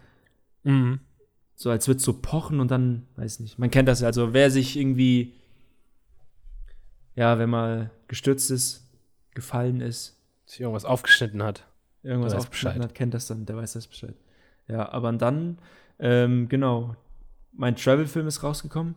Mhm. 0.63 0.99
so 1.55 1.69
als 1.69 1.87
wird 1.87 1.99
so 2.01 2.13
pochen 2.13 2.59
und 2.59 2.69
dann, 2.69 3.07
weiß 3.15 3.39
nicht, 3.39 3.57
man 3.57 3.71
kennt 3.71 3.87
das 3.87 4.01
ja. 4.01 4.07
Also 4.07 4.33
wer 4.33 4.51
sich 4.51 4.75
irgendwie, 4.77 5.33
ja, 7.15 7.39
wenn 7.39 7.49
mal 7.49 7.91
gestürzt 8.07 8.51
ist, 8.51 8.87
gefallen 9.33 9.81
ist, 9.81 10.17
Sich 10.45 10.61
irgendwas 10.61 10.85
aufgeschnitten 10.85 11.41
hat. 11.43 11.65
irgendwas 12.03 12.33
aufgeschnitten 12.33 12.79
Bescheid. 12.79 12.89
hat, 12.91 12.95
kennt 12.95 13.13
das 13.13 13.27
dann, 13.27 13.45
der 13.45 13.55
weiß 13.57 13.73
das 13.73 13.87
Bescheid. 13.87 14.15
Ja, 14.67 14.89
aber 14.91 15.11
dann, 15.13 15.57
ähm, 15.99 16.49
genau, 16.49 16.95
mein 17.55 17.75
Travel-Film 17.75 18.27
ist 18.27 18.43
rausgekommen. 18.43 18.95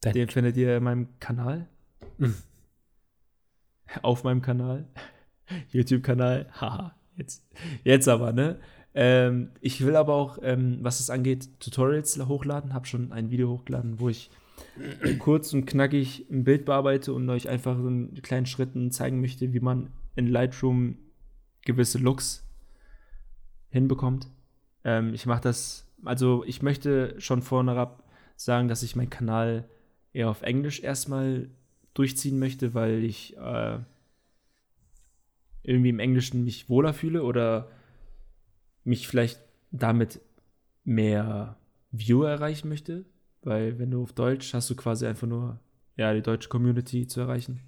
Dein- 0.00 0.14
Den 0.14 0.28
findet 0.28 0.56
ihr 0.56 0.76
in 0.76 0.84
meinem 0.84 1.08
Kanal. 1.20 1.68
Mhm. 2.18 2.34
Auf 4.02 4.24
meinem 4.24 4.42
Kanal. 4.42 4.88
YouTube-Kanal. 5.70 6.48
Haha, 6.60 6.94
jetzt, 7.16 7.44
jetzt 7.84 8.08
aber, 8.08 8.32
ne? 8.32 8.60
Ähm, 8.96 9.50
ich 9.60 9.84
will 9.84 9.96
aber 9.96 10.14
auch, 10.14 10.38
ähm, 10.42 10.78
was 10.82 11.00
es 11.00 11.10
angeht, 11.10 11.48
Tutorials 11.60 12.16
hochladen. 12.28 12.74
Hab 12.74 12.86
schon 12.86 13.12
ein 13.12 13.30
Video 13.30 13.50
hochgeladen, 13.50 13.98
wo 13.98 14.08
ich 14.08 14.30
kurz 15.18 15.52
und 15.52 15.66
knackig 15.66 16.26
ein 16.30 16.44
Bild 16.44 16.64
bearbeite 16.64 17.12
und 17.12 17.28
euch 17.28 17.48
einfach 17.48 17.76
in 17.78 18.14
kleinen 18.22 18.46
Schritten 18.46 18.90
zeigen 18.92 19.20
möchte, 19.20 19.52
wie 19.52 19.60
man 19.60 19.90
in 20.16 20.28
Lightroom 20.28 20.96
gewisse 21.62 21.98
Looks 21.98 22.46
hinbekommt. 23.70 24.28
Ähm, 24.84 25.12
ich 25.12 25.26
mache 25.26 25.40
das, 25.40 25.83
also 26.04 26.44
ich 26.44 26.62
möchte 26.62 27.20
schon 27.20 27.42
vornherein 27.42 27.88
sagen, 28.36 28.68
dass 28.68 28.82
ich 28.82 28.96
meinen 28.96 29.10
Kanal 29.10 29.68
eher 30.12 30.28
auf 30.28 30.42
Englisch 30.42 30.80
erstmal 30.80 31.50
durchziehen 31.94 32.38
möchte, 32.38 32.74
weil 32.74 33.04
ich 33.04 33.36
äh, 33.36 33.78
irgendwie 35.62 35.90
im 35.90 35.98
Englischen 36.00 36.44
mich 36.44 36.68
wohler 36.68 36.92
fühle 36.92 37.22
oder 37.22 37.70
mich 38.84 39.08
vielleicht 39.08 39.40
damit 39.70 40.20
mehr 40.84 41.56
Viewer 41.90 42.28
erreichen 42.28 42.68
möchte. 42.68 43.04
Weil 43.42 43.78
wenn 43.78 43.90
du 43.90 44.02
auf 44.02 44.12
Deutsch 44.12 44.54
hast 44.54 44.70
du 44.70 44.76
quasi 44.76 45.06
einfach 45.06 45.26
nur 45.26 45.60
ja, 45.96 46.12
die 46.12 46.22
deutsche 46.22 46.48
Community 46.48 47.06
zu 47.06 47.20
erreichen. 47.20 47.60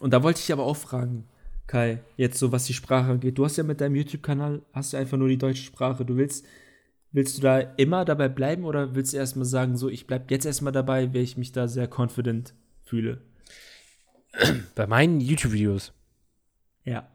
Und 0.00 0.12
da 0.12 0.22
wollte 0.22 0.40
ich 0.40 0.52
aber 0.52 0.64
auch 0.64 0.76
fragen, 0.76 1.28
Kai, 1.68 2.00
jetzt 2.16 2.38
so 2.38 2.50
was 2.50 2.64
die 2.64 2.72
Sprache 2.72 3.12
angeht. 3.12 3.36
Du 3.36 3.44
hast 3.44 3.58
ja 3.58 3.62
mit 3.62 3.80
deinem 3.80 3.94
YouTube-Kanal, 3.94 4.62
hast 4.72 4.92
du 4.92 4.96
einfach 4.96 5.18
nur 5.18 5.28
die 5.28 5.36
deutsche 5.36 5.62
Sprache. 5.62 6.04
Du 6.04 6.16
willst, 6.16 6.46
willst 7.12 7.36
du 7.36 7.42
da 7.42 7.60
immer 7.60 8.06
dabei 8.06 8.28
bleiben 8.28 8.64
oder 8.64 8.94
willst 8.94 9.12
du 9.12 9.18
erstmal 9.18 9.44
sagen, 9.44 9.76
so, 9.76 9.90
ich 9.90 10.06
bleib 10.06 10.30
jetzt 10.30 10.46
erstmal 10.46 10.72
dabei, 10.72 11.12
weil 11.12 11.20
ich 11.20 11.36
mich 11.36 11.52
da 11.52 11.68
sehr 11.68 11.86
confident 11.86 12.54
fühle? 12.82 13.20
Bei 14.74 14.86
meinen 14.86 15.20
YouTube-Videos. 15.20 15.92
Ja. 16.84 17.06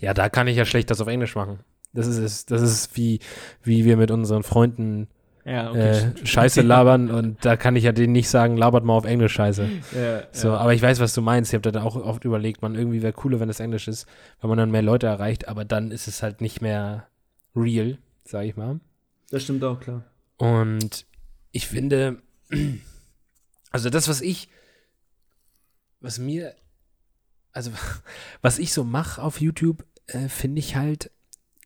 Ja, 0.00 0.12
da 0.12 0.28
kann 0.28 0.48
ich 0.48 0.56
ja 0.56 0.64
schlecht 0.64 0.90
das 0.90 1.00
auf 1.00 1.06
Englisch 1.06 1.36
machen. 1.36 1.60
Das 1.92 2.08
ist, 2.08 2.50
das 2.50 2.62
ist 2.62 2.96
wie, 2.96 3.20
wie 3.62 3.84
wir 3.84 3.96
mit 3.96 4.10
unseren 4.10 4.42
Freunden 4.42 5.06
Ja, 5.44 5.74
äh, 5.74 6.26
Scheiße 6.26 6.62
labern 6.62 7.10
und 7.10 7.44
da 7.44 7.56
kann 7.56 7.76
ich 7.76 7.84
ja 7.84 7.92
denen 7.92 8.12
nicht 8.12 8.28
sagen, 8.28 8.56
labert 8.56 8.84
mal 8.84 8.94
auf 8.94 9.04
Englisch 9.04 9.34
Scheiße. 9.34 9.68
Ja, 9.94 10.22
So, 10.32 10.48
ja. 10.48 10.56
aber 10.56 10.72
ich 10.72 10.80
weiß, 10.80 11.00
was 11.00 11.12
du 11.12 11.20
meinst. 11.20 11.52
Ich 11.52 11.54
habe 11.54 11.70
da 11.70 11.82
auch 11.82 11.96
oft 11.96 12.24
überlegt, 12.24 12.62
man 12.62 12.74
irgendwie 12.74 13.02
wäre 13.02 13.12
cooler, 13.12 13.40
wenn 13.40 13.48
das 13.48 13.60
Englisch 13.60 13.86
ist, 13.86 14.06
weil 14.40 14.48
man 14.48 14.58
dann 14.58 14.70
mehr 14.70 14.82
Leute 14.82 15.06
erreicht, 15.06 15.48
aber 15.48 15.64
dann 15.64 15.90
ist 15.90 16.08
es 16.08 16.22
halt 16.22 16.40
nicht 16.40 16.62
mehr 16.62 17.08
real, 17.54 17.98
sag 18.24 18.44
ich 18.46 18.56
mal. 18.56 18.80
Das 19.30 19.42
stimmt 19.42 19.62
auch, 19.64 19.80
klar. 19.80 20.04
Und 20.38 21.06
ich 21.52 21.66
finde, 21.68 22.22
also 23.70 23.90
das, 23.90 24.08
was 24.08 24.22
ich, 24.22 24.48
was 26.00 26.18
mir, 26.18 26.54
also 27.52 27.70
was 28.40 28.58
ich 28.58 28.72
so 28.72 28.82
mache 28.82 29.22
auf 29.22 29.40
YouTube, 29.40 29.84
äh, 30.06 30.28
finde 30.28 30.60
ich 30.60 30.74
halt, 30.76 31.10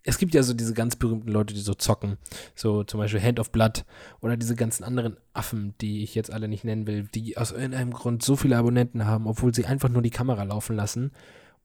es 0.09 0.17
gibt 0.17 0.33
ja 0.35 0.43
so 0.43 0.55
diese 0.55 0.73
ganz 0.73 0.97
berühmten 0.97 1.29
Leute, 1.29 1.53
die 1.53 1.61
so 1.61 1.75
zocken, 1.75 2.17
so 2.55 2.83
zum 2.83 2.99
Beispiel 2.99 3.23
Hand 3.23 3.39
of 3.39 3.53
Blood 3.53 3.85
oder 4.21 4.39
diese 4.39 4.57
ganzen 4.57 4.83
anderen 4.83 5.19
Affen, 5.35 5.75
die 5.83 6.03
ich 6.03 6.15
jetzt 6.15 6.33
alle 6.33 6.49
nicht 6.49 6.65
nennen 6.65 6.87
will, 6.87 7.05
die 7.15 7.37
aus 7.37 7.53
irgendeinem 7.53 7.93
Grund 7.93 8.23
so 8.23 8.35
viele 8.35 8.57
Abonnenten 8.57 9.05
haben, 9.05 9.27
obwohl 9.27 9.55
sie 9.55 9.67
einfach 9.67 9.91
nur 9.91 10.01
die 10.01 10.09
Kamera 10.11 10.43
laufen 10.45 10.75
lassen 10.77 11.13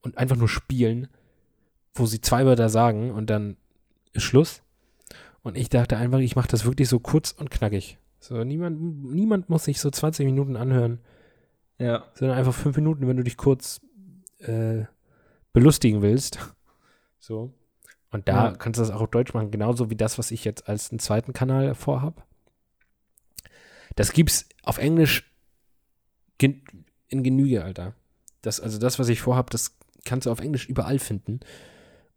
und 0.02 0.18
einfach 0.18 0.36
nur 0.36 0.48
spielen, 0.48 1.08
wo 1.94 2.04
sie 2.04 2.20
zwei 2.20 2.44
Wörter 2.44 2.68
sagen 2.68 3.10
und 3.12 3.30
dann 3.30 3.56
ist 4.12 4.24
Schluss. 4.24 4.60
Und 5.42 5.56
ich 5.56 5.70
dachte 5.70 5.96
einfach, 5.96 6.18
ich 6.18 6.36
mache 6.36 6.48
das 6.48 6.66
wirklich 6.66 6.88
so 6.90 7.00
kurz 7.00 7.32
und 7.32 7.50
knackig. 7.50 7.98
So, 8.20 8.44
niemand, 8.44 8.78
niemand 9.10 9.48
muss 9.48 9.64
sich 9.64 9.80
so 9.80 9.90
20 9.90 10.26
Minuten 10.26 10.56
anhören, 10.56 10.98
Ja. 11.78 12.04
sondern 12.14 12.36
einfach 12.36 12.54
fünf 12.54 12.76
Minuten, 12.76 13.08
wenn 13.08 13.16
du 13.16 13.24
dich 13.24 13.38
kurz 13.38 13.80
äh, 14.38 14.84
belustigen 15.54 16.02
willst. 16.02 16.38
So. 17.18 17.54
Und 18.14 18.28
da 18.28 18.50
Ja. 18.50 18.52
kannst 18.52 18.78
du 18.78 18.82
das 18.82 18.92
auch 18.92 19.00
auf 19.00 19.10
Deutsch 19.10 19.34
machen, 19.34 19.50
genauso 19.50 19.90
wie 19.90 19.96
das, 19.96 20.18
was 20.18 20.30
ich 20.30 20.44
jetzt 20.44 20.68
als 20.68 20.92
einen 20.92 21.00
zweiten 21.00 21.32
Kanal 21.32 21.74
vorhab. 21.74 22.24
Das 23.96 24.12
gibt's 24.12 24.48
auf 24.62 24.78
Englisch 24.78 25.32
gen 26.38 26.62
in 27.08 27.24
Genüge, 27.24 27.64
Alter. 27.64 27.94
Das, 28.42 28.60
also 28.60 28.78
das, 28.78 29.00
was 29.00 29.08
ich 29.08 29.20
vorhab, 29.20 29.50
das 29.50 29.76
kannst 30.04 30.26
du 30.26 30.30
auf 30.30 30.38
Englisch 30.38 30.68
überall 30.68 31.00
finden. 31.00 31.40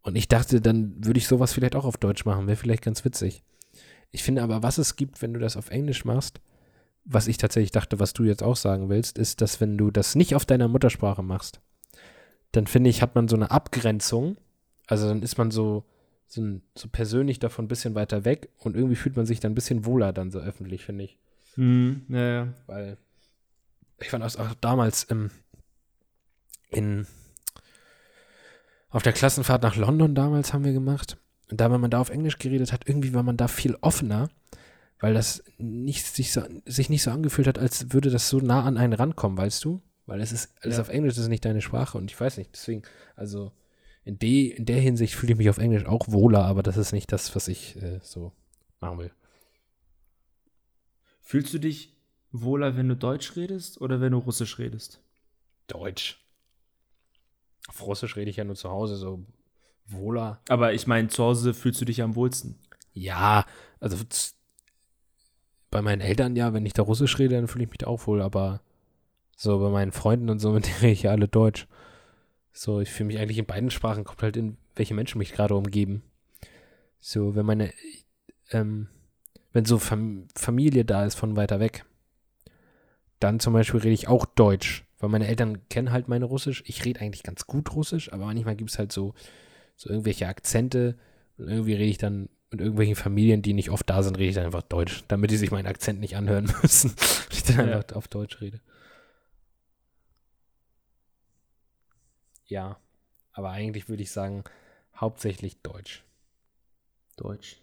Und 0.03 0.15
ich 0.15 0.27
dachte, 0.27 0.61
dann 0.61 1.03
würde 1.03 1.17
ich 1.17 1.27
sowas 1.27 1.53
vielleicht 1.53 1.75
auch 1.75 1.85
auf 1.85 1.97
Deutsch 1.97 2.25
machen, 2.25 2.45
wäre 2.45 2.57
vielleicht 2.57 2.83
ganz 2.83 3.03
witzig. 3.03 3.41
Ich 4.11 4.21
finde 4.21 4.43
aber, 4.43 4.61
was 4.61 4.77
es 4.77 4.97
gibt, 4.97 5.23
wenn 5.23 5.33
du 5.33 5.39
das 5.39 5.57
auf 5.57 5.71
Englisch 5.71 6.05
machst, 6.05 6.41
was 7.05 7.27
ich 7.27 7.37
tatsächlich 7.37 7.71
dachte, 7.71 7.99
was 7.99 8.13
du 8.13 8.23
jetzt 8.23 8.43
auch 8.43 8.55
sagen 8.55 8.87
willst, 8.89 9.17
ist, 9.17 9.41
dass 9.41 9.59
wenn 9.61 9.79
du 9.79 9.89
das 9.89 10.13
nicht 10.13 10.35
auf 10.35 10.45
deiner 10.45 10.67
Muttersprache 10.67 11.23
machst, 11.23 11.59
dann 12.51 12.67
finde 12.67 12.91
ich, 12.91 13.01
hat 13.01 13.15
man 13.15 13.27
so 13.27 13.35
eine 13.35 13.49
Abgrenzung. 13.49 14.37
Also 14.87 15.07
dann 15.07 15.21
ist 15.21 15.37
man 15.37 15.51
so, 15.51 15.83
so, 16.27 16.41
so 16.75 16.87
persönlich 16.89 17.39
davon 17.39 17.65
ein 17.65 17.67
bisschen 17.69 17.93
weiter 17.95 18.25
weg 18.25 18.49
und 18.59 18.75
irgendwie 18.75 18.95
fühlt 18.95 19.15
man 19.15 19.25
sich 19.25 19.39
dann 19.39 19.51
ein 19.51 19.55
bisschen 19.55 19.85
wohler 19.85 20.11
dann 20.13 20.31
so 20.31 20.39
öffentlich, 20.39 20.83
finde 20.83 21.03
ich. 21.05 21.17
Hm, 21.55 22.03
ja, 22.09 22.27
ja. 22.45 22.53
Weil 22.65 22.97
ich 23.99 24.09
fand 24.09 24.23
das 24.23 24.37
auch 24.37 24.53
damals 24.55 25.03
im, 25.03 25.29
in, 26.69 27.05
auf 28.89 29.03
der 29.03 29.13
Klassenfahrt 29.13 29.63
nach 29.63 29.75
London 29.75 30.15
damals 30.15 30.53
haben 30.53 30.63
wir 30.63 30.73
gemacht. 30.73 31.17
Und 31.49 31.61
da, 31.61 31.71
wenn 31.71 31.81
man 31.81 31.91
da 31.91 31.99
auf 31.99 32.09
Englisch 32.09 32.37
geredet 32.39 32.71
hat, 32.73 32.87
irgendwie 32.87 33.13
war 33.13 33.23
man 33.23 33.37
da 33.37 33.47
viel 33.47 33.75
offener, 33.81 34.29
weil 34.99 35.13
das 35.13 35.43
nicht, 35.57 36.05
sich, 36.05 36.31
so, 36.33 36.41
sich 36.65 36.89
nicht 36.89 37.03
so 37.03 37.11
angefühlt 37.11 37.47
hat, 37.47 37.57
als 37.59 37.93
würde 37.93 38.09
das 38.09 38.29
so 38.29 38.39
nah 38.39 38.63
an 38.63 38.77
einen 38.77 38.93
rankommen, 38.93 39.37
weißt 39.37 39.63
du? 39.63 39.81
Weil 40.05 40.21
es 40.21 40.31
ist 40.31 40.51
alles 40.61 40.77
Ja. 40.77 40.81
auf 40.81 40.89
Englisch, 40.89 41.15
das 41.15 41.23
ist 41.23 41.29
nicht 41.29 41.45
deine 41.45 41.61
Sprache 41.61 41.97
und 41.97 42.09
ich 42.11 42.19
weiß 42.19 42.37
nicht, 42.37 42.51
deswegen, 42.53 42.83
also 43.15 43.51
in, 44.07 44.17
de, 44.19 44.47
in 44.47 44.65
der 44.65 44.79
Hinsicht 44.79 45.15
fühle 45.15 45.33
ich 45.33 45.37
mich 45.37 45.49
auf 45.49 45.57
Englisch 45.57 45.85
auch 45.85 46.07
wohler, 46.07 46.45
aber 46.45 46.63
das 46.63 46.77
ist 46.77 46.93
nicht 46.93 47.11
das, 47.11 47.35
was 47.35 47.49
ich 47.49 47.75
äh, 47.81 47.99
so 48.01 48.31
machen 48.79 48.99
will. 48.99 49.11
Fühlst 51.21 51.53
du 51.53 51.59
dich 51.59 51.93
wohler, 52.31 52.77
wenn 52.77 52.87
du 52.87 52.95
Deutsch 52.95 53.35
redest 53.35 53.81
oder 53.81 53.99
wenn 53.99 54.13
du 54.13 54.19
Russisch 54.19 54.59
redest? 54.59 55.01
Deutsch. 55.67 56.23
Auf 57.67 57.85
Russisch 57.85 58.15
rede 58.15 58.29
ich 58.29 58.37
ja 58.37 58.45
nur 58.45 58.55
zu 58.55 58.69
Hause, 58.69 58.95
so 58.95 59.25
wohler. 59.87 60.39
Aber 60.47 60.73
ich 60.73 60.87
meine, 60.87 61.09
zu 61.09 61.25
Hause 61.25 61.53
fühlst 61.53 61.81
du 61.81 61.85
dich 61.85 62.01
am 62.01 62.15
wohlsten. 62.15 62.57
Ja, 62.93 63.45
also 63.81 63.97
bei 65.69 65.81
meinen 65.81 65.99
Eltern 65.99 66.37
ja, 66.37 66.53
wenn 66.53 66.65
ich 66.65 66.73
da 66.73 66.83
Russisch 66.83 67.19
rede, 67.19 67.35
dann 67.35 67.49
fühle 67.49 67.65
ich 67.65 67.69
mich 67.69 67.79
da 67.79 67.87
auch 67.87 68.07
wohl, 68.07 68.21
aber 68.21 68.61
so 69.35 69.59
bei 69.59 69.69
meinen 69.69 69.91
Freunden 69.91 70.29
und 70.29 70.39
so, 70.39 70.53
mit 70.53 70.65
denen 70.65 70.77
rede 70.77 70.93
ich 70.93 71.03
ja 71.03 71.11
alle 71.11 71.27
Deutsch. 71.27 71.67
So, 72.57 72.81
ich 72.81 72.89
fühle 72.89 73.07
mich 73.07 73.19
eigentlich 73.19 73.37
in 73.37 73.45
beiden 73.45 73.69
Sprachen, 73.69 74.03
kommt 74.03 74.23
halt 74.23 74.35
in, 74.35 74.57
welche 74.75 74.95
Menschen 74.95 75.19
mich 75.19 75.31
gerade 75.31 75.53
umgeben. 75.53 76.01
So, 76.99 77.35
wenn 77.35 77.45
meine, 77.45 77.71
ähm, 78.49 78.87
wenn 79.53 79.65
so 79.65 79.77
Fam 79.77 80.27
Familie 80.35 80.83
da 80.83 81.05
ist 81.05 81.13
von 81.13 81.35
weiter 81.35 81.59
weg, 81.59 81.85
dann 83.19 83.39
zum 83.39 83.53
Beispiel 83.53 83.81
rede 83.81 83.93
ich 83.93 84.07
auch 84.07 84.25
Deutsch, 84.25 84.85
weil 84.97 85.09
meine 85.09 85.27
Eltern 85.27 85.69
kennen 85.69 85.91
halt 85.91 86.07
meine 86.07 86.25
Russisch. 86.25 86.63
Ich 86.65 86.83
rede 86.83 86.99
eigentlich 86.99 87.21
ganz 87.21 87.45
gut 87.45 87.75
Russisch, 87.75 88.11
aber 88.11 88.25
manchmal 88.25 88.55
gibt 88.55 88.71
es 88.71 88.79
halt 88.79 88.91
so, 88.91 89.13
so 89.75 89.91
irgendwelche 89.91 90.27
Akzente 90.27 90.97
und 91.37 91.47
irgendwie 91.49 91.73
rede 91.73 91.85
ich 91.91 91.99
dann 91.99 92.27
mit 92.49 92.61
irgendwelchen 92.61 92.95
Familien, 92.95 93.43
die 93.43 93.53
nicht 93.53 93.69
oft 93.69 93.87
da 93.87 94.01
sind, 94.01 94.17
rede 94.17 94.29
ich 94.29 94.35
dann 94.35 94.45
einfach 94.45 94.63
Deutsch, 94.63 95.03
damit 95.09 95.29
die 95.29 95.37
sich 95.37 95.51
meinen 95.51 95.67
Akzent 95.67 95.99
nicht 95.99 96.15
anhören 96.15 96.51
müssen. 96.63 96.95
ich 97.31 97.43
dann 97.43 97.57
Ja. 97.69 97.77
einfach 97.77 97.95
auf 97.95 98.07
Deutsch 98.07 98.41
rede. 98.41 98.61
Ja, 102.47 102.79
aber 103.31 103.51
eigentlich 103.51 103.89
würde 103.89 104.03
ich 104.03 104.11
sagen, 104.11 104.43
hauptsächlich 104.95 105.61
Deutsch. 105.61 106.03
Deutsch. 107.17 107.61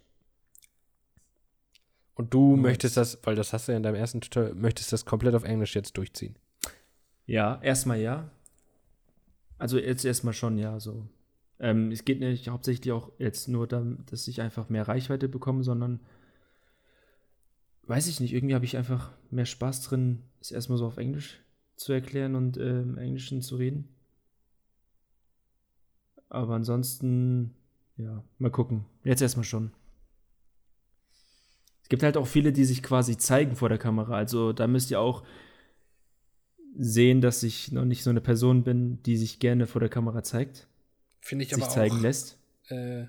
Und 2.13 2.33
du 2.33 2.55
Nice. 2.55 2.61
möchtest 2.63 2.97
das, 2.97 3.19
weil 3.23 3.35
das 3.35 3.51
hast 3.51 3.67
du 3.67 3.73
ja 3.73 3.77
in 3.77 3.83
deinem 3.83 3.95
ersten 3.95 4.21
Tutorial, 4.21 4.55
möchtest 4.55 4.93
das 4.93 5.05
komplett 5.05 5.35
auf 5.35 5.43
Englisch 5.43 5.75
jetzt 5.75 5.97
durchziehen. 5.97 6.37
Ja, 7.25 7.59
erstmal 7.61 7.99
ja. 7.99 8.31
Also 9.57 9.77
jetzt 9.77 10.05
erstmal 10.05 10.33
schon 10.33 10.57
ja, 10.57 10.79
so. 10.79 11.07
Ähm, 11.59 11.91
es 11.91 12.05
geht 12.05 12.19
nicht 12.19 12.47
hauptsächlich 12.49 12.91
auch 12.91 13.11
jetzt 13.17 13.47
nur 13.47 13.67
darum, 13.67 14.05
dass 14.07 14.27
ich 14.27 14.41
einfach 14.41 14.69
mehr 14.69 14.87
Reichweite 14.87 15.27
bekomme, 15.27 15.63
sondern 15.63 16.01
weiß 17.83 18.07
ich 18.07 18.19
nicht, 18.19 18.33
irgendwie 18.33 18.55
habe 18.55 18.65
ich 18.65 18.77
einfach 18.77 19.11
mehr 19.29 19.45
Spaß 19.45 19.83
drin, 19.83 20.23
es 20.41 20.51
erstmal 20.51 20.77
so 20.77 20.85
auf 20.85 20.97
Englisch 20.97 21.41
zu 21.75 21.93
erklären 21.93 22.35
und 22.35 22.57
äh, 22.57 22.81
im 22.81 22.97
Englischen 22.97 23.41
zu 23.41 23.57
reden. 23.57 23.94
Aber 26.35 26.55
ansonsten, 26.55 27.55
ja, 27.97 28.23
mal 28.39 28.51
gucken. 28.51 28.85
Jetzt 29.05 29.21
erstmal 29.21 29.45
schon. 29.45 29.71
Es 31.83 31.89
gibt 31.89 32.03
halt 32.03 32.17
auch 32.17 32.27
viele, 32.27 32.51
die 32.51 32.65
sich 32.65 32.83
quasi 32.83 33.17
zeigen 33.17 33.55
vor 33.55 33.69
der 33.69 33.77
Kamera. 33.77 34.15
Also 34.15 34.51
da 34.53 34.67
müsst 34.67 34.91
ihr 34.91 34.99
auch 34.99 35.23
sehen, 36.77 37.21
dass 37.21 37.41
ich 37.43 37.71
noch 37.71 37.85
nicht 37.85 38.03
so 38.03 38.09
eine 38.09 38.21
Person 38.21 38.63
bin, 38.63 39.01
die 39.03 39.15
sich 39.17 39.39
gerne 39.39 39.65
vor 39.67 39.79
der 39.79 39.89
Kamera 39.89 40.23
zeigt, 40.23 40.67
Finde 41.21 41.45
ich 41.45 41.53
sich 41.55 41.67
zeigen 41.69 42.01
lässt. 42.01 42.37
Äh, 42.67 43.05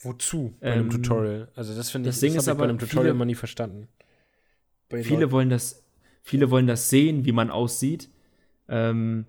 wozu 0.00 0.56
bei 0.60 0.72
einem 0.72 0.86
Ähm, 0.86 0.90
Tutorial? 0.90 1.52
Also 1.54 1.74
das 1.76 1.90
finde 1.90 2.08
ich, 2.08 2.14
das 2.16 2.20
Ding 2.20 2.34
ist 2.34 2.42
ich 2.42 2.46
bei 2.46 2.52
aber, 2.52 2.64
einem 2.64 2.78
Tutorial 2.78 3.04
viele- 3.04 3.14
immer 3.14 3.24
nie 3.26 3.34
verstanden. 3.36 3.86
Bei 4.88 5.02
Viele 5.04 5.20
Leuten- 5.20 5.32
wollen 5.32 5.50
das, 5.50 5.84
viele 6.22 6.50
wollen 6.50 6.66
das 6.66 6.90
sehen, 6.90 7.24
wie 7.26 7.32
man 7.32 7.50
aussieht. 7.50 8.10
Ähm, 8.68 9.26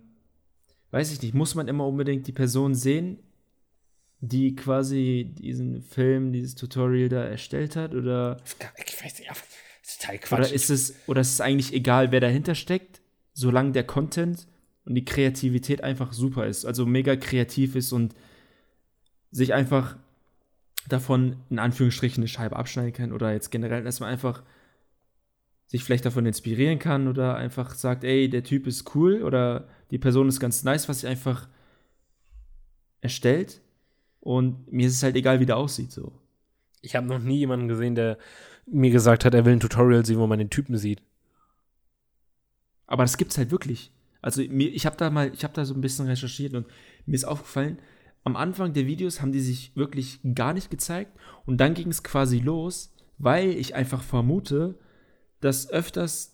weiß 0.93 1.11
ich 1.11 1.21
nicht, 1.21 1.33
muss 1.33 1.55
man 1.55 1.67
immer 1.67 1.87
unbedingt 1.87 2.27
die 2.27 2.31
Person 2.31 2.75
sehen, 2.75 3.17
die 4.19 4.55
quasi 4.55 5.33
diesen 5.37 5.81
Film, 5.81 6.31
dieses 6.31 6.55
Tutorial 6.55 7.09
da 7.09 7.23
erstellt 7.23 7.75
hat? 7.75 7.95
Oder 7.95 8.37
Ich 8.87 9.03
weiß 9.03 9.19
nicht, 9.19 9.29
ist 9.81 10.01
total 10.01 10.17
Quatsch. 10.19 10.39
Oder 10.39 10.53
ist 10.53 10.69
es, 10.69 10.95
oder 11.07 11.21
ist 11.21 11.33
es 11.33 11.41
eigentlich 11.41 11.73
egal, 11.73 12.11
wer 12.11 12.19
dahinter 12.19 12.53
steckt, 12.53 13.01
solange 13.33 13.71
der 13.71 13.85
Content 13.85 14.47
und 14.85 14.93
die 14.93 15.03
Kreativität 15.03 15.83
einfach 15.83 16.13
super 16.13 16.45
ist, 16.45 16.63
also 16.63 16.85
mega 16.85 17.15
kreativ 17.15 17.75
ist 17.75 17.91
und 17.91 18.13
sich 19.31 19.53
einfach 19.53 19.97
davon 20.87 21.37
in 21.49 21.57
Anführungsstrichen 21.57 22.21
eine 22.21 22.27
Scheibe 22.27 22.55
abschneiden 22.55 22.93
kann 22.93 23.13
oder 23.13 23.33
jetzt 23.33 23.49
generell, 23.49 23.83
dass 23.83 23.99
man 23.99 24.09
einfach 24.09 24.43
sich 25.65 25.83
vielleicht 25.83 26.05
davon 26.05 26.27
inspirieren 26.27 26.77
kann 26.77 27.07
oder 27.07 27.35
einfach 27.35 27.73
sagt, 27.73 28.03
ey, 28.03 28.29
der 28.29 28.43
Typ 28.43 28.67
ist 28.67 28.93
cool 28.95 29.23
oder 29.23 29.67
die 29.93 29.99
Person 29.99 30.27
ist 30.27 30.39
ganz 30.39 30.63
nice, 30.63 30.89
was 30.89 31.01
sie 31.01 31.07
einfach 31.07 31.47
erstellt 32.99 33.61
und 34.21 34.73
mir 34.73 34.87
ist 34.87 34.95
es 34.95 35.03
halt 35.03 35.15
egal, 35.15 35.39
wie 35.39 35.45
der 35.45 35.57
aussieht 35.57 35.91
so. 35.91 36.11
ich 36.81 36.95
habe 36.95 37.05
noch 37.05 37.19
nie 37.19 37.37
jemanden 37.37 37.67
gesehen, 37.67 37.93
der 37.93 38.17
mir 38.65 38.89
gesagt 38.89 39.23
hat, 39.23 39.35
er 39.35 39.45
will 39.45 39.53
ein 39.53 39.59
Tutorial 39.59 40.03
sehen, 40.03 40.17
wo 40.17 40.25
man 40.25 40.39
den 40.39 40.49
Typen 40.49 40.77
sieht. 40.77 41.03
Aber 42.87 43.03
das 43.03 43.17
gibt's 43.17 43.37
halt 43.37 43.51
wirklich. 43.51 43.91
Also 44.19 44.41
mir, 44.41 44.69
ich 44.69 44.87
habe 44.87 44.97
da 44.97 45.11
mal, 45.11 45.31
ich 45.31 45.43
habe 45.43 45.53
da 45.53 45.63
so 45.63 45.75
ein 45.75 45.81
bisschen 45.81 46.07
recherchiert 46.07 46.55
und 46.55 46.65
mir 47.05 47.13
ist 47.13 47.25
aufgefallen, 47.25 47.77
am 48.23 48.35
Anfang 48.35 48.73
der 48.73 48.87
Videos 48.87 49.21
haben 49.21 49.31
die 49.31 49.41
sich 49.41 49.75
wirklich 49.75 50.21
gar 50.33 50.53
nicht 50.53 50.71
gezeigt 50.71 51.11
und 51.45 51.57
dann 51.57 51.75
ging 51.75 51.89
es 51.89 52.01
quasi 52.01 52.39
los, 52.39 52.95
weil 53.19 53.49
ich 53.51 53.75
einfach 53.75 54.01
vermute, 54.01 54.73
dass 55.39 55.69
öfters, 55.69 56.32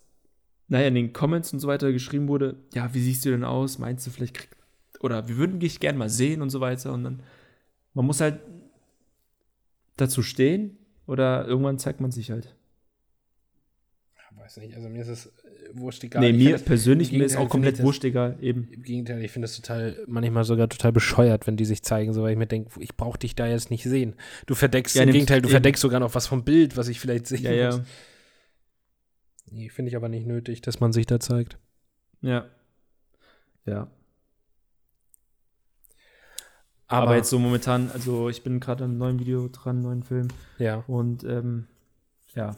naja, 0.69 0.87
in 0.87 0.95
den 0.95 1.13
Comments 1.13 1.51
und 1.51 1.59
so 1.59 1.67
weiter 1.67 1.91
geschrieben 1.91 2.27
wurde, 2.27 2.55
ja, 2.73 2.93
wie 2.93 3.01
siehst 3.01 3.25
du 3.25 3.31
denn 3.31 3.43
aus? 3.43 3.77
Meinst 3.79 4.05
du 4.07 4.11
vielleicht 4.11 4.35
krieg 4.35 4.49
oder 5.01 5.27
wir 5.27 5.37
würden 5.37 5.59
dich 5.59 5.79
gerne 5.79 5.97
mal 5.97 6.09
sehen 6.09 6.41
und 6.41 6.49
so 6.49 6.59
weiter 6.61 6.93
und 6.93 7.03
dann 7.03 7.23
man 7.93 8.05
muss 8.05 8.21
halt 8.21 8.39
dazu 9.97 10.21
stehen 10.21 10.77
oder 11.07 11.45
irgendwann 11.47 11.79
zeigt 11.79 12.01
man 12.01 12.11
sich 12.11 12.31
halt. 12.31 12.55
Weiß 14.37 14.57
nicht, 14.57 14.75
also 14.75 14.89
mir 14.89 15.01
ist 15.01 15.07
es 15.09 15.25
äh, 15.27 15.29
wurscht 15.73 16.03
egal. 16.03 16.21
nee, 16.21 16.29
Ich 16.29 16.43
mir 16.43 16.57
persönlich, 16.59 17.11
mir 17.11 17.23
ist 17.25 17.35
auch 17.35 17.49
komplett 17.49 17.77
ich 17.79 17.83
wurscht 17.83 18.03
egal, 18.03 18.37
eben. 18.41 18.67
Im 18.71 18.83
Gegenteil, 18.83 19.21
ich 19.23 19.31
finde 19.31 19.47
das 19.47 19.55
total, 19.55 19.97
manchmal 20.07 20.43
sogar 20.43 20.69
total 20.69 20.91
bescheuert, 20.91 21.45
wenn 21.45 21.57
die 21.57 21.65
sich 21.65 21.83
zeigen, 21.83 22.13
so 22.13 22.23
weil 22.23 22.31
ich 22.31 22.37
mir 22.37 22.47
denke, 22.47 22.71
ich 22.81 22.95
brauche 22.95 23.19
dich 23.19 23.35
da 23.35 23.47
jetzt 23.47 23.69
nicht 23.69 23.83
sehen. 23.83 24.15
Du 24.47 24.55
verdeckst, 24.55 24.95
Ja, 24.95 25.03
im 25.03 25.11
Gegenteil, 25.11 25.41
du 25.41 25.47
eben. 25.47 25.51
verdeckst 25.51 25.81
sogar 25.81 25.99
noch 25.99 26.15
was 26.15 26.25
vom 26.27 26.43
Bild, 26.43 26.77
was 26.77 26.87
ich 26.87 26.99
vielleicht 26.99 27.27
sehe. 27.27 27.39
Ja, 27.41 27.51
ja. 27.51 27.79
Nee, 29.51 29.69
finde 29.69 29.89
ich 29.89 29.95
aber 29.95 30.09
nicht 30.09 30.27
nötig, 30.27 30.61
dass 30.61 30.79
man 30.79 30.93
sich 30.93 31.05
da 31.05 31.19
zeigt. 31.19 31.57
Ja. 32.21 32.45
Ja. 33.65 33.87
Aber, 36.87 37.07
Aber, 37.07 37.15
jetzt 37.17 37.29
so 37.29 37.37
momentan, 37.37 37.91
also 37.91 38.29
ich 38.29 38.41
bin 38.43 38.59
gerade 38.59 38.85
am 38.85 38.97
neuen 38.97 39.19
Video 39.19 39.47
dran, 39.47 39.81
neuen 39.81 40.03
Film. 40.03 40.27
ja. 40.57 40.83
Und 40.87 41.23
ähm, 41.23 41.67
ja. 42.35 42.55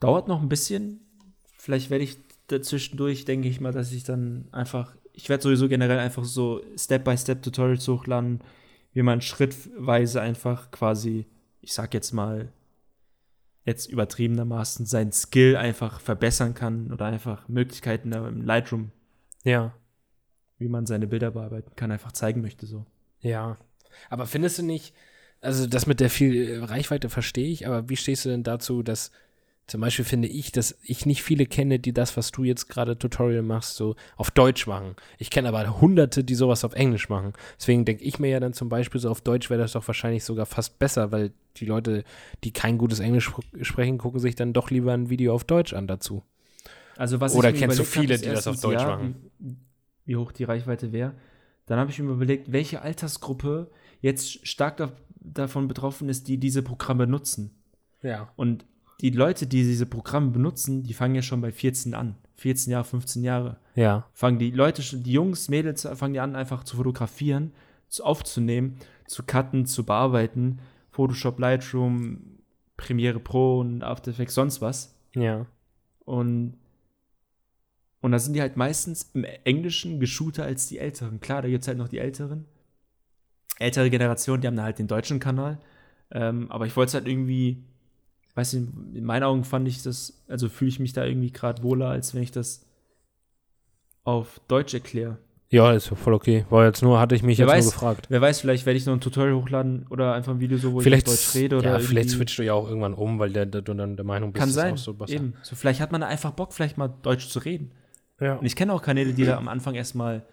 Dauert 0.00 0.26
noch 0.26 0.42
ein 0.42 0.48
bisschen. 0.48 1.00
Vielleicht 1.56 1.90
werde 1.90 2.02
ich 2.02 2.18
dazwischendurch, 2.48 3.24
denke 3.24 3.48
ich 3.48 3.60
mal, 3.60 3.72
dass 3.72 3.92
ich 3.92 4.02
dann 4.02 4.48
einfach, 4.50 4.96
ich 5.12 5.28
werde 5.28 5.44
sowieso 5.44 5.68
generell 5.68 6.00
einfach 6.00 6.24
so 6.24 6.60
Step-by-Step-Tutorials 6.76 7.86
hochladen, 7.86 8.40
wie 8.92 9.02
man 9.02 9.20
schrittweise 9.20 10.20
einfach 10.20 10.72
quasi, 10.72 11.26
ich 11.60 11.72
sag 11.72 11.94
jetzt 11.94 12.12
mal, 12.12 12.52
jetzt 13.64 13.88
übertriebenermaßen 13.88 14.86
seinen 14.86 15.12
Skill 15.12 15.56
einfach 15.56 16.00
verbessern 16.00 16.54
kann 16.54 16.92
oder 16.92 17.06
einfach 17.06 17.48
Möglichkeiten 17.48 18.12
im 18.12 18.42
Lightroom, 18.44 18.90
Ja. 19.44 19.74
wie 20.58 20.68
man 20.68 20.86
seine 20.86 21.06
Bilder 21.06 21.30
bearbeiten 21.30 21.72
kann, 21.76 21.90
einfach 21.92 22.12
zeigen 22.12 22.40
möchte 22.40 22.66
so. 22.66 22.84
Ja. 23.20 23.56
Aber 24.10 24.26
findest 24.26 24.58
du 24.58 24.62
nicht, 24.64 24.94
also 25.40 25.66
das 25.66 25.86
mit 25.86 26.00
der 26.00 26.10
viel 26.10 26.34
äh, 26.48 26.58
Reichweite 26.64 27.08
verstehe 27.08 27.48
ich, 27.50 27.66
aber 27.66 27.88
wie 27.88 27.96
stehst 27.96 28.24
du 28.24 28.30
denn 28.30 28.42
dazu, 28.42 28.82
dass 28.82 29.10
zum 29.66 29.80
Beispiel 29.80 30.04
finde 30.04 30.28
ich, 30.28 30.52
dass 30.52 30.78
ich 30.82 31.06
nicht 31.06 31.22
viele 31.22 31.46
kenne, 31.46 31.78
die 31.78 31.92
das, 31.92 32.16
was 32.16 32.30
du 32.32 32.44
jetzt 32.44 32.68
gerade 32.68 32.98
Tutorial 32.98 33.42
machst, 33.42 33.76
so 33.76 33.94
auf 34.16 34.30
Deutsch 34.30 34.66
machen. 34.66 34.96
Ich 35.18 35.30
kenne 35.30 35.48
aber 35.48 35.80
hunderte, 35.80 36.24
die 36.24 36.34
sowas 36.34 36.64
auf 36.64 36.74
Englisch 36.74 37.08
machen. 37.08 37.32
Deswegen 37.58 37.84
denke 37.84 38.02
ich 38.04 38.18
mir 38.18 38.28
ja 38.28 38.40
dann 38.40 38.52
zum 38.52 38.68
Beispiel 38.68 39.00
so 39.00 39.08
auf 39.08 39.20
Deutsch 39.20 39.50
wäre 39.50 39.60
das 39.60 39.72
doch 39.72 39.86
wahrscheinlich 39.86 40.24
sogar 40.24 40.46
fast 40.46 40.78
besser, 40.78 41.12
weil 41.12 41.32
die 41.56 41.64
Leute, 41.64 42.04
die 42.44 42.52
kein 42.52 42.76
gutes 42.76 43.00
Englisch 43.00 43.28
spr- 43.28 43.64
sprechen, 43.64 43.98
gucken 43.98 44.20
sich 44.20 44.34
dann 44.34 44.52
doch 44.52 44.70
lieber 44.70 44.92
ein 44.92 45.10
Video 45.10 45.34
auf 45.34 45.44
Deutsch 45.44 45.72
an 45.72 45.86
dazu. 45.86 46.22
Also 46.96 47.20
was 47.20 47.34
Oder 47.34 47.50
ich 47.50 47.58
kennst 47.58 47.78
du 47.78 47.84
viele, 47.84 48.18
die 48.18 48.28
das 48.28 48.46
auf 48.46 48.60
Deutsch 48.60 48.80
ja, 48.80 48.96
machen? 48.96 49.30
Wie, 49.38 49.56
wie 50.04 50.16
hoch 50.16 50.32
die 50.32 50.44
Reichweite 50.44 50.92
wäre. 50.92 51.14
Dann 51.66 51.78
habe 51.78 51.90
ich 51.90 51.98
mir 51.98 52.10
überlegt, 52.10 52.52
welche 52.52 52.82
Altersgruppe 52.82 53.70
jetzt 54.00 54.46
stark 54.46 54.76
da, 54.76 54.92
davon 55.20 55.68
betroffen 55.68 56.08
ist, 56.08 56.28
die 56.28 56.38
diese 56.38 56.62
Programme 56.62 57.06
nutzen. 57.06 57.62
Ja. 58.02 58.32
Und 58.36 58.66
die 59.02 59.10
Leute, 59.10 59.46
die 59.46 59.64
diese 59.64 59.84
Programme 59.84 60.30
benutzen, 60.30 60.84
die 60.84 60.94
fangen 60.94 61.16
ja 61.16 61.22
schon 61.22 61.40
bei 61.40 61.50
14 61.50 61.94
an. 61.94 62.14
14 62.36 62.72
Jahre, 62.72 62.84
15 62.84 63.24
Jahre. 63.24 63.56
Ja. 63.74 64.06
Fangen 64.12 64.38
die 64.38 64.52
Leute 64.52 64.82
schon, 64.82 65.02
die 65.02 65.12
Jungs, 65.12 65.48
Mädels, 65.48 65.86
fangen 65.94 66.14
die 66.14 66.20
an, 66.20 66.36
einfach 66.36 66.62
zu 66.64 66.76
fotografieren, 66.76 67.52
zu, 67.88 68.04
aufzunehmen, 68.04 68.78
zu 69.06 69.24
cutten, 69.24 69.66
zu 69.66 69.84
bearbeiten. 69.84 70.60
Photoshop, 70.90 71.38
Lightroom, 71.40 72.38
Premiere 72.76 73.18
Pro 73.18 73.60
und 73.60 73.82
After 73.82 74.12
Effects, 74.12 74.34
sonst 74.34 74.60
was. 74.60 74.94
Ja. 75.14 75.46
Und, 76.04 76.54
und 78.00 78.12
da 78.12 78.18
sind 78.20 78.34
die 78.34 78.40
halt 78.40 78.56
meistens 78.56 79.10
im 79.14 79.24
Englischen 79.24 79.98
geschulter 79.98 80.44
als 80.44 80.68
die 80.68 80.78
Älteren. 80.78 81.20
Klar, 81.20 81.42
da 81.42 81.48
gibt 81.48 81.62
es 81.62 81.68
halt 81.68 81.78
noch 81.78 81.88
die 81.88 81.98
Älteren. 81.98 82.46
Ältere 83.58 83.90
Generation, 83.90 84.40
die 84.40 84.46
haben 84.46 84.56
da 84.56 84.64
halt 84.64 84.78
den 84.78 84.88
deutschen 84.88 85.18
Kanal. 85.18 85.58
Ähm, 86.12 86.50
aber 86.50 86.66
ich 86.66 86.76
wollte 86.76 86.90
es 86.90 86.94
halt 86.94 87.08
irgendwie, 87.08 87.64
weiß 88.34 88.54
nicht, 88.54 88.68
in 88.94 89.04
meinen 89.04 89.22
Augen 89.24 89.44
fand 89.44 89.68
ich 89.68 89.82
das, 89.82 90.22
also 90.28 90.48
fühle 90.48 90.70
ich 90.70 90.80
mich 90.80 90.92
da 90.92 91.04
irgendwie 91.04 91.32
gerade 91.32 91.62
wohler, 91.62 91.88
als 91.88 92.14
wenn 92.14 92.22
ich 92.22 92.30
das 92.30 92.66
auf 94.04 94.40
Deutsch 94.48 94.74
erkläre. 94.74 95.18
Ja, 95.50 95.70
ist 95.72 95.88
voll 95.88 96.14
okay. 96.14 96.46
War 96.48 96.64
jetzt 96.64 96.82
nur, 96.82 96.98
hatte 96.98 97.14
ich 97.14 97.22
mich 97.22 97.36
Wer 97.36 97.44
jetzt 97.44 97.54
weiß, 97.54 97.64
nur 97.64 97.72
gefragt. 97.72 98.06
Wer 98.08 98.22
weiß, 98.22 98.40
vielleicht 98.40 98.64
werde 98.64 98.78
ich 98.78 98.86
noch 98.86 98.94
ein 98.94 99.02
Tutorial 99.02 99.34
hochladen 99.34 99.86
oder 99.90 100.14
einfach 100.14 100.32
ein 100.32 100.40
Video 100.40 100.56
so, 100.56 100.72
wo 100.72 100.80
Vielleicht, 100.80 101.06
ich 101.08 101.12
auf 101.12 101.20
Deutsch 101.20 101.34
rede 101.34 101.58
oder 101.58 101.72
ja, 101.72 101.78
vielleicht 101.78 102.08
switchst 102.08 102.38
du 102.38 102.42
ja 102.42 102.54
auch 102.54 102.66
irgendwann 102.66 102.94
um, 102.94 103.18
weil 103.18 103.30
der, 103.34 103.44
der, 103.44 103.60
du 103.60 103.74
dann 103.74 103.96
der 103.96 104.04
Meinung 104.06 104.32
bist, 104.32 104.40
Kann 104.40 104.50
sein, 104.50 104.74
auch 104.74 104.78
so 104.78 104.94
besser. 104.94 105.12
eben. 105.12 105.34
So, 105.42 105.54
vielleicht 105.54 105.82
hat 105.82 105.92
man 105.92 106.02
einfach 106.02 106.30
Bock, 106.30 106.54
vielleicht 106.54 106.78
mal 106.78 106.88
Deutsch 106.88 107.28
zu 107.28 107.38
reden. 107.38 107.70
Ja. 108.18 108.36
Und 108.36 108.46
ich 108.46 108.56
kenne 108.56 108.72
auch 108.72 108.80
Kanäle, 108.80 109.12
die 109.12 109.26
da 109.26 109.36
am 109.36 109.48
Anfang 109.48 109.74
erstmal 109.74 110.24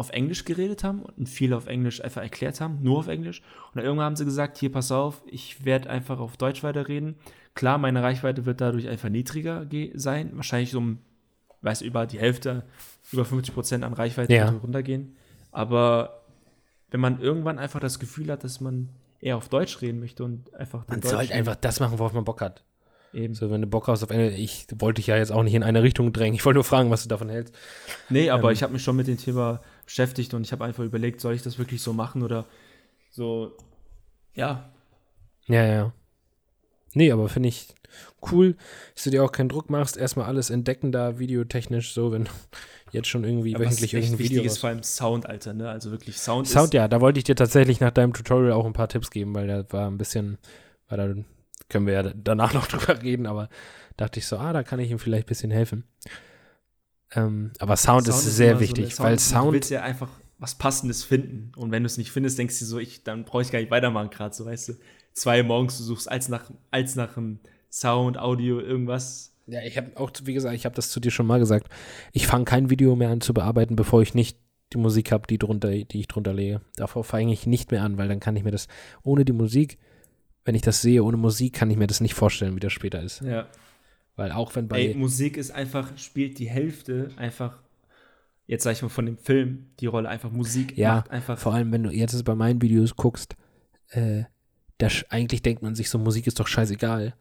auf 0.00 0.10
Englisch 0.10 0.44
geredet 0.44 0.82
haben 0.82 1.02
und 1.02 1.28
viel 1.28 1.52
auf 1.54 1.66
Englisch 1.66 2.02
einfach 2.02 2.22
erklärt 2.22 2.60
haben, 2.60 2.78
nur 2.82 2.98
auf 2.98 3.08
Englisch. 3.08 3.40
Und 3.68 3.76
dann 3.76 3.84
irgendwann 3.84 4.06
haben 4.06 4.16
sie 4.16 4.24
gesagt, 4.24 4.58
hier, 4.58 4.72
pass 4.72 4.90
auf, 4.90 5.22
ich 5.26 5.64
werde 5.64 5.88
einfach 5.90 6.18
auf 6.18 6.36
Deutsch 6.36 6.62
weiterreden. 6.64 7.14
Klar, 7.54 7.78
meine 7.78 8.02
Reichweite 8.02 8.46
wird 8.46 8.60
dadurch 8.60 8.88
einfach 8.88 9.08
niedriger 9.08 9.64
ge- 9.66 9.92
sein. 9.94 10.32
Wahrscheinlich 10.34 10.70
so 10.72 10.78
um, 10.78 10.98
weiß 11.62 11.82
über 11.82 12.06
die 12.06 12.18
Hälfte, 12.18 12.64
über 13.12 13.24
50 13.24 13.54
Prozent 13.54 13.84
an 13.84 13.92
Reichweite 13.92 14.32
Ja. 14.34 14.48
runtergehen. 14.50 15.16
Aber 15.52 16.22
wenn 16.90 17.00
man 17.00 17.20
irgendwann 17.20 17.58
einfach 17.58 17.80
das 17.80 17.98
Gefühl 17.98 18.30
hat, 18.30 18.42
dass 18.44 18.60
man 18.60 18.88
eher 19.20 19.36
auf 19.36 19.48
Deutsch 19.48 19.80
reden 19.82 20.00
möchte 20.00 20.24
und 20.24 20.52
einfach 20.54 20.86
Man 20.88 21.02
soll 21.02 21.12
Deutschen 21.18 21.34
einfach 21.34 21.56
das 21.56 21.78
machen, 21.80 21.98
worauf 21.98 22.12
man 22.12 22.24
Bock 22.24 22.40
hat. 22.40 22.64
Eben. 23.12 23.34
So, 23.34 23.50
wenn 23.50 23.60
du 23.60 23.66
Bock 23.66 23.88
hast 23.88 24.02
auf 24.02 24.10
Englisch, 24.10 24.38
ich 24.38 24.66
wollte 24.78 24.98
dich 24.98 25.06
ja 25.08 25.16
jetzt 25.16 25.32
auch 25.32 25.42
nicht 25.42 25.54
in 25.54 25.62
eine 25.62 25.82
Richtung 25.82 26.12
drängen. 26.12 26.34
Ich 26.34 26.44
wollte 26.44 26.56
nur 26.56 26.64
fragen, 26.64 26.90
was 26.90 27.02
du 27.02 27.08
davon 27.08 27.28
hältst. 27.28 27.54
Nee, 28.08 28.30
aber 28.30 28.48
Ähm, 28.48 28.54
ich 28.54 28.62
habe 28.62 28.72
mich 28.72 28.82
schon 28.82 28.96
mit 28.96 29.06
dem 29.06 29.18
Thema 29.18 29.60
beschäftigt 29.84 30.34
und 30.34 30.42
ich 30.42 30.52
habe 30.52 30.64
einfach 30.64 30.84
überlegt, 30.84 31.20
soll 31.20 31.34
ich 31.34 31.42
das 31.42 31.58
wirklich 31.58 31.82
so 31.82 31.92
machen 31.92 32.22
oder 32.22 32.46
so, 33.10 33.56
ja, 34.34 34.72
Ja, 35.46 35.64
ja. 35.66 35.92
Nee, 36.94 37.10
aber 37.12 37.28
finde 37.28 37.48
ich 37.48 37.68
cool, 38.30 38.56
dass 38.94 39.04
du 39.04 39.10
dir 39.10 39.24
auch 39.24 39.32
keinen 39.32 39.48
Druck 39.48 39.70
machst. 39.70 39.96
Erstmal 39.96 40.26
alles 40.26 40.50
entdecken 40.50 40.92
da, 40.92 41.18
videotechnisch, 41.18 41.92
so, 41.92 42.12
wenn 42.12 42.24
du 42.24 42.30
jetzt 42.92 43.08
schon 43.08 43.24
irgendwie 43.24 43.54
was 43.54 43.60
wöchentlich 43.60 43.94
irgendein 43.94 44.18
wichtig 44.18 44.36
Video 44.38 44.44
ist 44.44 44.58
vor 44.58 44.70
allem 44.70 44.82
Sound, 44.82 45.26
Alter, 45.26 45.54
ne? 45.54 45.68
Also 45.68 45.90
wirklich 45.90 46.18
Sound, 46.18 46.48
Sound, 46.48 46.74
ja, 46.74 46.88
da 46.88 47.00
wollte 47.00 47.18
ich 47.18 47.24
dir 47.24 47.36
tatsächlich 47.36 47.80
nach 47.80 47.90
deinem 47.92 48.12
Tutorial 48.12 48.52
auch 48.52 48.66
ein 48.66 48.72
paar 48.72 48.88
Tipps 48.88 49.10
geben, 49.10 49.34
weil 49.34 49.46
da 49.46 49.64
war 49.72 49.88
ein 49.88 49.98
bisschen, 49.98 50.38
weil 50.88 50.98
da 50.98 51.22
können 51.70 51.86
wir 51.86 51.94
ja 51.94 52.02
danach 52.14 52.52
noch 52.54 52.66
drüber 52.66 53.02
reden, 53.02 53.26
aber 53.26 53.48
dachte 53.96 54.18
ich 54.18 54.26
so, 54.26 54.36
ah, 54.36 54.52
da 54.52 54.62
kann 54.62 54.80
ich 54.80 54.90
ihm 54.90 54.98
vielleicht 54.98 55.26
ein 55.26 55.28
bisschen 55.28 55.50
helfen. 55.50 55.84
Ähm, 57.12 57.52
aber 57.58 57.76
Sound, 57.76 58.06
ist 58.06 58.36
sehr 58.36 58.50
immer 58.52 58.56
so 58.56 58.60
wichtig, 58.62 58.98
eine 58.98 59.08
weil 59.08 59.16
Du 59.16 59.22
Sound, 59.22 59.52
willst 59.52 59.70
ja 59.70 59.82
einfach 59.82 60.10
was 60.38 60.54
Passendes 60.54 61.04
finden 61.04 61.52
und 61.56 61.70
wenn 61.70 61.82
du 61.82 61.86
es 61.86 61.98
nicht 61.98 62.12
findest, 62.12 62.38
denkst 62.38 62.58
du 62.58 62.64
so, 62.64 62.78
ich, 62.78 63.04
dann 63.04 63.24
brauche 63.24 63.42
ich 63.42 63.50
gar 63.50 63.58
nicht 63.58 63.70
weitermachen 63.70 64.10
gerade, 64.10 64.34
so, 64.34 64.46
weißt 64.46 64.70
du. 64.70 64.72
Zwei 65.12 65.42
morgens, 65.42 65.76
du 65.78 65.84
suchst 65.84 66.10
als 66.10 66.28
nach, 66.28 66.50
als 66.70 66.94
nach 66.94 67.16
einem 67.16 67.40
Sound, 67.70 68.16
Audio, 68.16 68.60
irgendwas. 68.60 69.34
ja, 69.46 69.60
ich 69.62 69.76
habe 69.76 69.96
auch, 69.96 70.12
wie 70.22 70.34
gesagt, 70.34 70.54
ich 70.54 70.64
habe 70.64 70.74
das 70.74 70.90
zu 70.90 71.00
dir 71.00 71.10
schon 71.10 71.26
mal 71.26 71.40
gesagt, 71.40 71.68
ich 72.12 72.26
fange 72.26 72.44
kein 72.44 72.70
Video 72.70 72.94
mehr 72.96 73.10
an 73.10 73.20
zu 73.20 73.34
bearbeiten, 73.34 73.76
bevor 73.76 74.02
ich 74.02 74.14
nicht 74.14 74.38
die 74.72 74.78
Musik 74.78 75.10
habe, 75.10 75.26
die, 75.26 75.38
drunter, 75.38 75.70
die 75.70 76.00
ich 76.00 76.08
drunter 76.08 76.32
lege. 76.32 76.60
Davor 76.76 77.04
fange 77.04 77.32
ich 77.32 77.46
nicht 77.46 77.70
mehr 77.72 77.82
an, 77.82 77.98
weil 77.98 78.08
dann 78.08 78.20
kann 78.20 78.36
ich 78.36 78.44
mir 78.44 78.52
das 78.52 78.68
ohne 79.02 79.24
die 79.24 79.32
Musik, 79.32 79.78
wenn 80.44 80.54
ich 80.54 80.62
das 80.62 80.80
sehe 80.82 81.02
ohne 81.04 81.16
Musik, 81.16 81.54
kann 81.54 81.70
ich 81.70 81.76
mir 81.76 81.86
das 81.86 82.00
nicht 82.00 82.14
vorstellen, 82.14 82.56
wie 82.56 82.60
das 82.60 82.72
später 82.72 83.02
ist. 83.02 83.20
Ja. 83.20 83.48
Weil 84.16 84.32
auch 84.32 84.54
wenn 84.56 84.68
bei 84.68 84.86
Ey, 84.88 84.94
Musik 84.94 85.36
ist 85.36 85.50
einfach, 85.50 85.96
spielt 85.96 86.38
die 86.38 86.48
Hälfte 86.48 87.10
einfach, 87.16 87.62
jetzt 88.46 88.64
sag 88.64 88.72
ich 88.72 88.82
mal 88.82 88.88
von 88.88 89.06
dem 89.06 89.16
Film, 89.18 89.66
die 89.80 89.86
Rolle 89.86 90.08
einfach 90.08 90.30
Musik 90.30 90.76
Ja, 90.76 90.96
macht 90.96 91.10
einfach 91.10 91.38
Vor 91.38 91.54
allem, 91.54 91.72
wenn 91.72 91.82
du 91.84 91.90
jetzt 91.90 92.22
bei 92.24 92.34
meinen 92.34 92.60
Videos 92.60 92.96
guckst, 92.96 93.36
äh, 93.90 94.24
da 94.78 94.86
sch- 94.88 95.04
eigentlich 95.10 95.42
denkt 95.42 95.62
man 95.62 95.74
sich 95.74 95.90
so, 95.90 95.98
Musik 95.98 96.26
ist 96.26 96.40
doch 96.40 96.46
scheißegal. 96.46 97.14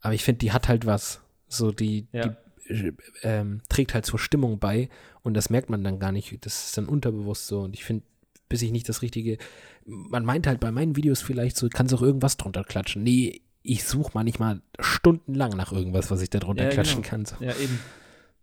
Aber 0.00 0.14
ich 0.14 0.22
finde, 0.24 0.38
die 0.38 0.52
hat 0.52 0.68
halt 0.68 0.86
was. 0.86 1.20
So, 1.48 1.72
die, 1.72 2.06
Ja. 2.12 2.36
die 2.68 2.72
äh, 2.72 2.92
ähm, 3.22 3.62
trägt 3.68 3.94
halt 3.94 4.06
zur 4.06 4.18
Stimmung 4.18 4.58
bei 4.58 4.88
und 5.22 5.34
das 5.34 5.50
merkt 5.50 5.70
man 5.70 5.82
dann 5.82 5.98
gar 5.98 6.12
nicht. 6.12 6.44
Das 6.44 6.66
ist 6.66 6.78
dann 6.78 6.86
unterbewusst 6.86 7.46
so. 7.48 7.60
Und 7.62 7.74
ich 7.74 7.84
finde, 7.84 8.04
bis 8.50 8.60
ich 8.60 8.72
nicht 8.72 8.86
das 8.90 9.00
richtige. 9.00 9.38
Man 9.86 10.26
meint 10.26 10.46
halt 10.46 10.60
bei 10.60 10.70
meinen 10.70 10.96
Videos 10.96 11.22
vielleicht 11.22 11.56
so, 11.56 11.70
kannst 11.70 11.94
auch 11.94 12.02
irgendwas 12.02 12.36
drunter 12.36 12.64
klatschen. 12.64 13.02
Nee, 13.02 13.40
ich 13.62 13.84
suche 13.84 14.10
manchmal 14.12 14.60
stundenlang 14.78 15.56
nach 15.56 15.72
irgendwas, 15.72 16.10
was 16.10 16.20
ich 16.20 16.28
da 16.28 16.38
drunter 16.38 16.64
Ja, 16.64 16.70
klatschen 16.70 17.00
genau. 17.00 17.08
kann. 17.08 17.24
So. 17.24 17.36
Ja, 17.40 17.54
eben. 17.56 17.78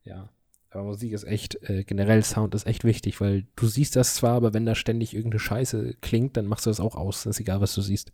Ja. 0.03 0.29
Aber 0.69 0.83
Musik 0.83 1.11
ist 1.13 1.23
echt, 1.23 1.61
äh, 1.69 1.83
generell 1.83 2.23
Sound 2.23 2.53
ist 2.55 2.67
echt 2.67 2.83
wichtig, 2.83 3.21
weil 3.21 3.45
du 3.55 3.67
siehst 3.67 3.95
das 3.95 4.15
zwar, 4.15 4.33
aber 4.35 4.53
wenn 4.53 4.65
da 4.65 4.75
ständig 4.75 5.13
irgendeine 5.13 5.39
Scheiße 5.39 5.95
klingt, 6.01 6.37
dann 6.37 6.45
machst 6.45 6.65
du 6.65 6.69
das 6.69 6.79
auch 6.79 6.95
aus. 6.95 7.23
Das 7.23 7.37
ist 7.37 7.39
egal, 7.39 7.61
was 7.61 7.73
du 7.73 7.81
siehst. 7.81 8.11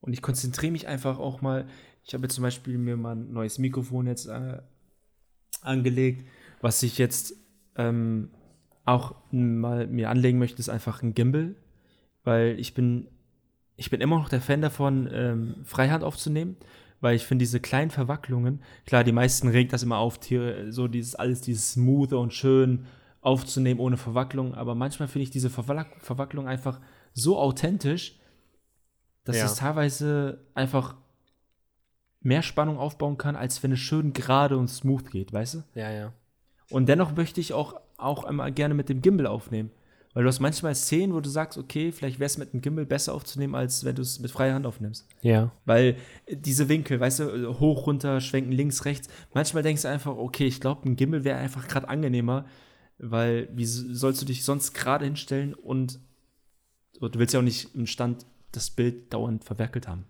Und 0.00 0.12
ich 0.12 0.22
konzentriere 0.22 0.72
mich 0.72 0.86
einfach 0.86 1.18
auch 1.18 1.40
mal. 1.40 1.66
Ich 2.04 2.14
habe 2.14 2.24
jetzt 2.24 2.34
zum 2.34 2.42
Beispiel 2.42 2.78
mir 2.78 2.96
mal 2.96 3.16
ein 3.16 3.32
neues 3.32 3.58
Mikrofon 3.58 4.06
jetzt 4.06 4.26
äh, 4.26 4.60
angelegt. 5.62 6.28
Was 6.60 6.82
ich 6.82 6.98
jetzt 6.98 7.34
ähm, 7.76 8.30
auch 8.84 9.14
mal 9.30 9.86
mir 9.86 10.10
anlegen 10.10 10.38
möchte, 10.38 10.58
ist 10.58 10.68
einfach 10.68 11.02
ein 11.02 11.14
Gimbal. 11.14 11.54
Weil 12.22 12.58
ich 12.58 12.74
bin, 12.74 13.08
ich 13.76 13.90
bin 13.90 14.00
immer 14.00 14.18
noch 14.18 14.28
der 14.28 14.40
Fan 14.40 14.62
davon, 14.62 15.08
ähm, 15.12 15.56
Freihand 15.64 16.04
aufzunehmen. 16.04 16.56
Weil 17.00 17.16
ich 17.16 17.26
finde 17.26 17.42
diese 17.42 17.60
kleinen 17.60 17.90
Verwacklungen, 17.90 18.62
klar, 18.86 19.04
die 19.04 19.12
meisten 19.12 19.48
regt 19.48 19.72
das 19.74 19.82
immer 19.82 19.98
auf, 19.98 20.18
Tiere, 20.20 20.72
so 20.72 20.88
dieses 20.88 21.14
alles, 21.14 21.42
dieses 21.42 21.72
smooth 21.72 22.14
und 22.14 22.32
schön 22.32 22.86
aufzunehmen 23.20 23.80
ohne 23.80 23.96
Verwacklung. 23.98 24.54
Aber 24.54 24.74
manchmal 24.74 25.08
finde 25.08 25.24
ich 25.24 25.30
diese 25.30 25.50
Verwack 25.50 25.88
Verwacklung 25.98 26.48
einfach 26.48 26.80
so 27.12 27.38
authentisch, 27.38 28.18
dass 29.24 29.36
Ja. 29.36 29.46
es 29.46 29.56
teilweise 29.56 30.38
einfach 30.54 30.96
mehr 32.20 32.42
Spannung 32.42 32.78
aufbauen 32.78 33.18
kann, 33.18 33.36
als 33.36 33.62
wenn 33.62 33.72
es 33.72 33.80
schön 33.80 34.14
gerade 34.14 34.56
und 34.56 34.68
smooth 34.68 35.10
geht, 35.10 35.32
weißt 35.32 35.54
du? 35.54 35.64
Ja, 35.74 35.90
ja. 35.90 36.12
Und 36.70 36.86
dennoch 36.88 37.14
möchte 37.14 37.40
ich 37.40 37.52
auch, 37.52 37.78
auch 37.96 38.24
einmal 38.24 38.52
gerne 38.52 38.74
mit 38.74 38.88
dem 38.88 39.02
Gimbal 39.02 39.26
aufnehmen. 39.26 39.70
Weil 40.14 40.22
du 40.22 40.28
hast 40.28 40.38
manchmal 40.38 40.76
Szenen, 40.76 41.12
wo 41.12 41.20
du 41.20 41.28
sagst, 41.28 41.58
okay, 41.58 41.90
vielleicht 41.90 42.20
wäre 42.20 42.26
es 42.26 42.38
mit 42.38 42.52
dem 42.52 42.60
Gimbal 42.60 42.86
besser 42.86 43.14
aufzunehmen, 43.14 43.56
als 43.56 43.84
wenn 43.84 43.96
du 43.96 44.02
es 44.02 44.20
mit 44.20 44.30
freier 44.30 44.54
Hand 44.54 44.64
aufnimmst. 44.64 45.08
Ja. 45.22 45.50
Weil 45.64 45.96
äh, 46.26 46.36
diese 46.36 46.68
Winkel, 46.68 47.00
weißt 47.00 47.20
du, 47.20 47.58
hoch, 47.58 47.88
runter, 47.88 48.20
schwenken, 48.20 48.52
links, 48.52 48.84
rechts, 48.84 49.08
manchmal 49.34 49.64
denkst 49.64 49.82
du 49.82 49.88
einfach, 49.88 50.16
okay, 50.16 50.46
ich 50.46 50.60
glaube, 50.60 50.88
ein 50.88 50.94
Gimbal 50.94 51.24
wäre 51.24 51.38
einfach 51.38 51.66
gerade 51.66 51.88
angenehmer, 51.88 52.46
weil 52.98 53.48
wie 53.52 53.66
sollst 53.66 54.22
du 54.22 54.26
dich 54.26 54.44
sonst 54.44 54.72
gerade 54.72 55.04
hinstellen 55.04 55.52
und 55.52 55.98
so, 56.92 57.08
du 57.08 57.18
willst 57.18 57.34
ja 57.34 57.40
auch 57.40 57.44
nicht 57.44 57.74
im 57.74 57.86
Stand 57.86 58.24
das 58.52 58.70
Bild 58.70 59.12
dauernd 59.12 59.44
verwerkelt 59.44 59.88
haben. 59.88 60.06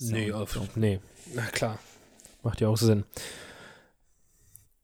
Nee, 0.00 0.32
auf, 0.32 0.58
nee. 0.76 0.98
Na 1.34 1.46
klar. 1.46 1.78
Macht 2.42 2.60
ja 2.60 2.68
auch 2.68 2.76
Sinn. 2.76 3.04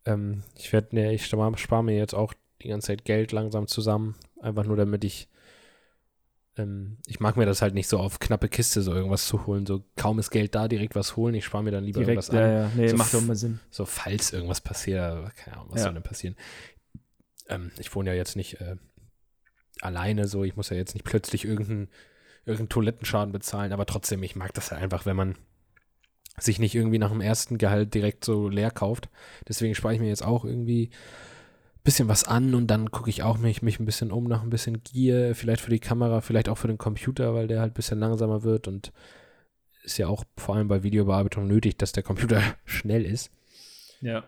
Ähm, 0.07 0.42
ich 0.57 0.72
werde, 0.72 0.94
ne, 0.94 1.14
ich 1.14 1.26
spare 1.26 1.57
spar 1.59 1.82
mir 1.82 1.96
jetzt 1.96 2.14
auch 2.14 2.34
die 2.62 2.68
ganze 2.68 2.88
Zeit 2.88 3.05
Geld 3.05 3.32
langsam 3.32 3.66
zusammen. 3.66 4.14
Einfach 4.40 4.64
nur, 4.64 4.76
damit 4.76 5.05
ich. 5.05 5.28
Ähm, 6.57 6.98
ich 7.07 7.18
mag 7.20 7.36
mir 7.36 7.46
das 7.46 7.62
halt 7.62 7.74
nicht 7.74 7.88
so 7.88 7.98
auf 7.98 8.20
knappe 8.20 8.48
Kiste 8.48 8.82
so 8.82 8.94
irgendwas 8.94 9.26
zu 9.26 9.46
holen. 9.46 9.66
So 9.66 9.84
kaum 9.96 10.18
ist 10.18 10.30
Geld 10.30 10.55
da, 10.55 10.68
direkt 10.68 10.94
was 10.94 11.16
holen. 11.16 11.34
Ich 11.34 11.44
spare 11.44 11.64
mir 11.64 11.70
dann 11.72 11.84
lieber 11.84 12.00
Direkt, 12.00 12.28
irgendwas 12.28 12.34
ja, 12.34 12.44
an. 12.44 12.52
ja, 12.52 12.70
nee, 12.76 12.88
So 12.88 12.96
macht 12.96 13.12
doch 13.14 13.22
immer 13.22 13.34
Sinn. 13.34 13.61
So, 13.70 13.84
falls 13.86 14.32
irgendwas 14.32 14.61
passiert, 14.61 15.34
keine 15.36 15.57
Ahnung, 15.57 15.68
was 15.70 15.80
Ja. 15.80 15.84
soll 15.84 15.94
denn 15.94 16.02
passieren? 16.02 16.36
Ähm, 17.48 17.72
ich 17.78 17.94
wohne 17.94 18.11
ja 18.11 18.16
jetzt 18.16 18.36
nicht 18.36 18.61
äh, 18.61 18.76
alleine 19.80 20.28
so, 20.28 20.44
ich 20.44 20.55
muss 20.57 20.70
ja 20.70 20.76
jetzt 20.76 20.94
nicht 20.94 21.05
plötzlich 21.05 21.44
irgendeinen 21.44 21.88
irgendeinen 22.46 22.68
Toilettenschaden 22.68 23.32
bezahlen, 23.32 23.72
aber 23.72 23.86
trotzdem, 23.86 24.22
ich 24.22 24.36
mag 24.36 24.52
das 24.55 24.70
halt 24.70 24.82
einfach, 24.82 25.07
wenn 25.07 25.16
man 25.16 25.34
sich 26.39 26.59
nicht 26.59 26.74
irgendwie 26.74 26.99
nach 26.99 27.11
dem 27.11 27.20
ersten 27.20 27.59
Gehalt 27.59 27.95
direkt 27.95 28.24
so 28.24 28.49
leer 28.49 28.70
kauft. 28.70 29.09
Deswegen 29.49 29.74
spare 29.74 29.95
ich 29.95 30.01
mir 30.01 30.09
jetzt 30.09 30.24
auch 30.24 30.45
irgendwie 30.45 30.91
ein 30.91 31.82
bisschen 31.85 32.09
was 32.09 32.24
an 32.24 32.55
und 32.55 32.66
dann 32.66 32.91
gucke 32.91 33.11
ich 33.11 33.22
auch 33.22 33.39
mich, 33.39 33.62
mich 33.62 33.78
ein 33.78 33.87
bisschen 33.87 34.11
um 34.11 34.24
nach 34.24 34.43
ein 34.43 34.51
bisschen 34.51 34.82
Gear, 34.82 35.35
vielleicht 35.35 35.61
für 35.61 35.70
die 35.70 35.78
Kamera, 35.78 36.20
vielleicht 36.20 36.49
auch 36.49 36.59
für 36.59 36.68
den 36.68 36.78
Computer, 36.78 37.35
weil 37.35 37.47
der 37.47 37.61
halt 37.61 37.72
ein 37.72 37.76
bisschen 37.76 38.01
langsamer 38.01 38.43
wird 38.43 38.66
und 38.66 38.93
ist 39.85 39.99
ja 39.99 40.09
auch 40.09 40.24
vor 40.37 40.57
allem 40.57 40.68
bei 40.68 40.82
Videobearbeitung 40.82 41.47
nötig, 41.47 41.76
dass 41.76 41.93
der 41.93 42.03
Computer 42.03 42.43
schnell 42.64 43.05
ist. 43.05 43.30
Ja. 44.01 44.24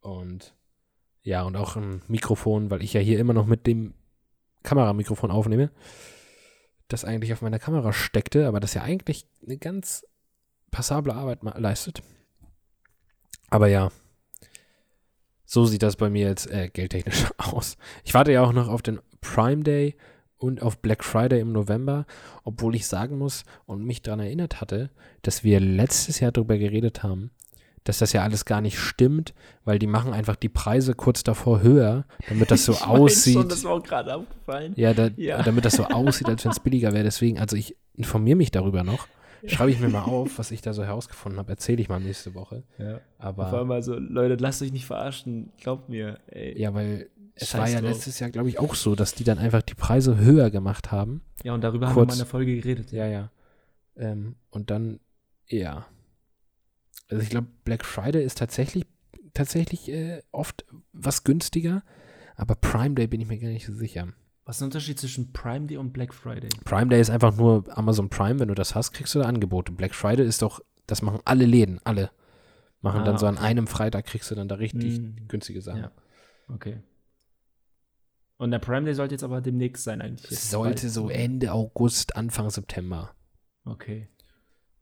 Und 0.00 0.54
ja, 1.22 1.42
und 1.42 1.56
auch 1.56 1.76
ein 1.76 2.02
Mikrofon, 2.08 2.70
weil 2.70 2.82
ich 2.82 2.92
ja 2.92 3.00
hier 3.00 3.18
immer 3.18 3.34
noch 3.34 3.46
mit 3.46 3.66
dem 3.66 3.94
Kameramikrofon 4.62 5.30
aufnehme, 5.30 5.70
das 6.88 7.04
eigentlich 7.04 7.32
auf 7.32 7.42
meiner 7.42 7.58
Kamera 7.58 7.92
steckte, 7.92 8.46
aber 8.46 8.60
das 8.60 8.74
ja 8.74 8.82
eigentlich 8.82 9.26
eine 9.44 9.58
ganz 9.58 10.06
passable 10.70 11.14
Arbeit 11.14 11.40
leistet. 11.42 12.02
Aber 13.50 13.66
ja, 13.68 13.90
so 15.44 15.64
sieht 15.66 15.82
das 15.82 15.96
bei 15.96 16.10
mir 16.10 16.28
jetzt 16.28 16.50
äh, 16.50 16.68
geldtechnisch 16.68 17.26
aus. 17.38 17.76
Ich 18.04 18.14
warte 18.14 18.32
ja 18.32 18.42
auch 18.42 18.52
noch 18.52 18.68
auf 18.68 18.82
den 18.82 19.00
Prime 19.20 19.62
Day 19.64 19.96
und 20.38 20.62
auf 20.62 20.78
Black 20.78 21.04
Friday 21.04 21.40
im 21.40 21.52
November, 21.52 22.06
obwohl 22.44 22.74
ich 22.74 22.86
sagen 22.86 23.18
muss 23.18 23.44
und 23.66 23.84
mich 23.84 24.02
daran 24.02 24.20
erinnert 24.20 24.60
hatte, 24.60 24.90
dass 25.22 25.44
wir 25.44 25.60
letztes 25.60 26.20
Jahr 26.20 26.32
darüber 26.32 26.56
geredet 26.56 27.02
haben, 27.02 27.30
dass 27.84 27.98
das 27.98 28.12
ja 28.12 28.22
alles 28.22 28.44
gar 28.44 28.60
nicht 28.60 28.78
stimmt, 28.78 29.34
weil 29.64 29.78
die 29.78 29.86
machen 29.86 30.12
einfach 30.12 30.36
die 30.36 30.48
Preise 30.48 30.94
kurz 30.94 31.24
davor 31.24 31.60
höher, 31.62 32.04
damit 32.28 32.50
das 32.50 32.64
so 32.64 32.72
Ich 32.74 32.82
aussieht. 32.86 33.34
Schon, 33.34 33.48
das 33.48 33.64
war 33.64 33.72
auch 33.72 33.82
gerade 33.82 34.14
aufgefallen. 34.14 34.72
ja, 34.76 34.94
da, 34.94 35.10
Ja. 35.16 35.42
damit 35.42 35.64
das 35.64 35.74
so 35.74 35.84
aussieht, 35.84 36.28
als 36.28 36.44
wenn 36.44 36.52
es 36.52 36.60
billiger 36.60 36.92
wäre. 36.92 37.04
Deswegen, 37.04 37.38
also 37.38 37.56
ich 37.56 37.76
informiere 37.94 38.36
mich 38.36 38.50
darüber 38.50 38.84
noch. 38.84 39.08
Schreibe 39.46 39.70
ich 39.70 39.80
mir 39.80 39.88
mal 39.88 40.02
auf, 40.02 40.38
was 40.38 40.50
ich 40.50 40.60
da 40.60 40.72
so 40.72 40.84
herausgefunden 40.84 41.38
habe. 41.38 41.50
Erzähle 41.50 41.80
ich 41.80 41.88
mal 41.88 42.00
nächste 42.00 42.34
Woche. 42.34 42.62
Ja. 42.78 43.00
Aber 43.18 43.46
Auf 43.46 43.54
einmal 43.54 43.82
so, 43.82 43.94
Leute, 43.94 44.34
lasst 44.34 44.62
euch 44.62 44.72
nicht 44.72 44.86
verarschen. 44.86 45.52
Glaubt 45.60 45.88
mir, 45.88 46.18
ey. 46.26 46.60
ja, 46.60 46.74
weil 46.74 47.08
es 47.34 47.48
Scheiß 47.50 47.60
war 47.60 47.68
ja 47.68 47.80
drauf. 47.80 47.90
letztes 47.90 48.18
Jahr, 48.20 48.30
glaube 48.30 48.48
ich, 48.48 48.58
auch 48.58 48.74
so, 48.74 48.94
dass 48.94 49.14
die 49.14 49.24
dann 49.24 49.38
einfach 49.38 49.62
die 49.62 49.74
Preise 49.74 50.18
höher 50.18 50.50
gemacht 50.50 50.92
haben. 50.92 51.22
Ja, 51.42 51.54
und 51.54 51.62
darüber 51.62 51.88
haben 51.88 51.94
Kurz. 51.94 52.08
wir 52.08 52.08
mal 52.08 52.12
in 52.14 52.18
der 52.18 52.26
Folge 52.26 52.56
geredet. 52.56 52.92
Ja, 52.92 53.06
ja. 53.06 53.30
Ähm, 53.96 54.36
und 54.50 54.70
dann, 54.70 55.00
ja. 55.46 55.86
Also 57.08 57.22
ich 57.22 57.30
glaube, 57.30 57.48
Black 57.64 57.84
Friday 57.84 58.22
ist 58.22 58.38
tatsächlich, 58.38 58.84
tatsächlich 59.34 59.90
äh, 59.90 60.22
oft 60.32 60.64
was 60.92 61.24
günstiger, 61.24 61.82
aber 62.36 62.54
Prime 62.54 62.94
Day 62.94 63.06
bin 63.06 63.20
ich 63.20 63.26
mir 63.28 63.38
gar 63.38 63.48
nicht 63.48 63.66
so 63.66 63.72
sicher. 63.72 64.08
Was 64.50 64.56
ist 64.56 64.62
der 64.62 64.66
Unterschied 64.66 64.98
zwischen 64.98 65.32
Prime 65.32 65.66
Day 65.68 65.76
und 65.76 65.92
Black 65.92 66.12
Friday? 66.12 66.48
Prime 66.64 66.88
Day 66.88 67.00
ist 67.00 67.08
einfach 67.08 67.36
nur 67.36 67.62
Amazon 67.78 68.10
Prime, 68.10 68.40
wenn 68.40 68.48
du 68.48 68.54
das 68.56 68.74
hast, 68.74 68.90
kriegst 68.90 69.14
du 69.14 69.20
da 69.20 69.26
Angebote. 69.26 69.70
Black 69.70 69.94
Friday 69.94 70.26
ist 70.26 70.42
doch, 70.42 70.60
das 70.88 71.02
machen 71.02 71.20
alle 71.24 71.44
Läden, 71.46 71.78
alle. 71.84 72.10
Machen 72.80 73.02
Ah, 73.02 73.04
dann 73.04 73.16
so 73.16 73.26
an 73.26 73.36
okay. 73.36 73.44
einem 73.44 73.68
Freitag 73.68 74.06
kriegst 74.06 74.28
du 74.28 74.34
dann 74.34 74.48
da 74.48 74.56
richtig 74.56 74.96
Hm. 74.96 75.28
günstige 75.28 75.62
Sachen. 75.62 75.82
Ja. 75.82 75.92
Okay. 76.48 76.82
Und 78.38 78.50
der 78.50 78.58
Prime 78.58 78.84
Day 78.86 78.94
sollte 78.94 79.14
jetzt 79.14 79.22
aber 79.22 79.40
demnächst 79.40 79.84
sein 79.84 80.02
eigentlich. 80.02 80.36
Sollte 80.36 80.82
bald. 80.82 80.92
so 80.94 81.08
Ende 81.10 81.52
August, 81.52 82.16
Anfang 82.16 82.50
September. 82.50 83.14
Okay. 83.64 84.08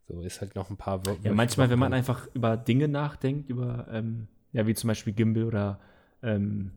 So 0.07 0.23
ist 0.23 0.41
halt 0.41 0.55
noch 0.55 0.71
ein 0.71 0.79
paar 0.79 1.05
Wo 1.05 1.19
Ja, 1.23 1.35
manchmal, 1.35 1.69
wenn 1.69 1.79
man 1.79 1.93
einfach 1.93 2.27
über 2.33 2.57
Dinge 2.57 2.89
nachdenkt, 2.89 3.51
über, 3.51 3.87
ähm, 3.91 4.29
ja, 4.53 4.67
wie 4.67 4.73
zum 4.73 4.89
Beispiel 4.89 5.13
Gimbal 5.13 5.45
oder 5.45 5.79
ähm, 6.23 6.71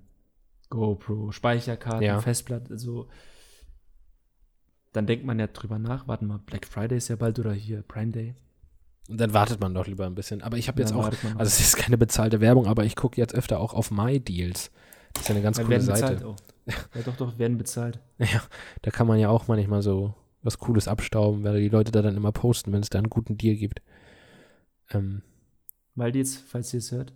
GoPro, 0.72 1.32
Speicherkarten, 1.32 2.01
Ja. 2.01 2.19
Festplatte, 2.19 2.80
so, 2.80 3.07
dann 4.93 5.05
denkt 5.05 5.26
man 5.26 5.38
ja 5.39 5.47
drüber 5.47 5.78
nach, 5.78 6.07
warte 6.07 6.26
mal, 6.26 6.39
Black 6.39 6.65
Friday 6.65 6.97
ist 6.97 7.07
ja 7.09 7.15
bald 7.15 7.38
oder 7.38 7.53
hier 7.53 7.84
Prime 7.84 8.11
Day. 8.11 8.34
Und 9.07 9.19
dann 9.19 9.34
wartet 9.34 9.59
man 9.59 9.74
doch 9.74 9.88
lieber 9.88 10.05
ein 10.05 10.15
bisschen. 10.15 10.41
Aber 10.41 10.57
ich 10.57 10.67
habe 10.67 10.82
jetzt 10.82 10.93
auch, 10.93 11.05
also 11.05 11.43
es 11.43 11.59
ist 11.59 11.76
keine 11.78 11.97
bezahlte 11.97 12.39
Werbung, 12.41 12.65
aber 12.67 12.86
ich 12.86 12.95
gucke 12.95 13.19
jetzt 13.19 13.36
öfter 13.36 13.59
auch 13.59 13.74
auf 13.74 13.91
MyDeals. 13.91 14.72
Das 15.13 15.24
ist 15.24 15.30
ja 15.30 15.36
eine 15.36 15.43
ganz 15.43 15.57
Ja, 15.57 15.63
coole 15.63 15.76
werden 15.76 15.86
Seite. 15.86 16.01
bezahlt 16.15 16.24
auch. 16.24 16.36
Ja, 16.95 17.01
doch, 17.03 17.15
doch, 17.17 17.38
werden 17.38 17.57
bezahlt. 17.57 17.99
Ja, 18.19 18.41
da 18.82 18.91
kann 18.91 19.07
man 19.07 19.19
ja 19.19 19.30
auch 19.30 19.47
manchmal 19.47 19.82
so 19.82 20.13
was 20.43 20.57
Cooles 20.59 20.88
abstauben, 20.88 21.43
weil 21.43 21.59
die 21.59 21.69
Leute 21.69 21.91
da 21.91 22.01
dann 22.01 22.15
immer 22.15 22.32
posten, 22.32 22.72
wenn 22.72 22.82
es 22.82 22.89
da 22.89 22.97
einen 22.99 23.09
guten 23.09 23.38
Deal 23.38 23.55
gibt. 23.55 23.82
Ähm, 24.91 25.22
jetzt, 26.13 26.38
falls 26.38 26.74
ihr 26.74 26.80
es 26.80 26.91
hört, 26.91 27.13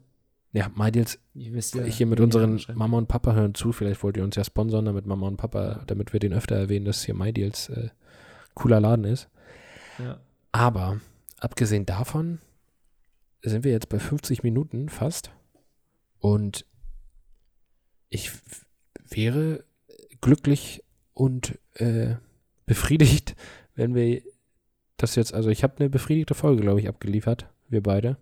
ja, 0.55 0.71
MyDeals, 0.73 1.19
ihr 1.33 1.53
wisst 1.53 1.75
ja. 1.75 1.83
ich 1.83 1.97
hier 1.97 2.05
mit 2.05 2.21
unseren. 2.21 2.61
Mama 2.75 2.97
und 2.97 3.07
Papa 3.07 3.33
hören 3.33 3.55
zu. 3.55 3.73
Vielleicht 3.73 4.01
wollt 4.03 4.15
ihr 4.15 4.23
uns 4.23 4.37
ja 4.37 4.43
sponsern, 4.45 4.85
damit 4.85 5.05
Mama 5.05 5.27
und 5.27 5.35
Papa, 5.35 5.83
damit 5.85 6.13
wir 6.13 6.21
den 6.21 6.31
öfter 6.31 6.55
erwähnen, 6.55 6.85
dass 6.85 7.03
hier 7.03 7.13
MyDeals 7.13 7.67
äh, 7.69 7.89
cooler 8.53 8.79
Laden 8.79 9.03
ist. 9.03 9.27
Ja. 9.99 10.21
Aber 10.53 11.01
abgesehen 11.39 11.85
davon 11.85 12.39
sind 13.41 13.65
wir 13.65 13.73
jetzt 13.73 13.89
bei 13.89 13.99
50 13.99 14.43
Minuten 14.43 14.87
fast. 14.87 15.29
Und 16.19 16.65
ich 18.09 18.31
wäre 19.09 19.65
glücklich 20.21 20.85
und 21.13 21.59
äh, 21.73 22.15
befriedigt, 22.65 23.35
wenn 23.75 23.93
wir 23.93 24.21
das 24.95 25.15
jetzt, 25.15 25.33
also 25.33 25.49
ich 25.49 25.63
habe 25.63 25.75
eine 25.79 25.89
befriedigte 25.89 26.33
Folge, 26.33 26.61
glaube 26.61 26.79
ich, 26.79 26.87
abgeliefert, 26.87 27.49
wir 27.67 27.83
beide. 27.83 28.15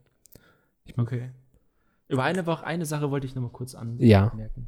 Okay. 0.98 1.30
Über 2.08 2.24
eine 2.24 2.46
Woche, 2.46 2.66
eine 2.66 2.86
Sache 2.86 3.12
wollte 3.12 3.26
ich 3.28 3.36
noch 3.36 3.42
mal 3.42 3.50
kurz 3.52 3.74
Ja. 4.00 4.28
anmerken. 4.28 4.68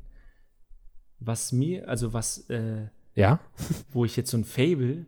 Was 1.20 1.52
mir, 1.52 1.88
also 1.88 2.14
was, 2.14 2.50
äh, 2.50 2.88
Ja? 3.14 3.40
wo 3.92 4.06
ich 4.06 4.16
jetzt 4.16 4.32
so 4.32 4.38
ein 4.38 4.44
Fable 4.46 5.06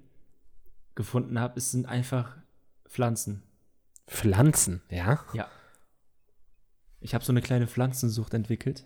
gefunden 0.95 1.39
habe, 1.39 1.57
es 1.57 1.71
sind 1.71 1.85
einfach 1.85 2.37
Pflanzen. 2.87 3.43
Pflanzen, 4.07 4.81
ja? 4.89 5.19
Ja. 5.33 5.47
Ich 6.99 7.13
habe 7.13 7.23
so 7.23 7.31
eine 7.31 7.41
kleine 7.41 7.67
Pflanzensucht 7.67 8.33
entwickelt. 8.33 8.85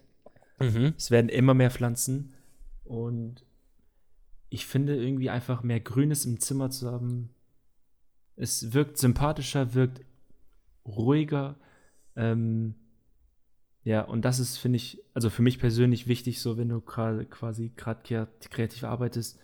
Mhm. 0.59 0.93
Es 0.97 1.11
werden 1.11 1.29
immer 1.29 1.53
mehr 1.53 1.71
Pflanzen 1.71 2.33
und 2.83 3.45
ich 4.49 4.65
finde 4.65 4.95
irgendwie 4.95 5.29
einfach 5.29 5.63
mehr 5.63 5.79
Grünes 5.79 6.25
im 6.25 6.39
Zimmer 6.39 6.69
zu 6.71 6.91
haben. 6.91 7.29
Es 8.35 8.73
wirkt 8.73 8.97
sympathischer, 8.97 9.73
wirkt 9.73 10.01
ruhiger. 10.85 11.55
Ähm, 12.15 12.75
ja, 13.83 14.01
und 14.01 14.23
das 14.23 14.39
ist, 14.39 14.57
finde 14.57 14.77
ich, 14.77 15.01
also 15.13 15.29
für 15.29 15.41
mich 15.41 15.59
persönlich 15.59 16.07
wichtig, 16.07 16.39
so 16.39 16.57
wenn 16.57 16.69
du 16.69 16.81
gerade 16.81 17.25
quasi 17.25 17.71
gerade 17.75 18.27
kreativ 18.49 18.83
arbeitest, 18.83 19.39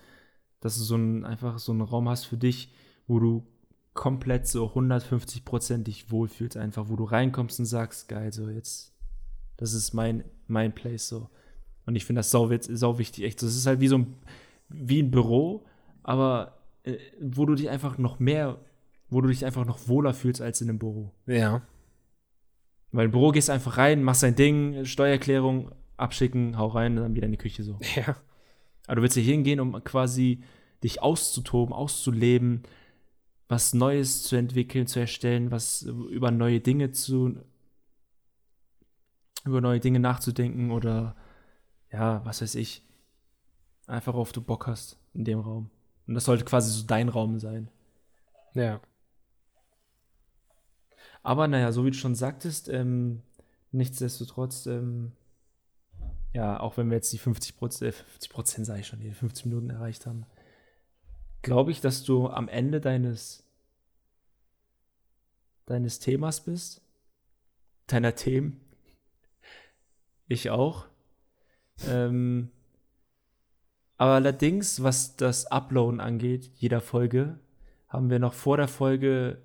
dass 0.59 0.77
du 0.77 0.83
so 0.83 0.95
ein, 0.95 1.25
einfach 1.25 1.59
so 1.59 1.71
einen 1.71 1.81
Raum 1.81 2.07
hast 2.07 2.25
für 2.25 2.37
dich, 2.37 2.71
wo 3.07 3.19
du 3.19 3.47
komplett 3.93 4.47
so 4.47 4.67
150 4.67 5.43
Prozent 5.43 5.87
dich 5.87 6.11
wohlfühlst, 6.11 6.55
einfach, 6.55 6.87
wo 6.87 6.95
du 6.95 7.03
reinkommst 7.03 7.59
und 7.59 7.65
sagst, 7.65 8.07
geil, 8.09 8.31
so 8.31 8.47
jetzt, 8.49 8.93
das 9.57 9.73
ist 9.73 9.93
mein, 9.93 10.23
mein 10.47 10.73
Place 10.73 11.07
so. 11.07 11.29
Und 11.87 11.95
ich 11.95 12.05
finde 12.05 12.19
das 12.19 12.29
sau, 12.29 12.49
sau 12.61 12.99
wichtig, 12.99 13.23
echt. 13.23 13.41
Es 13.41 13.55
ist 13.55 13.65
halt 13.65 13.79
wie 13.79 13.87
so 13.87 13.97
ein, 13.97 14.13
wie 14.69 15.01
ein 15.01 15.09
Büro, 15.09 15.65
aber 16.03 16.59
äh, 16.83 16.97
wo 17.19 17.45
du 17.45 17.55
dich 17.55 17.69
einfach 17.69 17.97
noch 17.97 18.19
mehr, 18.19 18.59
wo 19.09 19.21
du 19.21 19.29
dich 19.29 19.45
einfach 19.45 19.65
noch 19.65 19.87
wohler 19.87 20.13
fühlst 20.13 20.41
als 20.41 20.61
in 20.61 20.69
einem 20.69 20.79
Büro. 20.79 21.11
Ja. 21.25 21.63
Weil 22.91 23.05
im 23.05 23.11
Büro 23.11 23.31
gehst 23.31 23.49
du 23.49 23.53
einfach 23.53 23.77
rein, 23.77 24.03
machst 24.03 24.23
dein 24.23 24.35
Ding, 24.35 24.85
Steuererklärung, 24.85 25.71
abschicken, 25.97 26.57
hau 26.57 26.67
rein 26.67 26.97
und 26.97 27.03
dann 27.03 27.15
wieder 27.15 27.25
in 27.25 27.31
die 27.31 27.37
Küche 27.37 27.63
so. 27.63 27.77
Ja. 27.95 28.15
Aber 28.87 28.97
du 28.97 29.01
willst 29.01 29.15
hier 29.15 29.23
hingehen, 29.23 29.59
um 29.59 29.83
quasi 29.83 30.43
dich 30.83 31.01
auszutoben, 31.01 31.73
auszuleben, 31.73 32.63
was 33.49 33.73
Neues 33.73 34.23
zu 34.23 34.37
entwickeln, 34.37 34.87
zu 34.87 34.99
erstellen, 34.99 35.51
was 35.51 35.81
über 35.81 36.31
neue 36.31 36.61
Dinge 36.61 36.91
zu 36.91 37.35
über 39.45 39.61
neue 39.61 39.79
Dinge 39.79 39.99
nachzudenken 39.99 40.71
oder 40.71 41.15
ja, 41.91 42.23
was 42.25 42.41
weiß 42.41 42.55
ich, 42.55 42.85
einfach 43.87 44.13
auf 44.13 44.33
du 44.33 44.41
Bock 44.41 44.67
hast 44.67 44.99
in 45.13 45.23
dem 45.23 45.39
Raum. 45.39 45.69
Und 46.05 46.13
das 46.13 46.25
sollte 46.25 46.45
quasi 46.45 46.71
so 46.71 46.85
dein 46.85 47.09
Raum 47.09 47.39
sein. 47.39 47.69
Ja. 48.53 48.81
Aber 51.27 51.49
naja, 51.49 51.73
so 51.73 51.83
wie 51.83 51.91
du 51.91 51.97
schon 51.97 52.15
sagtest, 52.15 52.69
ähm, 52.69 53.21
nichtsdestotrotz, 53.73 54.65
ähm, 54.65 55.11
ja, 56.31 56.57
auch 56.57 56.77
wenn 56.77 56.89
wir 56.89 56.95
jetzt 56.95 57.11
die 57.11 57.17
50 57.17 57.57
Prozent, 57.57 57.89
äh, 57.89 57.91
50 57.91 58.29
Prozent 58.29 58.65
sage 58.65 58.79
ich 58.79 58.87
schon, 58.87 59.01
die 59.01 59.11
50 59.11 59.47
Minuten 59.47 59.69
erreicht 59.69 60.05
haben, 60.05 60.25
glaube 61.41 61.71
ich, 61.71 61.81
dass 61.81 62.05
du 62.05 62.29
am 62.29 62.47
Ende 62.47 62.79
deines, 62.79 63.43
deines 65.65 65.99
Themas 65.99 66.39
bist, 66.45 66.81
deiner 67.87 68.15
Themen. 68.15 68.61
Ich 70.29 70.49
auch. 70.49 70.85
Ähm, 71.89 72.51
aber 73.97 74.11
allerdings, 74.11 74.81
was 74.81 75.17
das 75.17 75.45
Uploaden 75.45 75.99
angeht, 75.99 76.51
jeder 76.55 76.79
Folge, 76.79 77.37
haben 77.89 78.09
wir 78.09 78.19
noch 78.19 78.33
vor 78.33 78.55
der 78.55 78.69
Folge 78.69 79.41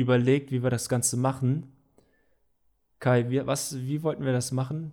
überlegt, 0.00 0.50
wie 0.50 0.62
wir 0.62 0.70
das 0.70 0.88
Ganze 0.88 1.16
machen. 1.16 1.72
Kai, 2.98 3.30
wie, 3.30 3.46
was, 3.46 3.76
wie 3.76 4.02
wollten 4.02 4.24
wir 4.24 4.32
das 4.32 4.52
machen? 4.52 4.92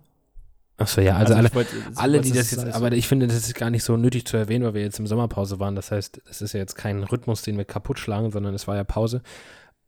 Achso, 0.78 1.00
ja, 1.00 1.16
also, 1.16 1.34
alle, 1.34 1.52
wollt, 1.54 1.66
alle, 1.96 2.20
die 2.20 2.30
das 2.30 2.52
jetzt, 2.52 2.64
aber 2.66 2.92
ich 2.92 3.08
finde, 3.08 3.26
das 3.26 3.36
ist 3.36 3.54
gar 3.56 3.68
nicht 3.68 3.82
so 3.82 3.96
nötig 3.96 4.26
zu 4.26 4.36
erwähnen, 4.36 4.64
weil 4.64 4.74
wir 4.74 4.82
jetzt 4.82 5.00
im 5.00 5.08
Sommerpause 5.08 5.58
waren. 5.58 5.74
Das 5.74 5.90
heißt, 5.90 6.22
es 6.30 6.40
ist 6.40 6.52
ja 6.52 6.60
jetzt 6.60 6.76
kein 6.76 7.02
Rhythmus, 7.02 7.42
den 7.42 7.58
wir 7.58 7.64
kaputt 7.64 7.98
schlagen, 7.98 8.30
sondern 8.30 8.54
es 8.54 8.68
war 8.68 8.76
ja 8.76 8.84
Pause. 8.84 9.22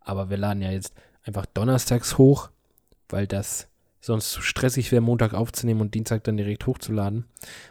Aber 0.00 0.30
wir 0.30 0.36
laden 0.36 0.62
ja 0.62 0.72
jetzt 0.72 0.92
einfach 1.22 1.46
donnerstags 1.46 2.18
hoch, 2.18 2.50
weil 3.08 3.28
das 3.28 3.68
sonst 4.00 4.32
zu 4.32 4.42
stressig 4.42 4.90
wäre, 4.90 5.02
Montag 5.02 5.32
aufzunehmen 5.32 5.80
und 5.80 5.94
Dienstag 5.94 6.24
dann 6.24 6.36
direkt 6.36 6.66
hochzuladen. 6.66 7.26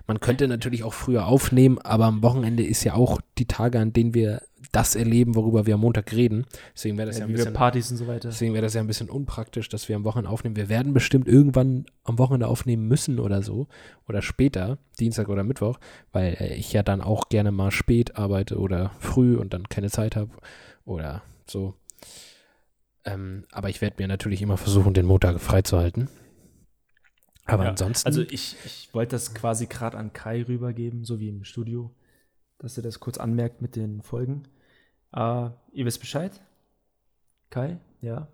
Man 0.08 0.22
könnte 0.22 0.48
natürlich 0.48 0.84
auch 0.84 0.94
früher 0.94 1.26
aufnehmen, 1.26 1.80
aber 1.80 2.06
am 2.06 2.24
Wochenende 2.24 2.64
ist 2.64 2.84
ja 2.86 2.94
auch 2.94 3.20
die 3.38 3.48
Tage, 3.48 3.80
an 3.80 3.92
denen 3.92 4.14
wir 4.14 4.44
das 4.72 4.96
erleben, 4.96 5.36
worüber 5.36 5.66
wir 5.66 5.76
am 5.76 5.82
Montag 5.82 6.12
reden. 6.14 6.46
Deswegen 6.76 6.98
wäre 6.98 7.08
das 7.08 7.18
ja, 7.18 7.26
ja 7.26 7.28
ein 7.28 7.34
bisschen 7.34 7.54
Partys 7.54 7.92
und 7.92 7.98
so 7.98 8.08
weiter. 8.08 8.30
Deswegen 8.30 8.54
wäre 8.54 8.64
das 8.64 8.74
ja 8.74 8.82
ein 8.82 8.88
bisschen 8.88 9.10
unpraktisch, 9.10 9.70
dass 9.70 9.90
wir 9.90 9.96
am 9.96 10.04
Wochenende 10.04 10.30
aufnehmen. 10.30 10.56
Wir 10.56 10.70
werden 10.70 10.94
bestimmt 10.94 11.28
irgendwann 11.28 11.86
am 12.04 12.18
Wochenende 12.20 12.48
aufnehmen 12.48 12.88
müssen 12.88 13.20
oder 13.20 13.42
so 13.42 13.68
oder 14.08 14.22
später, 14.22 14.78
Dienstag 15.00 15.30
oder 15.30 15.44
Mittwoch, 15.44 15.80
weil 16.12 16.36
äh, 16.40 16.56
ich 16.56 16.74
ja 16.74 16.84
dann 16.84 17.02
auch 17.02 17.30
gerne 17.30 17.52
mal 17.52 17.72
spät 17.72 18.18
arbeite 18.18 18.58
oder 18.58 18.92
früh 19.00 19.36
und 19.36 19.54
dann 19.54 19.70
keine 19.70 19.90
Zeit 19.90 20.16
habe 20.16 20.32
oder 20.86 21.24
so. 21.48 21.76
Ähm, 23.06 23.46
aber 23.52 23.70
ich 23.70 23.82
werde 23.82 23.96
mir 24.00 24.08
natürlich 24.08 24.42
immer 24.42 24.58
versuchen, 24.58 24.94
den 24.94 25.06
Montag 25.06 25.40
freizuhalten. 25.40 26.10
Aber 27.46 27.64
ja, 27.64 27.70
ansonsten. 27.72 28.08
Also 28.08 28.22
ich, 28.22 28.56
ich 28.66 28.90
wollte 28.94 29.12
das 29.12 29.34
quasi 29.34 29.66
gerade 29.66 29.98
an 29.98 30.14
Kai 30.14 30.44
rübergeben, 30.44 31.04
so 31.04 31.20
wie 31.20 31.30
im 31.30 31.44
Studio, 31.44 31.92
dass 32.60 32.78
er 32.78 32.84
das 32.84 33.00
kurz 33.00 33.18
anmerkt 33.18 33.62
mit 33.62 33.76
den 33.76 34.02
Folgen. 34.02 34.44
Uh, 35.16 35.50
ihr 35.72 35.86
wisst 35.86 36.00
Bescheid? 36.00 36.40
Kai? 37.50 37.80
Ja. 38.02 38.28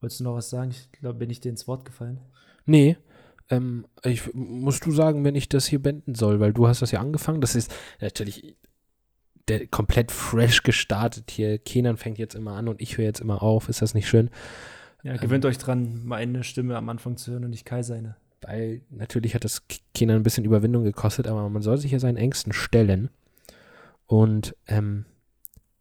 Wolltest 0.00 0.20
du 0.20 0.24
noch 0.24 0.34
was 0.34 0.50
sagen? 0.50 0.70
Ich 0.70 0.92
glaube, 0.92 1.18
bin 1.18 1.30
ich 1.30 1.40
dir 1.40 1.50
ins 1.50 1.66
Wort 1.66 1.84
gefallen? 1.84 2.20
Nee. 2.66 2.96
Ähm, 3.48 3.86
ich, 4.02 4.34
musst 4.34 4.84
du 4.86 4.92
sagen, 4.92 5.24
wenn 5.24 5.34
ich 5.34 5.48
das 5.48 5.66
hier 5.66 5.82
beenden 5.82 6.14
soll, 6.14 6.40
weil 6.40 6.52
du 6.52 6.68
hast 6.68 6.82
das 6.82 6.90
ja 6.90 7.00
angefangen. 7.00 7.40
Das 7.40 7.54
ist 7.54 7.72
natürlich 8.00 8.56
der 9.48 9.66
komplett 9.66 10.12
fresh 10.12 10.62
gestartet 10.62 11.30
hier. 11.30 11.58
Kenan 11.58 11.96
fängt 11.96 12.18
jetzt 12.18 12.34
immer 12.34 12.52
an 12.52 12.68
und 12.68 12.80
ich 12.80 12.98
höre 12.98 13.06
jetzt 13.06 13.20
immer 13.20 13.42
auf. 13.42 13.68
Ist 13.68 13.82
das 13.82 13.94
nicht 13.94 14.08
schön? 14.08 14.30
Ja, 15.02 15.16
gewöhnt 15.16 15.44
ähm, 15.44 15.50
euch 15.50 15.58
dran, 15.58 16.02
meine 16.04 16.44
Stimme 16.44 16.76
am 16.76 16.88
Anfang 16.88 17.16
zu 17.16 17.32
hören 17.32 17.44
und 17.44 17.50
nicht 17.50 17.64
Kai 17.64 17.82
seine. 17.82 18.16
Weil 18.42 18.82
natürlich 18.90 19.34
hat 19.34 19.44
das 19.44 19.66
Kenan 19.94 20.16
ein 20.16 20.22
bisschen 20.22 20.44
Überwindung 20.44 20.84
gekostet, 20.84 21.26
aber 21.26 21.48
man 21.48 21.62
soll 21.62 21.76
sich 21.78 21.92
ja 21.92 21.98
seinen 21.98 22.16
Ängsten 22.16 22.52
stellen. 22.52 23.10
Und 24.06 24.56
ähm, 24.66 25.04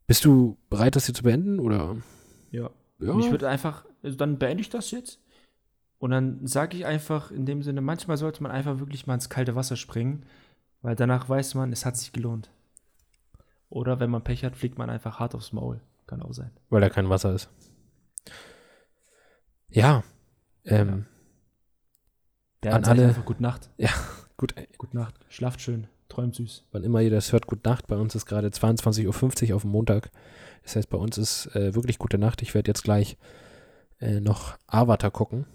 bist 0.07 0.25
du 0.25 0.57
bereit, 0.69 0.95
das 0.95 1.05
hier 1.05 1.15
zu 1.15 1.23
beenden? 1.23 1.59
Oder? 1.59 1.97
Ja. 2.51 2.69
ja. 2.99 3.17
Ich 3.19 3.31
würde 3.31 3.47
einfach, 3.47 3.85
also 4.03 4.17
dann 4.17 4.37
beende 4.37 4.61
ich 4.61 4.69
das 4.69 4.91
jetzt. 4.91 5.19
Und 5.99 6.11
dann 6.11 6.45
sage 6.47 6.77
ich 6.77 6.85
einfach 6.85 7.31
in 7.31 7.45
dem 7.45 7.61
Sinne, 7.61 7.81
manchmal 7.81 8.17
sollte 8.17 8.41
man 8.41 8.51
einfach 8.51 8.79
wirklich 8.79 9.05
mal 9.05 9.15
ins 9.15 9.29
kalte 9.29 9.55
Wasser 9.55 9.75
springen, 9.75 10.25
weil 10.81 10.95
danach 10.95 11.27
weiß 11.27 11.55
man, 11.55 11.73
es 11.73 11.85
hat 11.85 11.97
sich 11.97 12.13
gelohnt. 12.13 12.49
Oder 13.69 13.99
wenn 13.99 14.09
man 14.09 14.23
Pech 14.23 14.43
hat, 14.43 14.55
fliegt 14.55 14.77
man 14.77 14.89
einfach 14.89 15.19
hart 15.19 15.35
aufs 15.35 15.53
Maul. 15.53 15.81
Kann 16.07 16.21
auch 16.21 16.33
sein. 16.33 16.51
Weil 16.69 16.81
da 16.81 16.89
kein 16.89 17.09
Wasser 17.09 17.33
ist. 17.33 17.49
Ja. 19.69 20.03
Ähm, 20.65 20.87
ja. 20.87 21.18
An 22.65 22.83
alle. 22.85 23.07
Einfach 23.07 23.25
Gute 23.25 23.43
Nacht. 23.43 23.69
Ja, 23.77 23.89
gut. 24.37 24.53
Gute 24.77 24.97
Nacht. 24.97 25.15
Schlaft 25.29 25.61
schön. 25.61 25.87
Träumt 26.09 26.35
süß. 26.35 26.65
Wann 26.71 26.83
immer 26.83 27.01
ihr 27.01 27.11
das 27.11 27.31
hört, 27.31 27.47
gute 27.47 27.69
Nacht. 27.69 27.87
Bei 27.87 27.95
uns 27.95 28.15
ist 28.15 28.25
gerade 28.25 28.47
22.50 28.47 29.49
Uhr 29.49 29.55
auf 29.55 29.61
dem 29.61 29.71
Montag. 29.71 30.09
Das 30.63 30.75
heißt, 30.75 30.89
bei 30.89 30.97
uns 30.97 31.17
ist 31.17 31.55
äh, 31.55 31.75
wirklich 31.75 31.99
gute 31.99 32.17
Nacht. 32.17 32.41
Ich 32.41 32.53
werde 32.55 32.69
jetzt 32.69 32.83
gleich 32.83 33.17
äh, 33.99 34.19
noch 34.19 34.57
Avatar 34.67 35.11
gucken. 35.11 35.45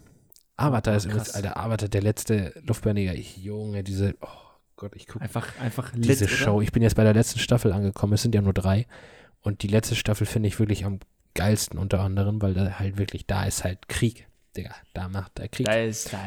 Avatar 0.57 0.94
oh, 0.94 0.96
ist 0.96 1.05
übrigens, 1.07 1.30
Alter, 1.34 1.57
Avatar, 1.57 1.88
der 1.88 2.02
letzte 2.02 2.55
Luftbändiger. 2.64 3.14
Junge, 3.14 3.82
diese, 3.82 4.14
oh 4.20 4.28
Gott, 4.76 4.92
ich 4.94 5.07
gucke. 5.07 5.24
Einfach, 5.24 5.59
einfach 5.61 5.90
Diese 5.94 6.24
lit, 6.24 6.34
Show. 6.34 6.61
Ich 6.61 6.72
bin 6.72 6.82
jetzt 6.82 6.94
bei 6.94 7.05
der 7.05 7.14
letzten 7.14 7.40
Staffel 7.40 7.72
angekommen. 7.72 8.12
Es 8.12 8.22
sind 8.22 8.34
ja 8.34 8.42
nur 8.42 8.55
drei. 8.55 8.86
Und 9.40 9.62
die 9.62 9.68
letzte 9.68 9.96
Staffel 9.96 10.26
finde 10.26 10.48
ich 10.48 10.59
wirklich 10.59 10.84
am 10.84 11.00
geilsten 11.34 11.78
unter 11.78 12.00
anderem, 12.00 12.40
weil 12.40 12.55
da 12.55 12.78
halt 12.78 12.96
wirklich, 12.96 13.26
da 13.26 13.44
ist 13.44 13.64
halt 13.64 13.88
Krieg, 13.88 14.28
Digga. 14.57 14.74
Da 14.92 15.09
macht 15.09 15.38
er 15.38 15.48
Krieg. 15.48 15.66
Da 15.66 15.74
ist, 15.74 16.12
da 16.12 16.26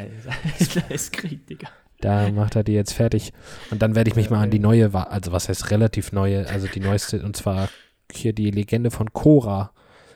ist, 0.60 0.76
da 0.76 0.82
ist 0.94 1.14
Krieg, 1.14 1.48
Digga. 1.48 1.68
Da 2.00 2.32
macht 2.32 2.56
er 2.56 2.64
die 2.64 2.74
jetzt 2.74 2.94
fertig. 2.94 3.34
Und 3.72 3.82
dann 3.82 3.96
werde 3.96 4.10
ich 4.10 4.16
mich 4.16 4.30
mal 4.30 4.42
an 4.42 4.52
die 4.52 4.60
neue, 4.60 4.94
also 4.94 5.32
was 5.32 5.50
heißt 5.50 5.72
relativ 5.72 6.12
neue, 6.12 6.48
also 6.48 6.68
die 6.68 6.80
neueste, 6.80 7.24
und 7.24 7.36
zwar 7.36 7.70
hier 8.12 8.34
die 8.34 8.52
Legende 8.52 8.92
von 8.92 9.14
Korra. 9.14 9.72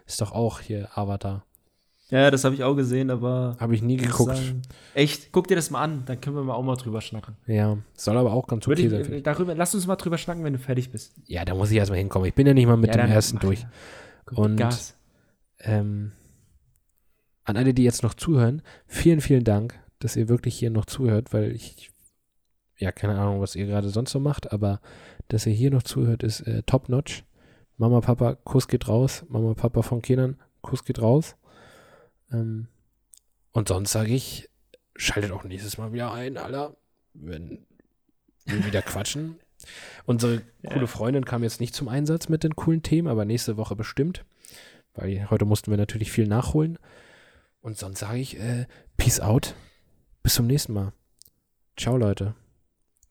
Ist 0.05 0.21
doch 0.21 0.31
auch 0.31 0.59
hier 0.59 0.89
Avatar. 0.95 1.45
Ja, 2.09 2.29
das 2.29 2.43
habe 2.43 2.53
ich 2.53 2.63
auch 2.63 2.75
gesehen, 2.75 3.09
aber. 3.09 3.55
Habe 3.57 3.73
ich 3.73 3.81
nie 3.81 3.95
geguckt. 3.95 4.35
Sagen, 4.35 4.61
echt? 4.93 5.31
Guck 5.31 5.47
dir 5.47 5.55
das 5.55 5.71
mal 5.71 5.81
an, 5.81 6.03
dann 6.05 6.19
können 6.19 6.35
wir 6.35 6.43
mal 6.43 6.53
auch 6.53 6.63
mal 6.63 6.75
drüber 6.75 6.99
schnacken. 6.99 7.37
Ja, 7.47 7.77
soll 7.95 8.17
aber 8.17 8.33
auch 8.33 8.47
ganz 8.47 8.67
okay 8.67 8.85
ich, 8.85 8.89
sein. 8.89 9.23
Darüber, 9.23 9.55
lass 9.55 9.73
uns 9.73 9.87
mal 9.87 9.95
drüber 9.95 10.17
schnacken, 10.17 10.43
wenn 10.43 10.51
du 10.51 10.59
fertig 10.59 10.91
bist. 10.91 11.13
Ja, 11.25 11.45
da 11.45 11.55
muss 11.55 11.71
ich 11.71 11.77
erstmal 11.77 11.99
hinkommen. 11.99 12.27
Ich 12.27 12.33
bin 12.33 12.45
ja 12.45 12.53
nicht 12.53 12.67
mal 12.67 12.75
mit 12.75 12.93
ja, 12.93 13.01
dem 13.01 13.11
ersten 13.11 13.39
durch. 13.39 13.61
Ja. 13.61 14.37
Und 14.37 14.57
Gas. 14.57 14.97
Ähm, 15.59 16.11
an 17.43 17.57
alle, 17.57 17.73
die 17.73 17.83
jetzt 17.83 18.03
noch 18.03 18.13
zuhören, 18.13 18.61
vielen, 18.87 19.21
vielen 19.21 19.43
Dank, 19.43 19.79
dass 19.99 20.15
ihr 20.15 20.29
wirklich 20.29 20.57
hier 20.57 20.69
noch 20.69 20.85
zuhört, 20.85 21.33
weil 21.33 21.51
ich, 21.51 21.91
ja, 22.77 22.91
keine 22.91 23.19
Ahnung, 23.19 23.41
was 23.41 23.55
ihr 23.55 23.65
gerade 23.65 23.89
sonst 23.89 24.11
so 24.11 24.19
macht, 24.19 24.51
aber 24.51 24.81
dass 25.27 25.45
ihr 25.45 25.53
hier 25.53 25.71
noch 25.71 25.83
zuhört, 25.83 26.23
ist 26.23 26.41
äh, 26.41 26.63
top 26.63 26.89
notch. 26.89 27.23
Mama, 27.77 28.01
Papa, 28.01 28.35
Kuss 28.35 28.67
geht 28.67 28.87
raus. 28.87 29.25
Mama, 29.29 29.53
Papa 29.53 29.81
von 29.81 30.01
Kindern, 30.01 30.39
Kuss 30.61 30.83
geht 30.83 31.01
raus. 31.01 31.35
Ähm, 32.31 32.67
und 33.53 33.67
sonst 33.69 33.91
sage 33.91 34.13
ich, 34.13 34.49
schaltet 34.95 35.31
auch 35.31 35.43
nächstes 35.43 35.77
Mal 35.77 35.91
wieder 35.93 36.13
ein, 36.13 36.37
Alter, 36.37 36.75
wenn 37.13 37.65
wir 38.45 38.65
wieder 38.65 38.81
quatschen. 38.81 39.39
Unsere 40.05 40.41
coole 40.67 40.87
Freundin 40.87 41.25
kam 41.25 41.43
jetzt 41.43 41.59
nicht 41.59 41.75
zum 41.75 41.87
Einsatz 41.87 42.29
mit 42.29 42.43
den 42.43 42.55
coolen 42.55 42.83
Themen, 42.83 43.07
aber 43.07 43.25
nächste 43.25 43.57
Woche 43.57 43.75
bestimmt. 43.75 44.25
weil 44.93 45.29
heute 45.29 45.45
mussten 45.45 45.71
wir 45.71 45.77
natürlich 45.77 46.11
viel 46.11 46.27
nachholen. 46.27 46.77
Und 47.61 47.77
sonst 47.77 47.99
sage 47.99 48.19
ich, 48.19 48.37
äh, 48.39 48.65
Peace 48.97 49.19
out. 49.19 49.55
Bis 50.23 50.35
zum 50.35 50.47
nächsten 50.47 50.73
Mal. 50.73 50.93
Ciao, 51.77 51.97
Leute. 51.97 52.35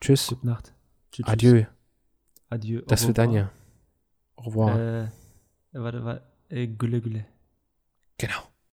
Tschüss. 0.01 0.29
Gute 0.29 0.47
Nacht. 0.47 0.75
Tschüss. 1.13 1.27
Adieu. 1.27 1.65
Adieu. 2.49 2.83
Das 2.87 3.07
wird 3.07 3.19
revoir. 3.19 3.27
Danja. 3.27 3.53
Au 4.37 4.43
revoir. 4.45 4.79
Äh, 4.79 5.09
warte, 5.73 6.05
warte. 6.05 6.23
Äh, 6.49 6.67
Gülle, 6.67 7.01
Gülle. 7.01 7.27
genau. 8.19 8.50